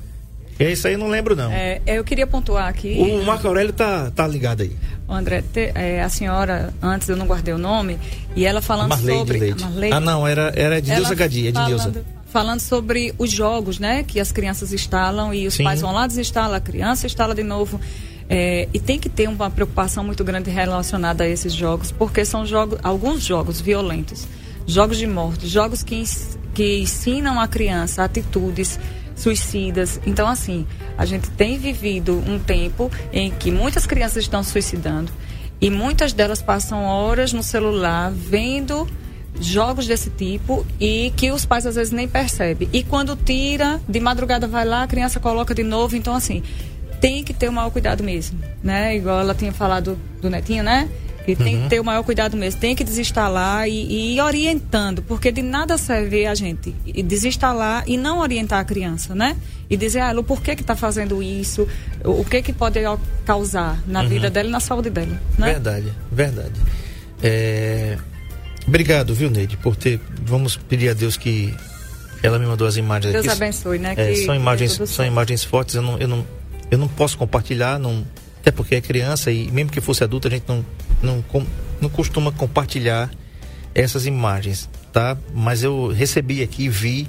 Esse 0.58 0.88
aí 0.88 0.94
eu 0.94 0.98
não 0.98 1.06
lembro, 1.08 1.36
não. 1.36 1.52
É, 1.52 1.80
eu 1.86 2.02
queria 2.02 2.26
pontuar 2.26 2.66
aqui. 2.66 2.96
O 2.98 3.22
Marco 3.24 3.46
Aurélio 3.46 3.72
tá, 3.72 4.10
tá 4.10 4.26
ligado 4.26 4.62
aí. 4.62 4.72
André, 5.08 5.40
te- 5.42 5.70
é, 5.72 6.02
a 6.02 6.08
senhora, 6.08 6.74
antes 6.82 7.08
eu 7.08 7.16
não 7.16 7.26
guardei 7.26 7.54
o 7.54 7.58
nome, 7.58 7.96
e 8.34 8.44
ela 8.44 8.60
falando 8.60 8.88
Marleide 8.88 9.18
sobre. 9.20 9.38
Leite. 9.38 9.62
Marleide. 9.62 9.94
Ah, 9.94 10.00
não, 10.00 10.26
era, 10.26 10.52
era 10.56 10.78
Ednilza 10.78 11.06
Ela 11.06 11.14
Gadia, 11.14 11.48
Ednilza. 11.50 11.78
falando, 11.92 12.04
falando 12.28 12.60
sobre 12.60 13.14
os 13.18 13.30
jogos, 13.30 13.78
né? 13.78 14.02
Que 14.02 14.20
as 14.20 14.30
crianças 14.30 14.72
instalam 14.72 15.32
e 15.32 15.46
os 15.46 15.54
Sim. 15.54 15.64
pais 15.64 15.80
vão 15.80 15.92
lá, 15.92 16.06
desinstalam, 16.06 16.56
a 16.56 16.60
criança 16.60 17.06
instala 17.06 17.34
de 17.34 17.42
novo. 17.42 17.80
É, 18.28 18.68
e 18.74 18.78
tem 18.78 18.98
que 18.98 19.08
ter 19.08 19.26
uma 19.28 19.50
preocupação 19.50 20.04
muito 20.04 20.22
grande 20.22 20.50
relacionada 20.50 21.24
a 21.24 21.28
esses 21.28 21.54
jogos, 21.54 21.90
porque 21.90 22.24
são 22.24 22.44
jogos, 22.44 22.78
alguns 22.82 23.22
jogos 23.24 23.58
violentos, 23.58 24.28
jogos 24.66 24.98
de 24.98 25.06
morte, 25.06 25.48
jogos 25.48 25.82
que, 25.82 26.04
que 26.52 26.80
ensinam 26.80 27.40
a 27.40 27.48
criança 27.48 28.04
atitudes 28.04 28.78
suicidas. 29.16 29.98
Então, 30.06 30.28
assim, 30.28 30.66
a 30.98 31.06
gente 31.06 31.30
tem 31.30 31.58
vivido 31.58 32.22
um 32.26 32.38
tempo 32.38 32.90
em 33.12 33.30
que 33.30 33.50
muitas 33.50 33.86
crianças 33.86 34.24
estão 34.24 34.42
suicidando 34.42 35.10
e 35.60 35.70
muitas 35.70 36.12
delas 36.12 36.42
passam 36.42 36.84
horas 36.84 37.32
no 37.32 37.42
celular 37.42 38.12
vendo 38.12 38.86
jogos 39.40 39.86
desse 39.86 40.10
tipo 40.10 40.66
e 40.80 41.12
que 41.16 41.30
os 41.30 41.44
pais 41.44 41.66
às 41.66 41.74
vezes 41.76 41.92
nem 41.92 42.08
percebem. 42.08 42.68
E 42.72 42.82
quando 42.82 43.16
tira, 43.16 43.80
de 43.88 44.00
madrugada 44.00 44.46
vai 44.46 44.64
lá, 44.64 44.82
a 44.82 44.86
criança 44.86 45.20
coloca 45.20 45.54
de 45.54 45.62
novo. 45.62 45.96
Então, 45.96 46.14
assim, 46.14 46.42
tem 47.00 47.22
que 47.22 47.32
ter 47.32 47.48
o 47.48 47.52
maior 47.52 47.70
cuidado 47.70 48.02
mesmo, 48.02 48.38
né? 48.62 48.96
Igual 48.96 49.20
ela 49.20 49.34
tinha 49.34 49.52
falado 49.52 49.98
do 50.20 50.28
netinho, 50.28 50.62
né? 50.62 50.88
Que 51.24 51.36
tem 51.36 51.60
que 51.62 51.68
ter 51.68 51.78
o 51.78 51.84
maior 51.84 52.02
cuidado 52.02 52.38
mesmo, 52.38 52.58
tem 52.58 52.74
que 52.74 52.82
desinstalar 52.82 53.68
e, 53.68 53.72
e 53.72 54.16
ir 54.16 54.20
orientando, 54.22 55.02
porque 55.02 55.30
de 55.30 55.42
nada 55.42 55.76
serve 55.76 56.24
a 56.24 56.34
gente 56.34 56.74
e 56.86 57.02
desinstalar 57.02 57.84
e 57.86 57.98
não 57.98 58.20
orientar 58.20 58.60
a 58.60 58.64
criança, 58.64 59.14
né? 59.14 59.36
E 59.68 59.76
dizer, 59.76 60.00
ah, 60.00 60.10
Lu, 60.10 60.24
por 60.24 60.40
que 60.40 60.56
que 60.56 60.64
tá 60.64 60.74
fazendo 60.74 61.22
isso? 61.22 61.68
O, 62.02 62.22
o 62.22 62.24
que 62.24 62.40
que 62.40 62.50
pode 62.50 62.80
causar 63.26 63.78
na 63.86 64.02
vida 64.02 64.30
dela 64.30 64.48
e 64.48 64.50
na 64.50 64.58
saúde 64.58 64.88
dela, 64.88 65.20
né? 65.36 65.52
Verdade, 65.52 65.92
verdade. 66.10 66.60
É, 67.22 67.98
Obrigado, 68.68 69.14
viu, 69.14 69.30
Neide, 69.30 69.56
por 69.56 69.74
ter. 69.74 69.98
Vamos 70.22 70.56
pedir 70.56 70.90
a 70.90 70.92
Deus 70.92 71.16
que 71.16 71.54
ela 72.22 72.38
me 72.38 72.44
mandou 72.44 72.66
as 72.68 72.76
imagens 72.76 73.12
Deus 73.12 73.26
aqui. 73.26 73.34
abençoe, 73.34 73.78
né? 73.78 73.94
É, 73.96 74.14
são 74.26 74.34
imagens, 74.34 74.72
são 74.72 74.86
certo. 74.86 75.10
imagens 75.10 75.42
fortes. 75.42 75.74
Eu 75.74 75.82
não, 75.82 75.98
eu 75.98 76.06
não, 76.06 76.26
eu 76.70 76.76
não 76.76 76.86
posso 76.86 77.16
compartilhar, 77.16 77.78
não, 77.78 78.06
até 78.40 78.50
porque 78.50 78.74
é 78.74 78.80
criança 78.80 79.30
e 79.32 79.50
mesmo 79.50 79.70
que 79.70 79.80
fosse 79.80 80.04
adulto 80.04 80.28
a 80.28 80.30
gente 80.30 80.44
não, 80.46 80.64
não, 81.02 81.24
não 81.80 81.88
costuma 81.88 82.30
compartilhar 82.30 83.10
essas 83.74 84.04
imagens, 84.04 84.68
tá? 84.92 85.16
Mas 85.34 85.62
eu 85.62 85.88
recebi 85.88 86.42
aqui, 86.42 86.68
vi 86.68 87.08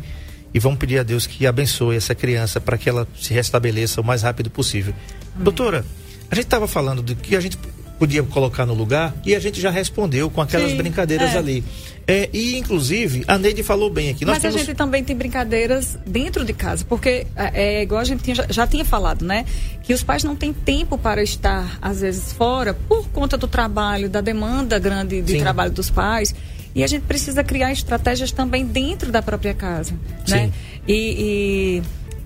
e 0.54 0.60
vamos 0.60 0.80
pedir 0.80 0.98
a 0.98 1.04
Deus 1.04 1.28
que 1.28 1.46
abençoe 1.46 1.98
essa 1.98 2.16
criança 2.16 2.62
para 2.62 2.78
que 2.78 2.88
ela 2.88 3.06
se 3.20 3.34
restabeleça 3.34 4.00
o 4.00 4.04
mais 4.04 4.22
rápido 4.22 4.50
possível. 4.50 4.94
Amém. 5.34 5.44
Doutora, 5.44 5.86
a 6.32 6.36
gente 6.36 6.46
estava 6.46 6.68
falando 6.68 7.02
do 7.02 7.16
que 7.16 7.36
a 7.36 7.42
gente 7.42 7.58
podia 8.00 8.24
colocar 8.24 8.66
no 8.66 8.74
lugar 8.74 9.14
e 9.26 9.36
a 9.36 9.40
gente 9.40 9.60
já 9.60 9.70
respondeu 9.70 10.30
com 10.30 10.42
aquelas 10.42 10.72
Sim, 10.72 10.78
brincadeiras 10.78 11.36
é. 11.36 11.38
ali. 11.38 11.64
É, 12.08 12.28
e, 12.34 12.58
inclusive, 12.58 13.24
a 13.28 13.38
Neide 13.38 13.62
falou 13.62 13.90
bem 13.90 14.10
aqui. 14.10 14.26
Mas 14.26 14.40
temos... 14.40 14.56
a 14.56 14.60
gente 14.60 14.74
também 14.74 15.04
tem 15.04 15.16
brincadeiras 15.16 16.00
dentro 16.08 16.44
de 16.44 16.54
casa, 16.54 16.84
porque 16.88 17.28
é, 17.36 17.80
é 17.80 17.84
igual 17.84 18.02
a 18.02 18.04
gente 18.04 18.24
tinha, 18.24 18.36
já, 18.36 18.46
já, 18.50 18.66
tinha 18.66 18.84
falado, 18.84 19.24
né? 19.24 19.46
Que 19.84 19.94
os 19.94 20.02
pais 20.02 20.24
não 20.24 20.36
têm 20.36 20.52
tempo 20.52 20.98
para 20.98 21.22
estar, 21.22 21.78
às 21.80 22.02
vezes, 22.02 22.34
fora 22.34 22.74
por 22.74 23.08
conta 23.10 23.38
do 23.38 23.48
trabalho, 23.48 24.10
da 24.10 24.22
demanda 24.22 24.80
grande 24.80 25.22
de 25.22 25.34
Sim. 25.34 25.40
trabalho 25.40 25.72
dos 25.72 25.92
pais. 25.92 26.34
E 26.74 26.84
a 26.84 26.88
gente 26.88 27.04
precisa 27.04 27.44
criar 27.44 27.72
estratégias 27.72 28.32
também 28.32 28.66
dentro 28.66 29.12
da 29.12 29.22
própria 29.22 29.54
casa, 29.54 29.94
Sim. 30.26 30.34
né? 30.34 30.52
E, 30.88 31.82
e, 31.84 31.84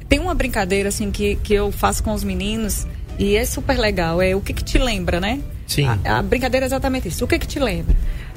tem 0.08 0.20
uma 0.20 0.34
brincadeira, 0.34 0.90
assim, 0.90 1.12
que, 1.12 1.36
que 1.38 1.54
eu 1.54 1.72
faço 1.72 2.04
com 2.04 2.14
os 2.14 2.24
meninos 2.24 2.88
e 3.20 3.36
é 3.36 3.44
super 3.44 3.78
legal. 3.78 4.22
É 4.22 4.34
o 4.34 4.40
que 4.40 4.54
que 4.54 4.64
te 4.64 4.78
lembra, 4.78 5.20
né? 5.20 5.42
Sim. 5.68 5.88
A, 5.88 6.20
a 6.20 6.22
brincadeira 6.22 6.66
é 6.66 6.68
exatamente 6.68 7.08
isso. 7.08 7.26
O 7.26 7.28
que 7.28 7.40
que 7.40 7.48
te 7.48 7.60
lembra? 7.60 7.96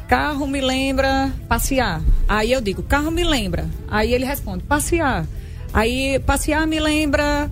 Carro 0.08 0.46
me 0.46 0.60
lembra 0.60 1.32
passear. 1.48 2.00
Aí 2.28 2.52
eu 2.52 2.60
digo, 2.60 2.82
carro 2.82 3.10
me 3.10 3.24
lembra. 3.24 3.68
Aí 3.88 4.12
ele 4.12 4.24
responde, 4.24 4.62
passear. 4.64 5.26
Aí 5.72 6.18
passear 6.20 6.66
me 6.66 6.78
lembra 6.78 7.50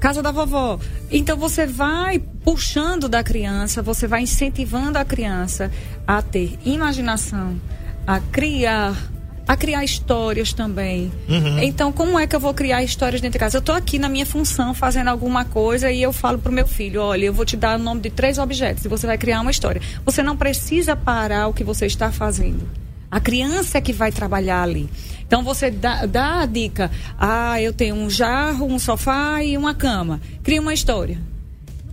casa 0.00 0.22
da 0.22 0.32
vovó. 0.32 0.78
Então 1.10 1.36
você 1.36 1.66
vai 1.66 2.18
puxando 2.18 3.08
da 3.08 3.22
criança, 3.22 3.82
você 3.82 4.06
vai 4.06 4.22
incentivando 4.22 4.98
a 4.98 5.04
criança 5.04 5.70
a 6.06 6.22
ter 6.22 6.58
imaginação, 6.64 7.60
a 8.06 8.18
criar 8.18 9.09
a 9.50 9.56
criar 9.56 9.82
histórias 9.82 10.52
também. 10.52 11.10
Uhum. 11.28 11.58
Então, 11.58 11.90
como 11.90 12.16
é 12.16 12.24
que 12.24 12.36
eu 12.36 12.38
vou 12.38 12.54
criar 12.54 12.84
histórias 12.84 13.20
dentro 13.20 13.32
de 13.32 13.40
casa? 13.40 13.56
Eu 13.56 13.58
estou 13.58 13.74
aqui 13.74 13.98
na 13.98 14.08
minha 14.08 14.24
função 14.24 14.72
fazendo 14.72 15.08
alguma 15.08 15.44
coisa 15.44 15.90
e 15.90 16.00
eu 16.00 16.12
falo 16.12 16.38
para 16.38 16.50
o 16.50 16.54
meu 16.54 16.68
filho: 16.68 17.02
olha, 17.02 17.24
eu 17.24 17.32
vou 17.32 17.44
te 17.44 17.56
dar 17.56 17.76
o 17.76 17.82
nome 17.82 18.00
de 18.00 18.10
três 18.10 18.38
objetos 18.38 18.84
e 18.84 18.88
você 18.88 19.08
vai 19.08 19.18
criar 19.18 19.40
uma 19.40 19.50
história. 19.50 19.82
Você 20.04 20.22
não 20.22 20.36
precisa 20.36 20.94
parar 20.94 21.48
o 21.48 21.52
que 21.52 21.64
você 21.64 21.86
está 21.86 22.12
fazendo. 22.12 22.62
A 23.10 23.18
criança 23.18 23.78
é 23.78 23.80
que 23.80 23.92
vai 23.92 24.12
trabalhar 24.12 24.62
ali. 24.62 24.88
Então 25.26 25.42
você 25.42 25.68
dá, 25.68 26.06
dá 26.06 26.42
a 26.42 26.46
dica: 26.46 26.88
ah, 27.18 27.60
eu 27.60 27.72
tenho 27.72 27.96
um 27.96 28.08
jarro, 28.08 28.66
um 28.66 28.78
sofá 28.78 29.42
e 29.42 29.58
uma 29.58 29.74
cama. 29.74 30.20
Cria 30.44 30.60
uma 30.60 30.72
história. 30.72 31.18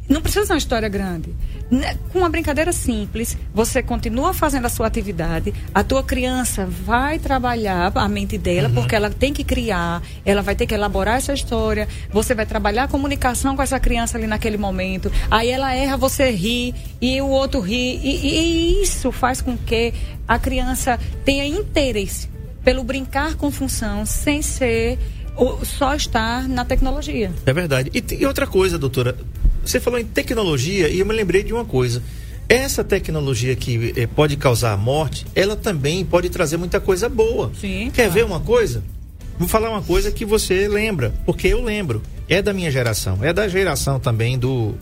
Não 0.07 0.21
precisa 0.21 0.45
ser 0.45 0.53
uma 0.53 0.59
história 0.59 0.87
grande. 0.87 1.33
Né, 1.69 1.97
com 2.13 2.19
uma 2.19 2.29
brincadeira 2.29 2.71
simples, 2.71 3.37
você 3.53 3.83
continua 3.83 4.33
fazendo 4.33 4.65
a 4.65 4.69
sua 4.69 4.87
atividade, 4.87 5.53
a 5.73 5.83
tua 5.83 6.01
criança 6.01 6.65
vai 6.65 7.19
trabalhar 7.19 7.91
a 7.93 8.07
mente 8.07 8.37
dela, 8.37 8.69
uhum. 8.69 8.75
porque 8.75 8.95
ela 8.95 9.09
tem 9.09 9.33
que 9.33 9.43
criar, 9.43 10.01
ela 10.23 10.41
vai 10.41 10.55
ter 10.55 10.65
que 10.65 10.73
elaborar 10.73 11.17
essa 11.17 11.33
história, 11.33 11.85
você 12.09 12.33
vai 12.33 12.45
trabalhar 12.45 12.85
a 12.85 12.87
comunicação 12.87 13.53
com 13.53 13.61
essa 13.61 13.81
criança 13.81 14.17
ali 14.17 14.27
naquele 14.27 14.55
momento, 14.55 15.11
aí 15.29 15.49
ela 15.49 15.73
erra, 15.73 15.97
você 15.97 16.31
ri, 16.31 16.73
e 17.01 17.21
o 17.21 17.27
outro 17.27 17.59
ri, 17.59 17.99
e, 18.01 18.79
e 18.79 18.81
isso 18.81 19.11
faz 19.11 19.41
com 19.41 19.57
que 19.57 19.93
a 20.25 20.39
criança 20.39 20.97
tenha 21.25 21.45
interesse 21.45 22.29
pelo 22.63 22.81
brincar 22.81 23.35
com 23.35 23.51
função, 23.51 24.05
sem 24.05 24.41
ser 24.41 24.97
só 25.63 25.93
estar 25.93 26.47
na 26.47 26.65
tecnologia. 26.65 27.31
É 27.45 27.53
verdade. 27.53 27.91
E, 27.93 28.03
e 28.15 28.25
outra 28.25 28.47
coisa, 28.47 28.77
doutora, 28.77 29.15
você 29.67 29.79
falou 29.79 29.99
em 29.99 30.05
tecnologia 30.05 30.89
e 30.89 30.99
eu 30.99 31.05
me 31.05 31.13
lembrei 31.13 31.43
de 31.43 31.53
uma 31.53 31.65
coisa. 31.65 32.01
Essa 32.49 32.83
tecnologia 32.83 33.55
que 33.55 33.93
eh, 33.95 34.07
pode 34.07 34.37
causar 34.37 34.71
a 34.71 34.77
morte, 34.77 35.25
ela 35.35 35.55
também 35.55 36.05
pode 36.05 36.29
trazer 36.29 36.55
muita 36.57 36.79
coisa 36.79 37.09
boa. 37.09 37.51
Sim, 37.59 37.91
Quer 37.93 38.03
claro. 38.03 38.11
ver 38.11 38.25
uma 38.25 38.39
coisa? 38.39 38.83
Vou 39.37 39.47
falar 39.47 39.69
uma 39.69 39.81
coisa 39.81 40.11
que 40.11 40.25
você 40.25 40.67
lembra, 40.67 41.13
porque 41.25 41.47
eu 41.47 41.61
lembro. 41.61 42.01
É 42.29 42.41
da 42.41 42.53
minha 42.53 42.71
geração, 42.71 43.19
é 43.21 43.31
da 43.31 43.47
geração 43.47 43.99
também 43.99 44.37
do 44.37 44.75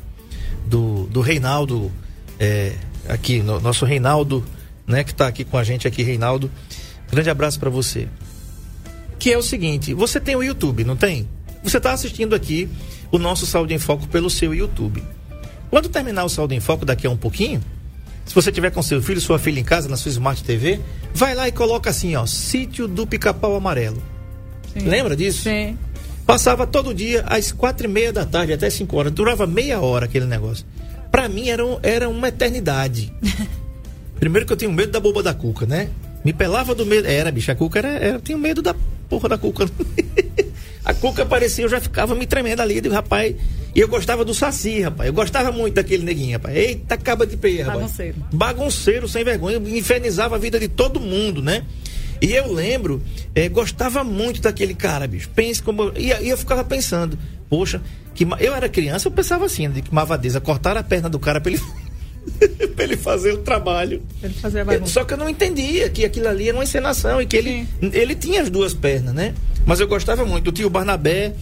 do, 0.66 1.08
do 1.08 1.22
Reinaldo, 1.22 1.92
é, 2.40 2.74
aqui, 3.08 3.42
no, 3.42 3.60
nosso 3.60 3.86
Reinaldo, 3.86 4.44
né, 4.88 5.04
que 5.04 5.12
está 5.12 5.28
aqui 5.28 5.44
com 5.44 5.58
a 5.58 5.64
gente 5.64 5.88
aqui, 5.88 6.04
Reinaldo. 6.04 6.50
Grande 7.12 7.30
abraço 7.30 7.60
para 7.60 7.70
você. 7.70 8.08
Que 9.20 9.32
é 9.32 9.38
o 9.38 9.44
seguinte, 9.44 9.94
você 9.94 10.20
tem 10.20 10.36
o 10.36 10.44
YouTube, 10.44 10.84
não 10.84 10.96
tem? 10.96 11.28
Você 11.64 11.78
está 11.78 11.94
assistindo 11.94 12.36
aqui 12.36 12.70
o 13.12 13.18
nosso 13.18 13.46
Saúde 13.46 13.74
em 13.74 13.80
Foco 13.80 14.08
pelo 14.08 14.30
seu 14.30 14.54
YouTube. 14.54 15.04
Quando 15.70 15.90
terminar 15.90 16.24
o 16.24 16.30
Saúde 16.30 16.56
em 16.56 16.60
Foco 16.60 16.86
daqui 16.86 17.08
a 17.08 17.10
um 17.10 17.18
pouquinho, 17.18 17.62
se 18.26 18.34
você 18.34 18.52
tiver 18.52 18.72
com 18.72 18.82
seu 18.82 19.02
filho, 19.02 19.22
sua 19.22 19.38
filha 19.38 19.60
em 19.60 19.64
casa, 19.64 19.88
na 19.88 19.98
sua 19.98 20.10
Smart 20.10 20.44
TV, 20.44 20.80
vai 21.14 21.36
lá 21.36 21.48
e 21.48 21.52
coloca 21.52 21.90
assim, 21.90 22.16
ó, 22.16 22.26
Sítio 22.26 22.88
do 22.88 23.06
Pica-Pau 23.06 23.56
Amarelo. 23.56 24.02
Sim. 24.74 24.88
Lembra 24.88 25.16
disso? 25.16 25.44
Sim. 25.44 25.78
Passava 26.26 26.66
todo 26.66 26.94
dia 26.94 27.24
às 27.28 27.52
quatro 27.52 27.86
e 27.86 27.90
meia 27.90 28.12
da 28.12 28.26
tarde 28.26 28.52
até 28.52 28.70
cinco 28.70 28.98
horas. 28.98 29.12
Durava 29.12 29.46
meia 29.46 29.80
hora 29.80 30.06
aquele 30.06 30.26
negócio. 30.26 30.66
Para 31.12 31.30
mim 31.30 31.50
era, 31.50 31.64
um, 31.64 31.78
era 31.84 32.10
uma 32.10 32.30
eternidade. 32.30 33.14
Primeiro 34.20 34.46
que 34.46 34.54
eu 34.54 34.58
tinha 34.58 34.72
medo 34.72 34.92
da 34.92 35.00
boba 35.00 35.22
da 35.22 35.34
cuca, 35.34 35.66
né? 35.66 35.90
Me 36.24 36.34
pelava 36.34 36.74
do 36.74 36.86
medo. 36.86 37.08
Era, 37.08 37.32
bicho, 37.32 37.52
a 37.52 37.56
cuca 37.56 37.80
era. 37.80 37.90
era 37.90 38.16
eu 38.16 38.22
tinha 38.22 38.38
medo 38.38 38.62
da 38.62 38.76
porra 39.08 39.30
da 39.30 39.38
cuca. 39.38 39.70
A 40.86 40.94
cuca 40.94 41.24
aparecia, 41.24 41.66
eu 41.66 41.70
já 41.70 41.82
ficava 41.82 42.14
me 42.14 42.28
tremendo 42.28 42.62
ali, 42.62 42.80
digo, 42.80 42.94
rapaz. 42.94 43.36
E 43.74 43.80
eu 43.80 43.88
gostava 43.88 44.24
do 44.24 44.34
Saci, 44.34 44.82
rapaz. 44.82 45.08
Eu 45.08 45.14
gostava 45.14 45.52
muito 45.52 45.74
daquele 45.74 46.04
neguinho, 46.04 46.34
rapaz. 46.34 46.56
Eita, 46.56 46.96
caba 46.96 47.26
de 47.26 47.36
peia, 47.36 47.66
rapaz. 47.66 47.82
Bagunceiro. 47.82 48.16
Bagunceiro, 48.32 49.08
sem 49.08 49.24
vergonha. 49.24 49.58
Infernizava 49.58 50.36
a 50.36 50.40
vida 50.40 50.60
de 50.60 50.68
todo 50.68 51.00
mundo, 51.00 51.42
né? 51.42 51.66
E 52.22 52.32
eu 52.32 52.52
lembro, 52.54 53.02
é, 53.34 53.50
gostava 53.50 54.04
muito 54.04 54.42
daquele 54.42 54.74
cara, 54.74 55.08
bicho. 55.08 55.30
Pense 55.36 55.62
como. 55.62 55.92
E, 55.98 56.12
e 56.12 56.30
eu 56.30 56.38
ficava 56.38 56.64
pensando, 56.64 57.18
poxa, 57.50 57.82
que 58.14 58.26
eu 58.40 58.56
era 58.56 58.70
criança, 58.70 59.08
eu 59.08 59.12
pensava 59.12 59.46
assim, 59.46 59.70
de 59.70 59.82
que 59.82 59.94
mavadeza, 59.94 60.40
cortar 60.40 60.78
a 60.78 60.84
perna 60.84 61.10
do 61.10 61.20
cara 61.20 61.42
pra 61.42 61.52
ele. 61.52 61.62
pra 62.76 62.84
ele 62.84 62.98
fazer 62.98 63.34
o 63.34 63.38
trabalho. 63.38 64.02
Ele 64.22 64.34
fazer 64.34 64.62
a. 64.62 64.86
Só 64.86 65.04
que 65.04 65.14
eu 65.14 65.18
não 65.18 65.30
entendia 65.30 65.90
que 65.90 66.06
aquilo 66.06 66.28
ali 66.28 66.50
era 66.50 66.58
uma 66.58 66.64
encenação 66.64 67.22
e 67.22 67.26
que 67.26 67.38
ele, 67.38 67.68
ele 67.82 68.16
tinha 68.16 68.42
as 68.42 68.50
duas 68.50 68.74
pernas, 68.74 69.14
né? 69.14 69.34
Mas 69.66 69.80
eu 69.80 69.88
gostava 69.88 70.26
muito 70.26 70.46
do 70.46 70.52
tio 70.52 70.70
Barnabé, 70.70 71.34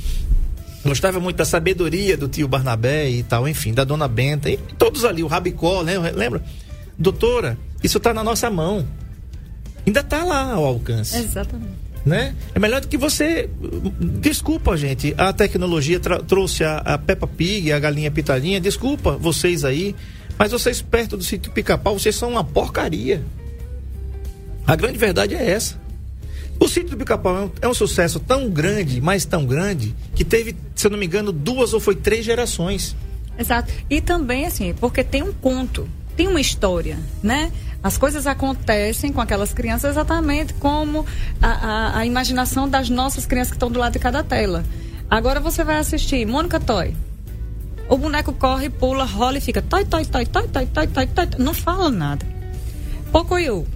gostava 0.85 1.19
muito 1.19 1.37
da 1.37 1.45
sabedoria 1.45 2.15
do 2.15 2.27
tio 2.27 2.47
Barnabé 2.47 3.09
e 3.09 3.23
tal, 3.23 3.47
enfim, 3.47 3.73
da 3.73 3.83
dona 3.83 4.07
Benta, 4.07 4.49
e 4.49 4.57
todos 4.77 5.03
ali, 5.03 5.23
o 5.23 5.27
Rabicó, 5.27 5.81
lembra? 5.81 6.11
lembra? 6.11 6.43
Doutora, 6.97 7.57
isso 7.83 7.97
está 7.97 8.13
na 8.13 8.23
nossa 8.23 8.49
mão. 8.49 8.85
Ainda 9.85 9.99
está 9.99 10.23
lá 10.23 10.53
ao 10.53 10.65
alcance. 10.65 11.17
Exatamente. 11.17 11.83
Né? 12.05 12.35
É 12.53 12.59
melhor 12.59 12.81
do 12.81 12.87
que 12.87 12.97
você. 12.97 13.49
Desculpa, 14.19 14.75
gente. 14.75 15.13
A 15.17 15.31
tecnologia 15.31 15.99
trouxe 15.99 16.63
a, 16.63 16.77
a 16.79 16.97
Peppa 16.97 17.27
Pig, 17.27 17.71
a 17.71 17.79
galinha 17.79 18.11
pitadinha. 18.11 18.59
Desculpa 18.59 19.17
vocês 19.17 19.63
aí. 19.63 19.95
Mas 20.37 20.51
vocês 20.51 20.81
perto 20.81 21.15
do 21.15 21.23
sítio 21.23 21.51
pica-pau, 21.51 21.97
vocês 21.97 22.15
são 22.15 22.31
uma 22.31 22.43
porcaria. 22.43 23.23
A 24.65 24.75
grande 24.75 24.97
verdade 24.97 25.35
é 25.35 25.51
essa. 25.51 25.81
O 26.59 26.67
sítio 26.67 26.91
do 26.91 26.97
Pica-Pau 26.97 27.35
é, 27.35 27.41
um, 27.41 27.51
é 27.63 27.67
um, 27.67 27.73
sucesso 27.73 28.19
tão 28.19 28.49
grande, 28.49 29.01
mas 29.01 29.25
tão 29.25 29.45
grande, 29.45 29.93
que 30.15 30.23
teve, 30.23 30.55
se 30.75 30.87
eu 30.87 30.91
não 30.91 30.97
me 30.97 31.05
engano, 31.05 31.31
duas 31.31 31.73
ou 31.73 31.79
foi 31.79 31.95
três 31.95 32.23
gerações. 32.23 32.95
Exato. 33.37 33.73
E 33.89 33.99
também, 33.99 34.45
assim, 34.45 34.73
porque 34.79 35.03
tem 35.03 35.23
um 35.23 35.33
conto, 35.33 35.89
tem 36.15 36.27
uma 36.27 36.39
história, 36.39 36.97
né? 37.21 37.51
As 37.83 37.97
coisas 37.97 38.25
acontecem 38.25 39.11
com 39.11 39.19
aquelas 39.19 39.51
crianças 39.51 39.91
exatamente 39.91 40.53
como 40.53 41.05
a, 41.41 41.47
a, 41.47 41.97
a 41.99 42.05
imaginação 42.05 42.69
das 42.69 42.89
nossas 42.89 43.25
crianças 43.25 43.51
que 43.51 43.57
estão 43.57 43.69
do 43.69 43.79
lado 43.79 43.93
de 43.93 43.99
cada 43.99 44.23
tela. 44.23 44.63
Agora 45.09 45.41
você 45.41 45.65
vai 45.65 45.77
assistir 45.77 46.25
Mônica 46.25 46.61
Toy. 46.61 46.95
O 47.93 47.97
boneco 47.99 48.33
corre, 48.33 48.71
pula, 48.71 49.03
rola 49.05 49.37
e 49.37 49.41
fica 49.41 49.61
toy, 49.61 49.85
toy, 49.85 50.03
toy, 50.03 50.25
toy, 50.25 50.47
toy, 50.47 50.65
toy, 50.65 50.87
toy, 50.87 51.05
toy. 51.05 51.27
Não 51.37 51.53
fala 51.53 51.91
nada. 51.91 52.25
Pocoyo 53.11 53.67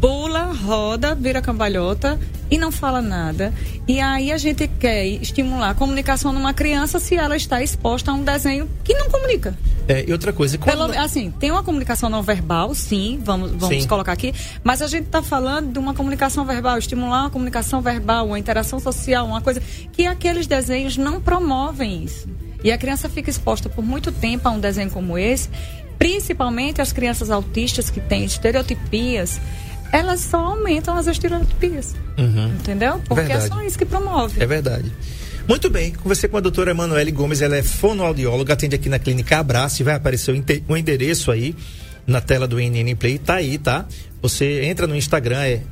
pula, 0.00 0.52
roda, 0.52 1.14
vira 1.14 1.40
cambalhota 1.40 2.18
e 2.50 2.58
não 2.58 2.72
fala 2.72 3.00
nada. 3.00 3.54
E 3.86 4.00
aí 4.00 4.32
a 4.32 4.36
gente 4.36 4.66
quer 4.66 5.06
estimular 5.06 5.70
a 5.70 5.74
comunicação 5.74 6.32
numa 6.32 6.52
criança 6.52 6.98
se 6.98 7.14
ela 7.14 7.36
está 7.36 7.62
exposta 7.62 8.10
a 8.10 8.14
um 8.14 8.24
desenho 8.24 8.68
que 8.82 8.92
não 8.94 9.08
comunica. 9.08 9.56
É, 9.86 10.04
e 10.08 10.12
outra 10.12 10.32
coisa, 10.32 10.58
quando... 10.58 10.76
Pelo, 10.76 10.98
assim, 10.98 11.30
tem 11.30 11.52
uma 11.52 11.62
comunicação 11.62 12.10
não 12.10 12.20
verbal, 12.20 12.74
sim, 12.74 13.20
vamos, 13.22 13.52
vamos 13.52 13.82
sim. 13.82 13.88
colocar 13.88 14.10
aqui, 14.10 14.34
mas 14.64 14.82
a 14.82 14.88
gente 14.88 15.04
está 15.04 15.22
falando 15.22 15.72
de 15.72 15.78
uma 15.78 15.94
comunicação 15.94 16.44
verbal, 16.44 16.78
estimular 16.78 17.20
uma 17.20 17.30
comunicação 17.30 17.80
verbal, 17.80 18.26
uma 18.26 18.40
interação 18.40 18.80
social, 18.80 19.24
uma 19.24 19.40
coisa 19.40 19.62
que 19.92 20.04
aqueles 20.04 20.48
desenhos 20.48 20.96
não 20.96 21.20
promovem 21.20 22.02
isso. 22.02 22.28
E 22.64 22.72
a 22.72 22.78
criança 22.78 23.08
fica 23.08 23.30
exposta 23.30 23.68
por 23.68 23.84
muito 23.84 24.10
tempo 24.10 24.48
a 24.48 24.50
um 24.50 24.58
desenho 24.58 24.90
como 24.90 25.16
esse 25.16 25.50
principalmente 25.98 26.82
as 26.82 26.92
crianças 26.92 27.30
autistas 27.30 27.90
que 27.90 28.00
têm 28.00 28.24
estereotipias, 28.24 29.40
elas 29.92 30.20
só 30.20 30.38
aumentam 30.38 30.96
as 30.96 31.06
estereotipias. 31.06 31.94
Uhum. 32.18 32.48
Entendeu? 32.48 33.00
Porque 33.08 33.32
é 33.32 33.38
verdade. 33.38 33.46
é 33.46 33.48
só 33.48 33.62
isso 33.62 33.78
que 33.78 33.84
promove. 33.84 34.42
É 34.42 34.46
verdade. 34.46 34.92
Muito 35.48 35.68
bem, 35.68 35.92
conversei 35.92 36.28
com 36.28 36.36
a 36.38 36.40
doutora 36.40 36.70
Emanuele 36.70 37.10
Gomes, 37.10 37.42
ela 37.42 37.56
é 37.56 37.62
fonoaudióloga, 37.62 38.54
atende 38.54 38.74
aqui 38.74 38.88
na 38.88 38.98
clínica 38.98 39.38
Abraço, 39.38 39.84
vai 39.84 39.94
aparecer 39.94 40.30
o, 40.68 40.76
endereço 40.76 41.30
aí. 41.30 41.54
na 42.06 42.20
tela 42.20 42.46
do 42.48 42.56
NN 42.58 42.94
Play, 42.96 43.18
tá 43.18 43.34
aí, 43.34 43.58
tá? 43.58 43.86
Você 44.22 44.64
entra 44.64 44.86
no 44.86 44.96
Instagram, 44.96 45.42
é 45.42 45.62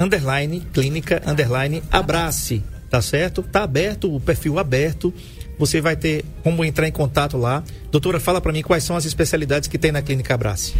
underline, 0.00 0.66
clínica, 0.72 1.22
underline, 1.26 1.82
abrace, 1.90 2.62
tá 2.88 3.02
certo? 3.02 3.42
Tá 3.42 3.64
aberto, 3.64 4.14
o 4.14 4.18
perfil 4.18 4.58
aberto. 4.58 5.12
Você 5.58 5.80
vai 5.80 5.96
ter 5.96 6.24
como 6.42 6.64
entrar 6.64 6.86
em 6.86 6.92
contato 6.92 7.36
lá. 7.36 7.62
Doutora, 7.90 8.20
fala 8.20 8.40
para 8.40 8.52
mim 8.52 8.62
quais 8.62 8.84
são 8.84 8.96
as 8.96 9.04
especialidades 9.04 9.68
que 9.68 9.78
tem 9.78 9.90
na 9.90 10.00
Clínica 10.02 10.34
Abrace. 10.34 10.74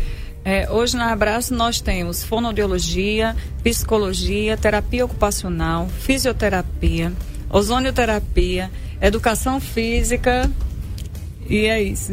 É, 0.45 0.71
hoje 0.71 0.97
na 0.97 1.13
Abraço 1.13 1.53
nós 1.53 1.81
temos 1.81 2.23
fonoaudiologia, 2.23 3.37
psicologia, 3.63 4.57
terapia 4.57 5.05
ocupacional, 5.05 5.89
fisioterapia, 6.01 7.13
ozonioterapia, 7.51 8.71
educação 9.01 9.61
física 9.61 10.51
e 11.49 11.67
é 11.67 11.83
isso. 11.83 12.13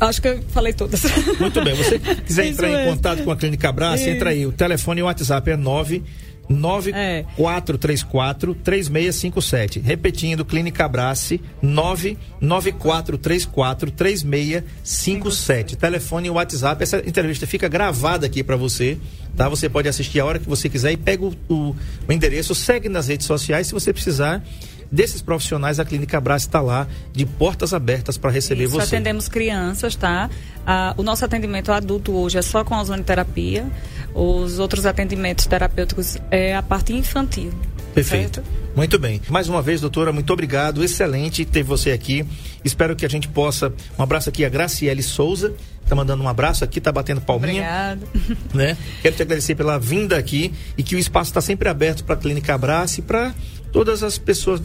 Acho 0.00 0.20
que 0.20 0.28
eu 0.28 0.42
falei 0.50 0.72
todas. 0.74 1.02
Muito 1.40 1.62
bem. 1.64 1.74
Você 1.74 1.98
quiser 2.26 2.46
entrar 2.46 2.68
em 2.68 2.90
contato 2.90 3.24
com 3.24 3.30
a 3.30 3.36
Clínica 3.36 3.68
Abraço, 3.68 4.08
entra 4.08 4.30
aí. 4.30 4.44
O 4.44 4.52
telefone 4.52 5.00
e 5.00 5.02
o 5.02 5.06
WhatsApp 5.06 5.50
é 5.50 5.56
9 5.56 6.02
9434 6.48 8.54
3657. 8.54 9.80
Repetindo, 9.80 10.44
Clínica 10.44 10.84
Abrace 10.84 11.40
99434 11.62 13.90
3657. 13.90 15.76
Telefone 15.76 16.28
e 16.28 16.30
WhatsApp. 16.30 16.82
Essa 16.82 16.98
entrevista 17.06 17.46
fica 17.46 17.68
gravada 17.68 18.26
aqui 18.26 18.42
para 18.42 18.56
você, 18.56 18.98
tá? 19.36 19.48
Você 19.48 19.68
pode 19.68 19.88
assistir 19.88 20.20
a 20.20 20.24
hora 20.24 20.38
que 20.38 20.48
você 20.48 20.68
quiser 20.68 20.92
e 20.92 20.96
pega 20.96 21.24
o, 21.24 21.34
o, 21.48 21.76
o 22.08 22.12
endereço, 22.12 22.54
segue 22.54 22.88
nas 22.88 23.08
redes 23.08 23.26
sociais 23.26 23.66
se 23.66 23.72
você 23.72 23.92
precisar 23.92 24.42
desses 24.90 25.22
profissionais, 25.22 25.80
a 25.80 25.84
Clínica 25.84 26.18
Abraço 26.18 26.46
está 26.46 26.60
lá 26.60 26.86
de 27.12 27.26
portas 27.26 27.72
abertas 27.74 28.16
para 28.16 28.30
receber 28.30 28.64
Isso, 28.64 28.74
você. 28.74 28.94
atendemos 28.94 29.28
crianças, 29.28 29.96
tá? 29.96 30.30
Ah, 30.66 30.94
o 30.96 31.02
nosso 31.02 31.24
atendimento 31.24 31.72
adulto 31.72 32.12
hoje 32.12 32.38
é 32.38 32.42
só 32.42 32.64
com 32.64 32.74
a 32.74 32.80
ozonoterapia. 32.80 33.66
Os 34.14 34.58
outros 34.58 34.86
atendimentos 34.86 35.46
terapêuticos 35.46 36.16
é 36.30 36.56
a 36.56 36.62
parte 36.62 36.92
infantil. 36.92 37.52
Perfeito. 37.94 38.42
Certo? 38.42 38.66
Muito 38.76 38.98
bem. 38.98 39.22
Mais 39.30 39.48
uma 39.48 39.62
vez, 39.62 39.80
doutora, 39.80 40.12
muito 40.12 40.30
obrigado. 40.30 40.84
Excelente 40.84 41.46
ter 41.46 41.62
você 41.62 41.92
aqui. 41.92 42.26
Espero 42.62 42.94
que 42.94 43.06
a 43.06 43.08
gente 43.08 43.26
possa. 43.26 43.72
Um 43.98 44.02
abraço 44.02 44.28
aqui 44.28 44.44
a 44.44 44.48
Graciele 44.50 45.02
Souza. 45.02 45.54
Tá 45.88 45.94
mandando 45.94 46.22
um 46.22 46.28
abraço 46.28 46.64
aqui, 46.64 46.80
tá 46.80 46.92
batendo 46.92 47.20
palminha. 47.20 47.62
Obrigada. 47.62 48.06
Né? 48.52 48.76
Quero 49.00 49.16
te 49.16 49.22
agradecer 49.22 49.54
pela 49.54 49.78
vinda 49.78 50.18
aqui 50.18 50.52
e 50.76 50.82
que 50.82 50.96
o 50.96 50.98
espaço 50.98 51.30
está 51.30 51.40
sempre 51.40 51.68
aberto 51.68 52.04
para 52.04 52.16
a 52.16 52.18
Clínica 52.18 52.54
Abraço 52.54 53.00
e 53.00 53.02
para 53.02 53.34
todas 53.76 54.02
as 54.02 54.16
pessoas, 54.16 54.62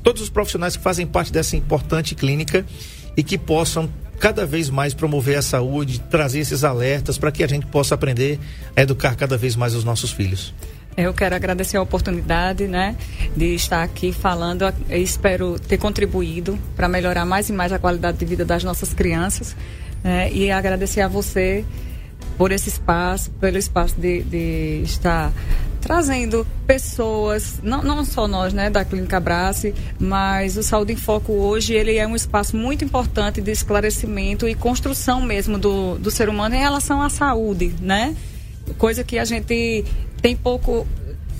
todos 0.00 0.22
os 0.22 0.30
profissionais 0.30 0.76
que 0.76 0.82
fazem 0.84 1.04
parte 1.04 1.32
dessa 1.32 1.56
importante 1.56 2.14
clínica 2.14 2.64
e 3.16 3.22
que 3.24 3.36
possam 3.36 3.90
cada 4.20 4.46
vez 4.46 4.70
mais 4.70 4.94
promover 4.94 5.36
a 5.36 5.42
saúde, 5.42 5.98
trazer 5.98 6.38
esses 6.38 6.62
alertas 6.62 7.18
para 7.18 7.32
que 7.32 7.42
a 7.42 7.48
gente 7.48 7.66
possa 7.66 7.96
aprender 7.96 8.38
a 8.76 8.82
educar 8.82 9.16
cada 9.16 9.36
vez 9.36 9.56
mais 9.56 9.74
os 9.74 9.82
nossos 9.82 10.12
filhos. 10.12 10.54
Eu 10.96 11.12
quero 11.12 11.34
agradecer 11.34 11.78
a 11.78 11.82
oportunidade, 11.82 12.68
né, 12.68 12.94
de 13.36 13.56
estar 13.56 13.82
aqui 13.82 14.12
falando. 14.12 14.72
Eu 14.88 15.02
espero 15.02 15.58
ter 15.58 15.76
contribuído 15.76 16.56
para 16.76 16.88
melhorar 16.88 17.24
mais 17.24 17.48
e 17.48 17.52
mais 17.52 17.72
a 17.72 17.78
qualidade 17.80 18.18
de 18.18 18.24
vida 18.24 18.44
das 18.44 18.62
nossas 18.62 18.94
crianças. 18.94 19.56
Né, 20.04 20.32
e 20.32 20.52
agradecer 20.52 21.00
a 21.00 21.08
você 21.08 21.64
por 22.38 22.52
esse 22.52 22.68
espaço, 22.68 23.32
pelo 23.32 23.58
espaço 23.58 23.96
de, 23.98 24.22
de 24.22 24.82
estar 24.84 25.32
trazendo 25.84 26.46
pessoas, 26.66 27.60
não, 27.62 27.82
não 27.82 28.06
só 28.06 28.26
nós, 28.26 28.54
né, 28.54 28.70
da 28.70 28.86
Clínica 28.86 29.18
Abrace, 29.18 29.74
mas 29.98 30.56
o 30.56 30.62
Saúde 30.62 30.94
em 30.94 30.96
Foco 30.96 31.34
hoje, 31.34 31.74
ele 31.74 31.98
é 31.98 32.06
um 32.06 32.16
espaço 32.16 32.56
muito 32.56 32.82
importante 32.82 33.42
de 33.42 33.50
esclarecimento 33.50 34.48
e 34.48 34.54
construção 34.54 35.20
mesmo 35.20 35.58
do, 35.58 35.98
do 35.98 36.10
ser 36.10 36.30
humano 36.30 36.54
em 36.54 36.58
relação 36.58 37.02
à 37.02 37.10
saúde, 37.10 37.74
né? 37.82 38.16
Coisa 38.78 39.04
que 39.04 39.18
a 39.18 39.26
gente 39.26 39.84
tem 40.22 40.34
pouco 40.34 40.86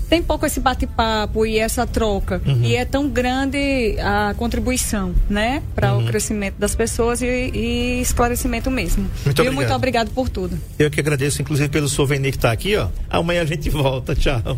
tem 0.09 0.21
pouco 0.21 0.45
esse 0.45 0.59
bate-papo 0.59 1.45
e 1.45 1.59
essa 1.59 1.85
troca. 1.85 2.41
Uhum. 2.45 2.61
E 2.63 2.75
é 2.75 2.85
tão 2.85 3.09
grande 3.09 3.95
a 3.99 4.33
contribuição, 4.37 5.13
né? 5.29 5.61
Para 5.73 5.93
uhum. 5.93 6.03
o 6.03 6.07
crescimento 6.07 6.55
das 6.57 6.75
pessoas 6.75 7.21
e, 7.21 7.25
e 7.25 8.01
esclarecimento 8.01 8.69
mesmo. 8.69 9.09
Muito 9.25 9.27
e 9.27 9.29
obrigado. 9.29 9.55
muito 9.55 9.73
obrigado 9.73 10.09
por 10.11 10.29
tudo. 10.29 10.57
Eu 10.77 10.89
que 10.89 10.99
agradeço, 10.99 11.41
inclusive, 11.41 11.69
pelo 11.69 11.89
souvenir 11.89 12.31
que 12.31 12.37
está 12.37 12.51
aqui, 12.51 12.75
ó. 12.75 12.87
Amanhã 13.09 13.41
a 13.41 13.45
gente 13.45 13.69
volta. 13.69 14.15
Tchau. 14.15 14.57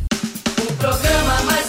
O 0.69 0.73
programa 0.73 1.41
mais 1.43 1.66